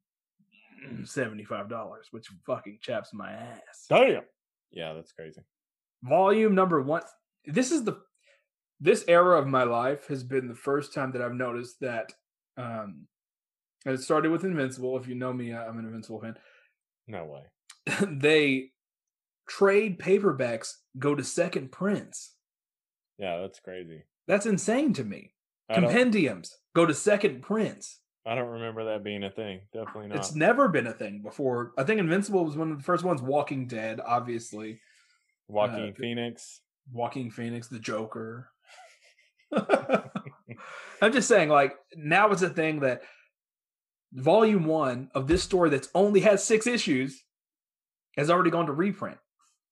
[1.06, 3.86] seventy-five dollars, which fucking chaps my ass.
[3.90, 4.24] Damn.
[4.72, 5.42] Yeah, that's crazy.
[6.04, 7.04] Volume number one.
[7.46, 7.98] This is the
[8.80, 12.12] this era of my life has been the first time that I've noticed that.
[12.58, 13.08] Um,
[13.86, 14.98] and it started with Invincible.
[14.98, 16.36] If you know me, I'm an Invincible fan.
[17.08, 17.96] No way.
[18.10, 18.72] they
[19.48, 22.36] trade paperbacks go to second prints.
[23.18, 24.04] Yeah, that's crazy.
[24.28, 25.34] That's insane to me.
[25.70, 28.00] I don't, Compendiums go to second prints.
[28.26, 29.62] I don't remember that being a thing.
[29.74, 30.18] Definitely not.
[30.20, 31.74] It's never been a thing before.
[31.78, 33.22] I think Invincible was one of the first ones.
[33.22, 34.80] Walking Dead, obviously.
[35.50, 36.62] Walking uh, Phoenix.
[36.92, 38.50] Walking Phoenix, the Joker.
[41.02, 43.02] I'm just saying, like, now it's a thing that
[44.14, 47.24] volume one of this story that's only has six issues
[48.16, 49.18] has already gone to reprint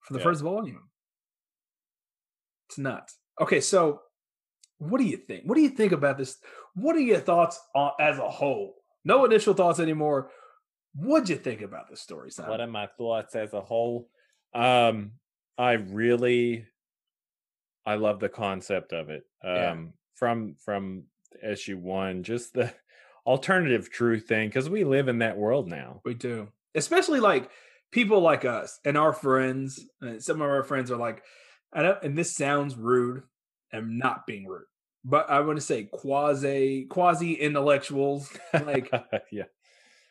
[0.01, 0.23] for the Yeah.
[0.23, 0.89] first volume.
[2.67, 3.17] It's nuts.
[3.39, 4.01] Okay, so
[4.89, 5.43] what do you think?
[5.45, 6.37] What do you think about this?
[6.73, 8.75] What are your thoughts on, as a whole?
[9.05, 10.29] No initial thoughts anymore.
[10.95, 12.49] What'd you think about this story, Simon?
[12.51, 14.09] What are my thoughts as a whole?
[14.53, 15.11] Um,
[15.57, 16.65] I really,
[17.85, 19.23] I love the concept of it.
[19.43, 19.75] Um, Yeah.
[20.15, 21.03] from from
[21.47, 22.73] issue one, just the
[23.25, 26.01] alternative truth thing, because we live in that world now.
[26.03, 26.47] We do.
[26.75, 27.49] Especially like
[27.91, 29.79] people like us and our friends.
[30.01, 31.23] And some of our friends are like,
[31.71, 33.23] I don't, and this sounds rude.
[33.73, 34.65] I'm not being rude,
[35.03, 38.31] but I want to say quasi quasi intellectuals.
[38.53, 38.91] Like
[39.31, 39.43] yeah,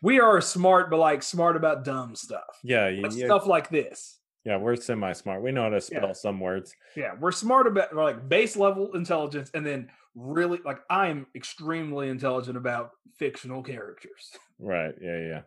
[0.03, 3.69] we are smart, but like smart about dumb stuff, yeah, yeah, like yeah, stuff like
[3.71, 4.19] this.
[4.45, 4.57] yeah.
[4.57, 5.43] We're semi smart.
[5.43, 6.13] We know how to spell Yeah.
[6.13, 6.75] some words.
[6.97, 12.57] Yeah, we're smart about like base level intelligence, and then really like I'm extremely intelligent
[12.57, 14.33] about fictional characters.
[14.59, 14.95] Right.
[15.01, 15.19] Yeah.
[15.19, 15.41] Yeah.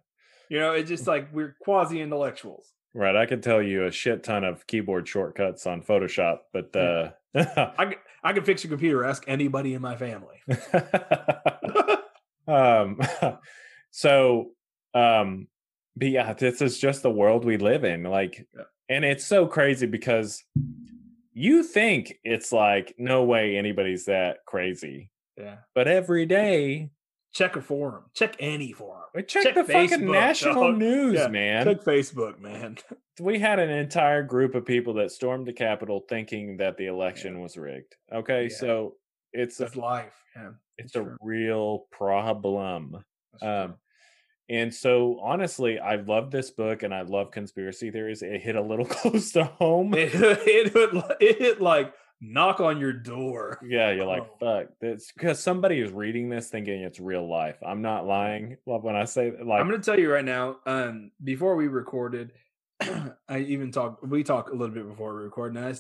[0.49, 2.72] You know, it's just like we're quasi intellectuals.
[2.94, 3.15] Right.
[3.15, 7.85] I could tell you a shit ton of keyboard shortcuts on Photoshop, but uh I
[7.85, 9.03] can, I can fix your computer.
[9.03, 10.41] Ask anybody in my family.
[12.47, 12.99] um
[13.91, 14.51] so
[14.93, 15.47] um
[15.95, 18.64] but yeah this is just the world we live in like Yeah.
[18.89, 20.43] and it's so crazy because
[21.34, 25.57] you think it's like no way anybody's that crazy Yeah.
[25.73, 26.89] but every day
[27.34, 28.03] Check a forum.
[28.14, 29.01] Check any forum.
[29.27, 30.77] check, Check the fucking national dog.
[30.77, 32.77] news Yeah, man Check Facebook, man.
[33.19, 37.41] we had an entire group of people that stormed the capitol thinking that the election
[37.41, 38.55] was rigged okay Yeah.
[38.55, 38.95] so
[39.34, 40.14] it's a life.
[40.35, 40.51] Yeah.
[40.77, 43.03] it's That's a real problem
[43.41, 43.76] um
[44.49, 48.22] and so honestly, I love this book and I love conspiracy theories.
[48.22, 49.93] It hit a little close to home.
[49.93, 50.73] It, it,
[51.22, 51.93] it hit like
[52.24, 53.60] knock on your door.
[53.64, 54.68] Yeah, you're like, fuck.
[54.80, 57.58] That's because somebody is reading this thinking it's real life.
[57.66, 58.58] I'm not lying.
[58.66, 60.58] When I say like, I'm going to tell you right now.
[60.66, 62.32] Um, before we recorded,
[62.82, 64.06] I even talked.
[64.06, 65.58] We talked a little bit before we recorded.
[65.58, 65.76] And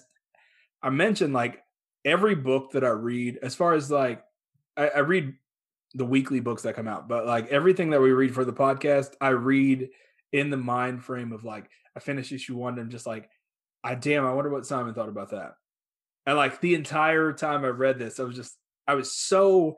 [0.83, 1.63] I, I mentioned like
[2.05, 4.23] every book that I read, as far as like
[4.75, 5.33] I, I read
[5.93, 9.13] the weekly books that come out, but like everything that we read for the podcast,
[9.21, 9.89] I read
[10.31, 13.29] in the mind frame of like I finish issue one and I'm just like,
[13.83, 15.53] I damn, I wonder what Simon thought about that.
[16.25, 19.77] And like the entire time I read this, I was just I was so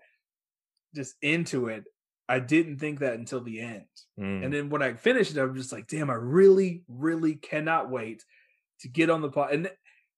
[0.96, 1.86] just into it.
[2.28, 3.86] I didn't think that until the end.
[4.20, 7.92] mm, And then when I finished it, I'm just like, damn, I really, really cannot
[7.92, 8.24] wait
[8.80, 9.54] to get on the pod.
[9.54, 9.70] And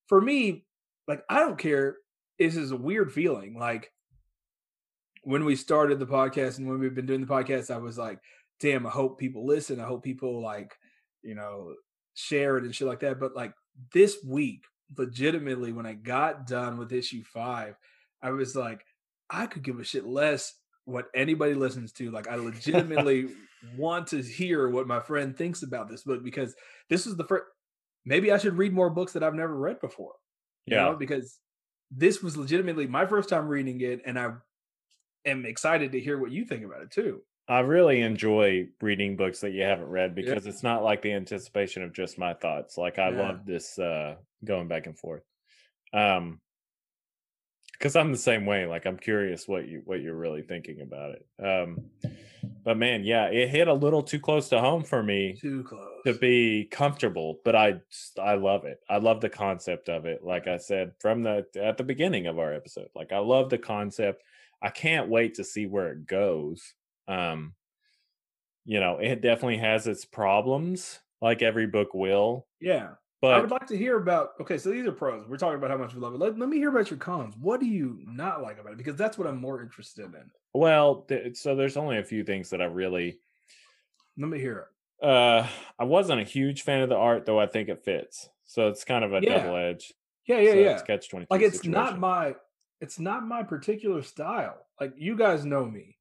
[0.08, 0.66] for me,
[1.08, 1.98] like, I don't care.
[2.40, 3.58] This is a weird feeling.
[3.60, 3.92] Like
[5.24, 8.20] when we started the podcast and when we've been doing the podcast, I was like,
[8.62, 9.80] damn, I hope people listen.
[9.82, 10.74] I hope people like,
[11.24, 11.74] you know,
[12.14, 13.20] share it and shit like that.
[13.20, 13.54] But like
[13.92, 14.64] this week,
[14.96, 17.76] legitimately, when I got done with issue five,
[18.22, 18.86] I was like,
[19.30, 20.54] I could give a shit less
[20.86, 22.12] what anybody listens to.
[22.12, 23.30] Like, I legitimately
[23.78, 26.56] want to hear what my friend thinks about this book because
[26.90, 27.46] this is the first.
[28.06, 30.14] Maybe I should read more books that I've never read before.
[30.66, 31.40] You yeah, know, because
[31.92, 34.32] this was legitimately my first time reading it, and I
[35.26, 37.22] am excited to hear what you think about it too.
[37.50, 40.24] I really enjoy reading books that you haven't read Yeah.
[40.24, 42.78] because it's not like the anticipation of just my thoughts.
[42.78, 43.18] Like I Yeah.
[43.22, 45.24] love this uh going back and forth.
[45.94, 46.42] Um
[47.74, 48.66] because I'm the same way.
[48.66, 51.26] Like I'm curious what you what you're really thinking about it.
[51.44, 51.90] Um
[52.64, 56.02] but man, yeah, it hit a little too close to home for me Too close.
[56.06, 57.80] to be comfortable, but I
[58.20, 58.80] I love it.
[58.90, 60.24] I love the concept of it.
[60.24, 62.90] Like I said from the at the beginning of our episode.
[62.94, 64.24] Like I love the concept.
[64.62, 66.74] I can't wait to see where it goes.
[67.08, 67.54] Um
[68.66, 72.90] you know, it definitely has its problems like every book will, yeah.
[73.22, 74.32] But I would like to hear about.
[74.42, 75.26] Okay, so these are pros.
[75.28, 76.20] We're talking about how much we love it.
[76.20, 77.34] Let, let me hear about your cons.
[77.40, 78.78] What do you not like about it?
[78.78, 80.30] Because that's what I'm more interested in.
[80.54, 83.18] well, th- so there's only a few things that I really
[84.18, 84.68] Let me hear
[85.02, 85.06] it.
[85.08, 85.48] uh
[85.80, 88.30] I wasn't a huge fan of the art though I think it fits.
[88.46, 89.40] So it's kind of a Yeah.
[89.40, 89.94] double edge.
[90.28, 90.72] Yeah, yeah, so yeah.
[90.74, 92.36] It's catch 22 like it's not my
[92.82, 94.58] it's not my particular style.
[94.80, 95.97] Like you guys know me.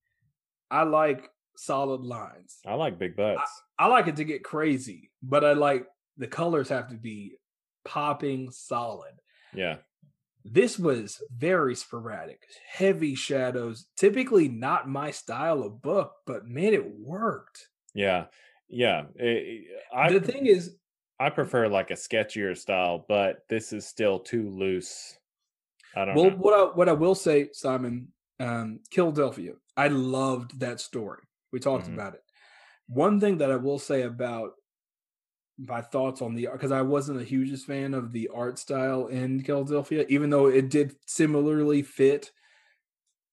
[0.70, 2.58] I like solid lines.
[2.66, 3.62] I like big butts.
[3.78, 5.86] I like it to get crazy, but I like
[6.16, 7.36] the colors have to be
[7.84, 9.12] popping solid.
[9.54, 9.76] yeah.
[10.48, 12.40] This was very sporadic,
[12.72, 13.86] heavy shadows.
[13.96, 17.66] Typically not my style of book, but man, it worked.
[17.94, 18.26] Yeah.
[18.68, 19.06] Yeah.
[19.16, 20.76] It- I the thing is,
[21.18, 25.18] I prefer like a sketchier style, but this is still too loose.
[25.96, 26.36] I don't well, know.
[26.36, 29.54] what I what I will say, Simon, um, Philadelphia.
[29.76, 31.22] I loved that story.
[31.52, 31.94] We talked Mhm.
[31.94, 32.22] about it.
[32.88, 34.52] One thing that I will say about
[35.58, 39.42] my thoughts on the because I wasn't the hugest fan of the art style in
[39.42, 42.30] Philadelphia, even though it did similarly fit.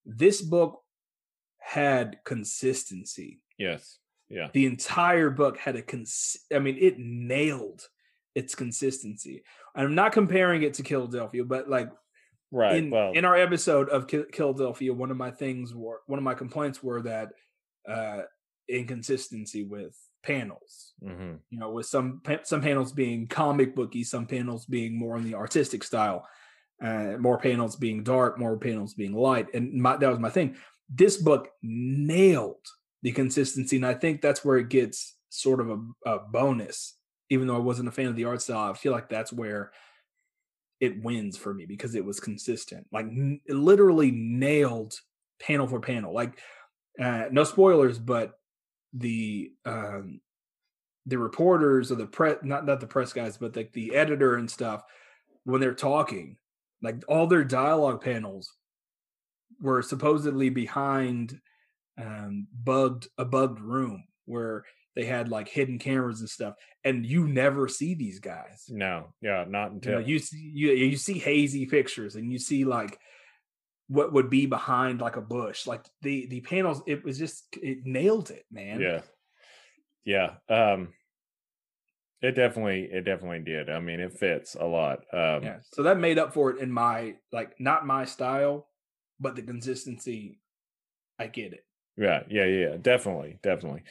[0.05, 0.81] This book
[1.59, 3.41] had consistency.
[3.57, 3.99] Yes.
[4.29, 4.49] Yeah.
[4.53, 6.37] The entire book had a cons.
[6.53, 7.87] I mean, it nailed
[8.35, 9.43] its consistency.
[9.75, 11.89] I'm not comparing it to Philadelphia, but like
[12.53, 12.75] Right.
[12.77, 16.35] in well, in our episode of Philadelphia, one of my things were one of my
[16.35, 17.29] complaints were that
[17.87, 18.21] uh
[18.69, 20.93] inconsistency with panels.
[21.03, 21.39] mhm.
[21.49, 25.35] You know, with some some panels being comic booky, some panels being more in the
[25.35, 26.27] artistic style,
[26.81, 30.55] uh, more panels being dark, more panels being light, and my, that was my thing.
[30.89, 32.65] This book nailed
[33.01, 36.97] the consistency, and I think that's where it gets sort of a, a bonus.
[37.29, 39.71] Even though I wasn't a fan of the art style, I feel like that's where
[40.83, 42.85] it wins for me because it was consistent.
[42.91, 44.93] Like n- literally nailed
[45.41, 46.13] panel for panel.
[46.13, 46.37] Like
[46.99, 48.33] uh, no spoilers, but
[48.91, 50.19] the um
[51.05, 54.51] the reporters or the press not not the press guys, but like the editor and
[54.51, 54.83] stuff
[55.45, 56.35] when they're talking,
[56.81, 58.53] like all their dialogue panels
[59.61, 61.39] were supposedly behind
[61.97, 67.27] um bugged a bugged room where they had like hidden cameras and stuff and you
[67.27, 69.13] never see these guys no.
[69.21, 69.45] Yeah.
[69.47, 72.99] Not you until know, you see you you see hazy pictures and you see like
[73.87, 77.79] what would be behind like a bush like the the panels it was just it
[77.85, 79.01] nailed it man Yeah.
[80.05, 80.31] Yeah.
[80.49, 80.93] Um
[82.21, 83.69] it definitely it definitely did.
[83.69, 84.99] I mean, it fits a lot.
[85.11, 88.67] Um yeah so that made up for it in my like not my style
[89.19, 90.39] but the consistency
[91.19, 91.65] i get it
[91.97, 93.83] Yeah, yeah, yeah, definitely, definitely.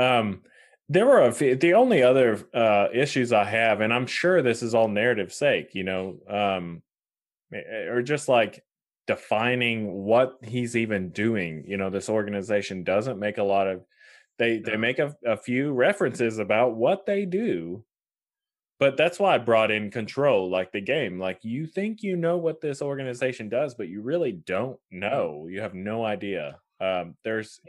[0.00, 0.42] Um,
[0.88, 4.62] there were a few, the only other uh, issues I have, and I'm sure this
[4.62, 6.82] is all narrative sake, you know, um,
[7.52, 8.64] eh, or just like
[9.06, 11.64] defining what he's even doing.
[11.66, 13.84] You know, this organization doesn't make a lot of
[14.38, 17.84] They they make a, a few references about what they do.
[18.78, 21.18] But that's why I brought in control, like the game.
[21.20, 25.46] Like you think you know what this organization does, but you really don't know.
[25.50, 26.58] You have no idea.
[26.80, 27.60] Um, there's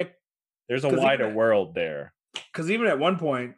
[0.70, 2.14] there's a even wider world there.
[2.34, 3.56] Because even at one point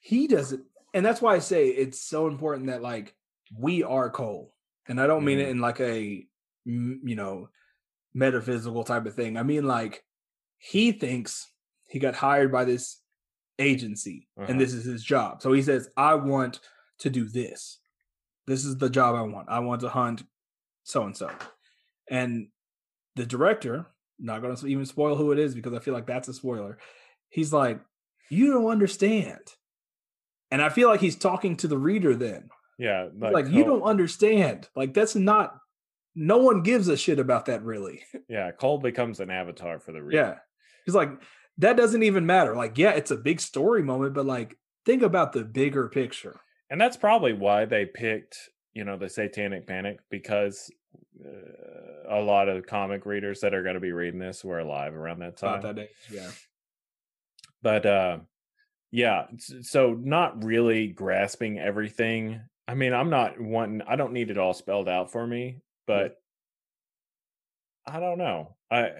[0.00, 0.64] he doesn't
[0.94, 3.14] and that's why i say it's so important that like
[3.56, 4.54] we are cole
[4.88, 5.50] and i don't mean it Mhm.
[5.50, 6.26] in like a
[6.64, 7.48] you know
[8.14, 9.36] metaphysical type of thing.
[9.36, 10.04] I mean like
[10.58, 11.48] he thinks
[11.88, 13.00] he got hired by this
[13.58, 14.46] agency Uh-huh.
[14.50, 15.42] and this is his job.
[15.42, 16.60] So he says i want
[16.98, 17.78] to do this.
[18.46, 19.48] This is the job i want.
[19.48, 20.22] I want to hunt
[20.84, 21.30] so and so
[22.10, 22.48] and
[23.16, 23.86] the director
[24.18, 26.78] not going to even spoil who it is because i feel like that's a spoiler.
[27.28, 27.80] He's like
[28.32, 29.40] you don't understand.
[30.50, 32.48] And i feel like he's talking to the reader then.
[32.78, 34.68] Yeah, like, like you don't understand.
[34.74, 35.56] Like that's not
[36.14, 38.02] no one gives a shit about that really.
[38.28, 40.16] Yeah, Cole becomes an avatar for the reader.
[40.16, 40.34] yeah.
[40.86, 41.10] He's like
[41.58, 42.56] that doesn't even matter.
[42.56, 44.56] Like yeah it's a big story moment but like
[44.86, 46.40] think about the bigger picture.
[46.70, 48.36] And that's probably why they picked
[48.72, 50.70] you know the satanic panic because
[51.24, 54.94] uh, a lot of comic readers that are going to be reading this were alive
[54.94, 55.60] around that time.
[55.62, 56.30] that yeah
[57.62, 58.18] but uh
[58.90, 59.26] yeah
[59.62, 62.40] so not really grasping everything.
[62.68, 66.16] I mean i'm not wanting i don't need it all spelled out for me but
[67.86, 68.56] i don't know.
[68.70, 68.92] I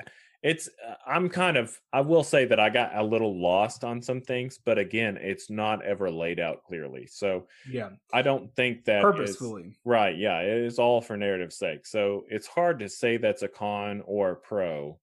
[0.42, 4.02] it's uh, i'm kind of i will say that i got a little lost on
[4.02, 7.90] some things but again it's not ever laid out clearly so yeah.
[8.12, 9.76] I don't think that purposefully.
[9.84, 13.48] right yeah it is all for narrative sake so it's hard to say that's a
[13.48, 14.98] con or a pro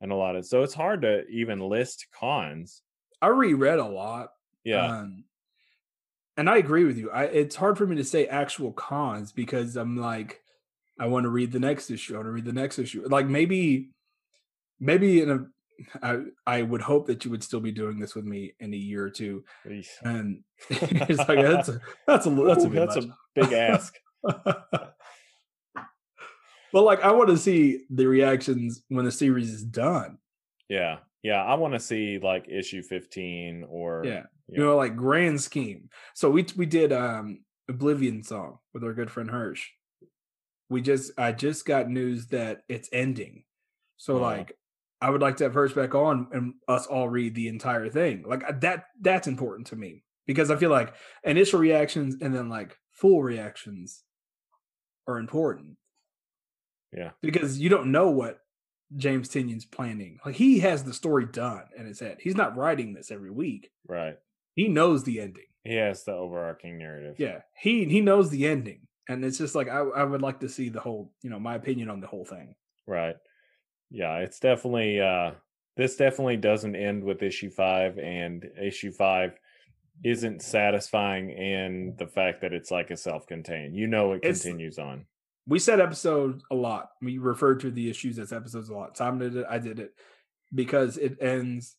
[0.00, 2.82] and a lot of so it's hard to even list cons
[3.22, 4.28] i reread a lot
[4.64, 5.24] yeah Um,
[6.38, 7.10] and I agree with you.
[7.10, 10.40] I it's hard for me to say actual cons because I'm like,
[10.98, 12.14] I want to read the next issue.
[12.14, 13.06] I want to read the next issue.
[13.06, 13.90] Like maybe,
[14.80, 15.46] maybe in a,
[16.02, 18.76] I I would hope that you would still be doing this with me in a
[18.78, 19.44] year or two.
[19.66, 19.88] Eesh.
[20.04, 23.94] And it's like that's a that's a that's a Ooh, bit that's a big ask.
[24.22, 24.94] but
[26.72, 30.16] like, I want to see the reactions when the series is done.
[30.68, 31.42] yeah, yeah.
[31.42, 34.24] I want to see like issue fifteen or Yeah.
[34.48, 34.58] Yeah.
[34.58, 35.88] You know, like grand scheme.
[36.14, 39.68] So we we did um Oblivion song with our good friend Hirsch.
[40.68, 43.44] We just I just got news that it's ending.
[43.96, 44.58] So like
[45.00, 48.24] I would like to have Hirsch back on and us all read the entire thing.
[48.26, 50.94] Like that that's important to me because I feel like
[51.24, 54.02] initial reactions and then like full reactions
[55.06, 55.76] are important.
[56.92, 57.10] Yeah.
[57.20, 58.38] Because you don't know what
[58.96, 60.18] James Tynion's planning.
[60.24, 62.18] Like he has the story done in his head.
[62.20, 64.16] He's not writing this every week right.
[64.54, 65.46] he knows the ending.
[65.64, 67.16] He has the overarching narrative.
[67.18, 70.48] Yeah, he he knows the ending, and it's just like I I would like to
[70.48, 72.54] see the whole, you know, my opinion on the whole thing.
[72.86, 73.16] Right.
[73.90, 75.32] Yeah, it's definitely uh
[75.76, 79.32] this definitely doesn't end with issue 5 and issue 5
[80.04, 83.74] isn't satisfying in the fact that it's like a self-contained.
[83.76, 85.06] You know it It's- continues on.
[85.46, 86.90] We said episode a lot.
[87.00, 88.96] We referred to the issues as episodes a lot.
[88.96, 89.46] Simon did it.
[89.48, 89.92] I did it
[90.54, 91.76] because it ends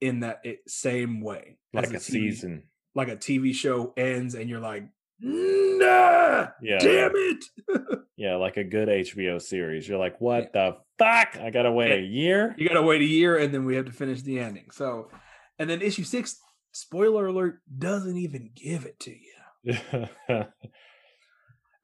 [0.00, 2.62] in that it, same way, Like a TV season.
[2.94, 4.84] like a TV show ends, and you're like,
[5.20, 6.78] nah, Yeah.
[6.78, 7.44] damn it.
[8.16, 9.88] Yeah, like a good HBO series.
[9.88, 11.36] You're like, "What the fuck?
[11.36, 13.74] I got to wait a year?" You got to wait a year, and then we
[13.74, 14.70] have to finish the ending.
[14.70, 15.10] So,
[15.58, 16.38] and then issue six,
[16.70, 20.06] spoiler alert, doesn't even give it to you.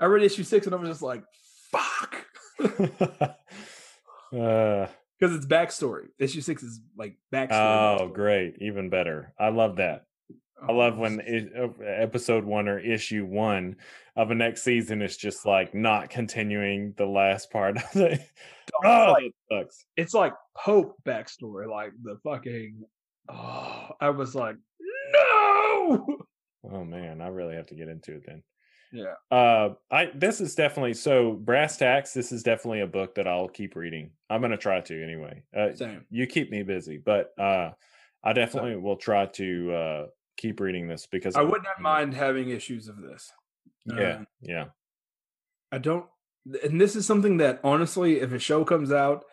[0.00, 1.22] I read issue six and I was just like,
[1.70, 2.26] fuck.
[4.32, 4.86] uh,
[5.18, 6.06] Because it's backstory.
[6.18, 7.50] Issue six is like backstory.
[8.00, 8.14] oh, backstory.
[8.14, 8.54] great.
[8.60, 9.34] Even better.
[9.38, 10.04] I love that.
[10.62, 13.76] I Oh, love when uh, episode one or issue one
[14.14, 18.20] of a next season is just like not continuing the last part of it.
[18.84, 19.84] Oh, like- that sucks.
[19.96, 22.84] it's like Pope backstory, like the fucking.
[23.28, 24.54] Oh, I was like,
[25.12, 26.18] no.
[26.72, 28.44] Oh man, I really have to get into it then.
[28.92, 29.14] Yeah.
[29.30, 32.12] Uh, I this is definitely so brass tacks.
[32.12, 34.10] This is definitely a book that I'll keep reading.
[34.28, 35.42] I'm gonna try to anyway.
[35.56, 36.04] Uh, Same.
[36.10, 37.70] you keep me busy, but uh,
[38.24, 40.06] I definitely will try to uh
[40.36, 43.30] keep reading this because I I'm- would not mind having issues of this.
[43.86, 44.64] Yeah, Um, yeah,
[45.72, 46.06] I don't.
[46.64, 49.24] And this is something that honestly, if a show comes out,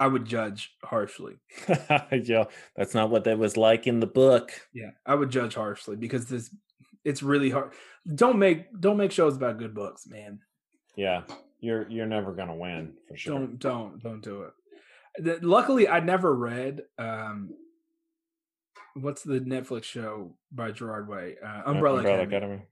[0.00, 1.34] I would judge harshly.
[2.10, 2.44] yeah.
[2.76, 4.50] That's not what that was like in the book.
[4.72, 6.50] Yeah, I would judge harshly because this
[7.04, 7.72] it's really hard.
[8.14, 10.40] Don't make don't make shows about good books, man.
[10.96, 11.22] Yeah,
[11.60, 13.38] you're you're never gonna win for sure.
[13.38, 14.52] Don't don't don't do it.
[15.18, 17.54] The- Luckily, I never read um
[18.94, 21.36] what's the Netflix show by Gerard Way?
[21.44, 22.62] Uh, Uh, Umbrella, Academy.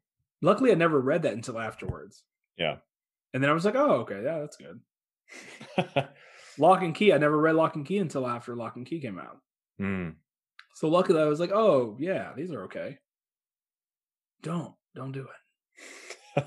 [0.41, 2.23] Luckily, I never read that until afterwards.
[2.57, 2.77] Yeah.
[3.35, 4.81] And then I was like, oh, okay, yeah, that's good.
[6.59, 7.13] Locke and Key.
[7.13, 9.39] I never read Locke and Key until after Locke and Key came out.
[9.79, 10.11] Hmm.
[10.75, 12.99] So luckily, I was like, "Oh yeah, these are okay."
[14.43, 15.27] Don't don't do
[16.36, 16.44] it.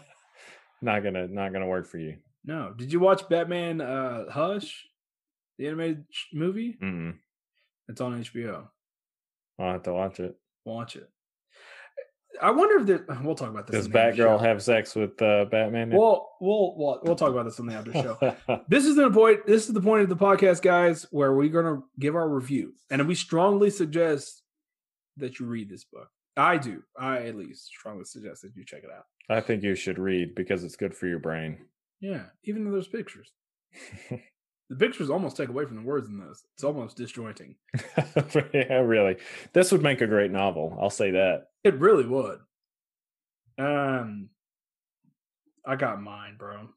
[0.82, 2.18] not gonna not gonna work for you.
[2.44, 2.74] No.
[2.76, 4.86] Did you watch Batman uh Hush,
[5.58, 6.78] the animated sh- movie?
[6.82, 7.16] Mm-mm.
[7.88, 8.68] It's on HBO.
[9.60, 10.38] I'll have to watch it.
[10.66, 11.10] Watch it.
[12.42, 13.78] I wonder if there, we'll talk about this.
[13.78, 15.90] Does in the after Batgirl have sex with uh, Batman?
[15.90, 18.62] We'll, we'll we'll we'll talk about this on the after show.
[18.68, 19.46] this is the point.
[19.46, 23.08] This is the point of the podcast, guys, where we're gonna give our review, and
[23.08, 24.44] we strongly suggest
[25.18, 26.10] that you read this book.
[26.38, 26.84] I do.
[27.00, 29.06] I at least strongly suggest that you check it out.
[29.30, 31.58] I think you should read because it's good for your brain.
[32.02, 33.32] Yeah, even though there's pictures.
[34.70, 36.44] The pictures almost take away from the words in this.
[36.56, 37.56] It's almost disjointing.
[38.54, 39.18] yeah, really.
[39.54, 40.76] This would make a great novel.
[40.82, 41.50] I'll say that.
[41.64, 42.40] It really would.
[43.60, 44.30] Um,
[45.66, 46.70] I got mine, bro.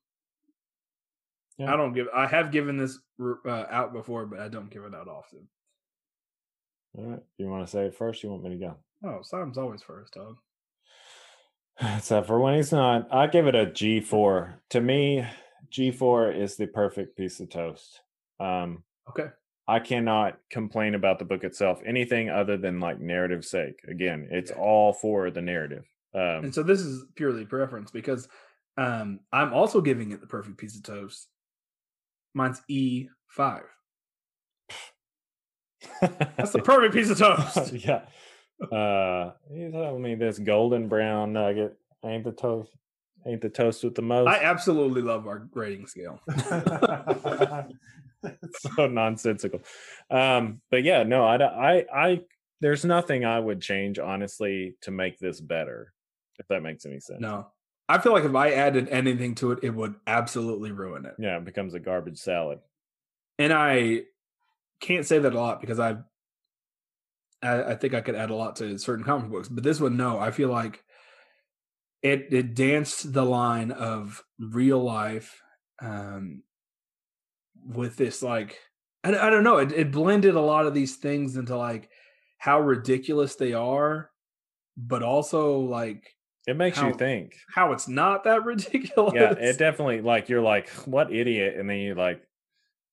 [1.56, 1.72] Yeah.
[1.72, 2.09] I don't give.
[2.14, 5.48] I have given this uh, out before, but I don't give it out often.
[6.97, 7.22] All right.
[7.39, 8.22] You want to say it first?
[8.22, 8.76] You want me to go?
[9.04, 10.36] Oh, Sam's always first, dog.
[11.80, 13.06] Except for when he's not.
[13.12, 14.54] I give it a G4.
[14.70, 15.24] To me,
[15.70, 18.00] G4 is the perfect piece of toast.
[18.40, 19.28] Um, Okay.
[19.66, 23.80] I cannot complain about the book itself, anything other than like narrative sake.
[23.88, 24.60] Again, it's Okay.
[24.60, 25.84] all for the narrative.
[26.14, 28.28] Um, And so this is purely preference because
[28.78, 31.28] um, I'm also giving it the perfect piece of toast.
[32.34, 33.64] Mine's E five.
[36.00, 37.18] That's the perfect piece of
[37.54, 37.72] toast.
[37.72, 38.02] yeah.
[38.60, 42.70] Uh, you tell me this golden brown nugget ain't the toast,
[43.26, 44.28] ain't the toast with the most.
[44.28, 46.20] I absolutely love our grading scale.
[48.76, 49.60] so nonsensical.
[50.10, 52.20] Um, but yeah, no, I, I, I,
[52.60, 55.93] there's nothing I would change honestly to make this better,
[56.39, 57.20] if that makes any sense.
[57.20, 57.47] No,
[57.89, 61.14] I feel like if I added anything to it, it would absolutely ruin it.
[61.18, 62.59] Yeah, it becomes a garbage salad.
[63.39, 64.02] And I
[64.80, 66.02] can't say that a lot because I've,
[67.43, 69.97] I, I think I could add a lot to certain comic books, but this one,
[69.97, 70.82] no, I feel like
[72.02, 75.43] it it danced the line of real life
[75.82, 76.43] um
[77.65, 78.56] with this like
[79.02, 81.89] I, I don't know it, it blended a lot of these things into like
[82.39, 84.10] how ridiculous they are
[84.77, 86.05] but also like
[86.47, 87.35] It makes How- you think.
[87.52, 91.56] how it's not that ridiculous Yeah, it definitely like you're like, what idiot?
[91.59, 92.23] And then you're like,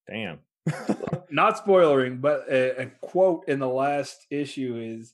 [0.09, 0.39] damn.
[1.29, 5.13] not spoiling but a, a quote in the last issue is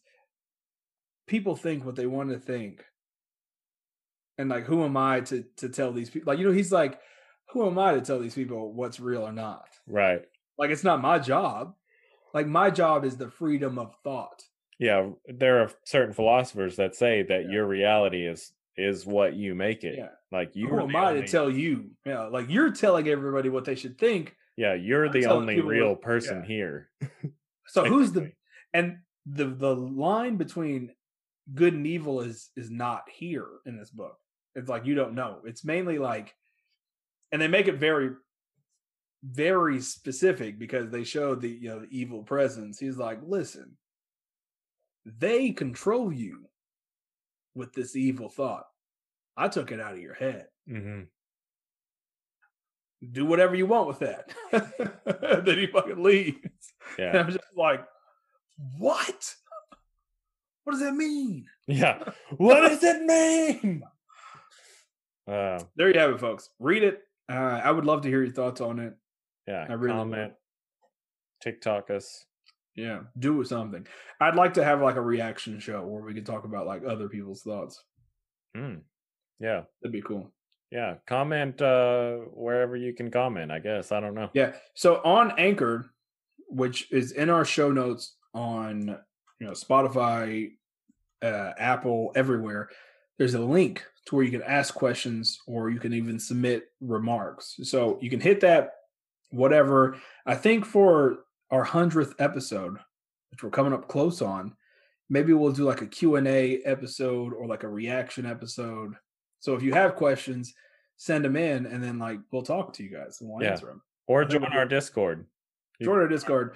[1.28, 2.84] people think what they want to think
[4.38, 7.00] and like who am i to to tell these people like you know he's like
[7.50, 10.22] who am i to tell these people what's real or not right.
[10.58, 11.74] like it's not my job
[12.34, 14.42] like my job is the freedom of thought
[14.80, 17.52] Yeah, there are certain philosophers that say that Yeah.
[17.52, 19.96] your reality is is what you make it.
[19.98, 23.66] yeah Like you who am i to tell you yeah like you're telling everybody what
[23.66, 26.48] they should think Yeah, you're the only what- real person yeah.
[26.48, 26.90] here.
[27.68, 28.32] so who's the
[28.74, 30.92] and the the line between
[31.54, 34.18] good and evil is is not here in this book.
[34.56, 35.42] It's like you don't know.
[35.46, 36.36] It's mainly like
[37.32, 38.12] and they make it very
[39.24, 42.80] very specific because they show the you know the evil presence.
[42.80, 43.78] He's like listen
[45.06, 46.46] they control you
[47.56, 48.66] with this evil thought.
[49.36, 50.46] I took it out of your head.
[50.70, 51.02] Hmm
[53.12, 54.32] do whatever you want with that
[55.46, 56.38] then he fucking leaves
[56.98, 57.20] and Yeah.
[57.20, 57.84] i'm just like
[58.78, 59.36] what
[60.64, 62.04] what does that mean Yeah.
[62.38, 63.84] What does it mean?
[65.28, 67.02] Uh, there you have it folks read it
[67.32, 68.94] uh, i would love to hear your thoughts on it
[69.48, 69.66] yeah.
[69.70, 70.00] I really would.
[70.00, 70.34] comment,
[71.42, 72.26] TikTok us.
[72.76, 73.86] yeah do something
[74.20, 77.08] i'd like to have like a reaction show where we could talk about like other
[77.08, 77.84] people's thoughts
[78.58, 78.82] Mm.
[79.40, 79.62] Yeah.
[79.82, 80.32] that'd be cool
[80.72, 80.96] Yeah.
[81.06, 83.92] Comment uh wherever you can comment, I guess.
[83.92, 84.30] I don't know.
[84.34, 85.92] yeah so on anchor
[86.48, 88.88] which is in our show notes on
[89.40, 90.52] you know spotify
[91.22, 92.70] uh, apple everywhere
[93.18, 97.56] there's a link to where you can ask questions or you can even submit remarks
[97.64, 98.72] so you can hit that
[99.32, 101.20] whatever i think for
[101.52, 102.78] our 100th episode
[103.30, 104.54] which we're coming up close on
[105.10, 108.94] maybe we'll do like a q&a episode or like a reaction episode
[109.42, 110.54] so if you have questions
[110.96, 113.52] send them in and then like we'll talk to you guys and we'll Yeah.
[113.52, 115.26] answer them Or join our Discord.
[115.82, 116.56] Join our discord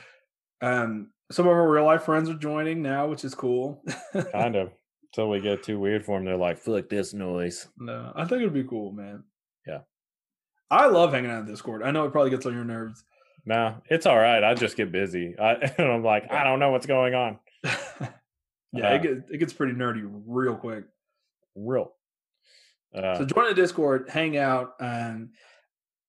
[0.62, 3.84] um some of our real life friends are joining now which is cool
[4.32, 4.72] Kind of.
[5.12, 8.42] Until we get too weird for them, they're like, "Fuck this noise." no i think
[8.42, 9.24] it'd be cool man
[9.68, 9.80] Yeah.
[10.70, 13.04] i love hanging out in discord i know it probably gets on your nerves
[13.48, 14.44] Nah, it's all right.
[14.44, 15.36] I just get busy.
[15.40, 17.38] I, and I'm like, I don't know what's going on.
[17.64, 20.86] yeah Uh, it, gets, it gets pretty nerdy real quick
[21.56, 21.94] Real.
[22.96, 25.30] Uh, so join the discord hang out and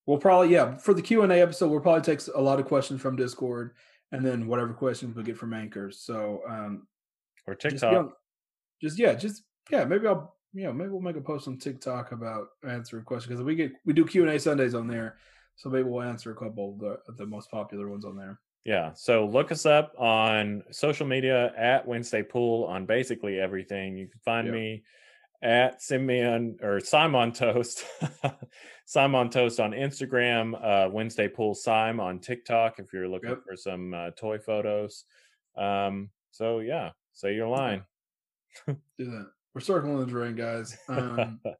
[0.05, 3.15] we'll probably yeah for the q&a episode we'll probably take a lot of questions from
[3.15, 3.73] discord
[4.13, 5.99] and then whatever questions we get from anchors.
[5.99, 6.87] So um,
[7.45, 7.93] Or just, TikTok.
[7.93, 8.13] on-
[8.81, 9.83] just yeah, just yeah.
[9.83, 13.55] Maybe I'll yeah maybe we'll make a post on TikTok about answering questions because we
[13.55, 15.17] get we do Q and A Sundays on there.
[15.57, 18.39] So maybe we'll answer a couple of the, the most popular ones on there.
[18.63, 18.91] Yeah.
[18.93, 23.97] So look us up on social media at Wednesday Pull on basically everything.
[23.97, 24.53] You can find Yep.
[24.55, 24.83] me
[25.41, 27.85] at Simeon or Simon Toast,
[28.85, 33.43] Simon Toast on Instagram, uh, Wednesday Pull Sim on TikTok if you're looking Yep.
[33.47, 35.03] for some uh, toy photos.
[35.55, 37.83] Um, so yeah, say your line.
[38.65, 39.27] Do that.
[39.53, 40.77] We're circling the drain, guys.
[40.87, 41.55] Um, I'm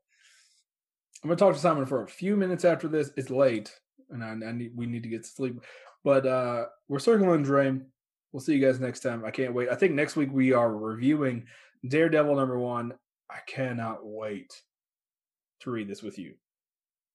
[1.29, 3.11] gonna talk to Simon for a few minutes after this.
[3.17, 3.73] It's late,
[4.09, 5.61] and I, I need we need to get to sleep.
[6.03, 7.85] But uh we're circling the drain.
[8.31, 9.25] We'll see you guys next time.
[9.25, 9.69] I can't wait.
[9.69, 11.45] I think next week we are reviewing
[11.87, 12.93] Daredevil number one.
[13.29, 14.61] I cannot wait
[15.61, 16.35] to read this with you.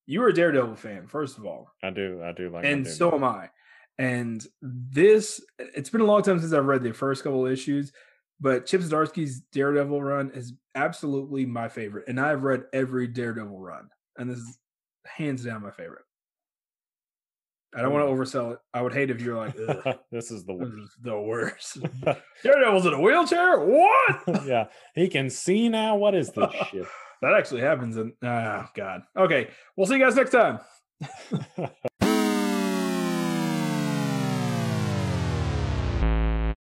[0.06, 2.64] You are a Daredevil fan, first of all, I do, I do like.
[2.64, 3.50] and so am I.
[3.98, 7.92] And this, it's been a long time since I've read the first couple of issues,
[8.40, 12.08] but Chip Zdarsky's Daredevil run is absolutely my favorite.
[12.08, 14.58] And I've read every Daredevil run, and this is
[15.06, 16.04] hands down my favorite.
[17.74, 18.58] I don't want to oversell it.
[18.74, 19.56] I would hate if you're like,
[20.12, 20.76] this is the worst.
[20.76, 21.78] is the worst.
[22.42, 23.60] Daredevil's in a wheelchair?
[23.60, 24.44] What?
[24.46, 25.96] yeah, he can see now.
[25.96, 26.86] What is this shit?
[27.22, 27.96] that actually happens.
[27.96, 29.02] In, ah, God.
[29.16, 29.48] Okay.
[29.76, 30.60] We'll see you guys next time.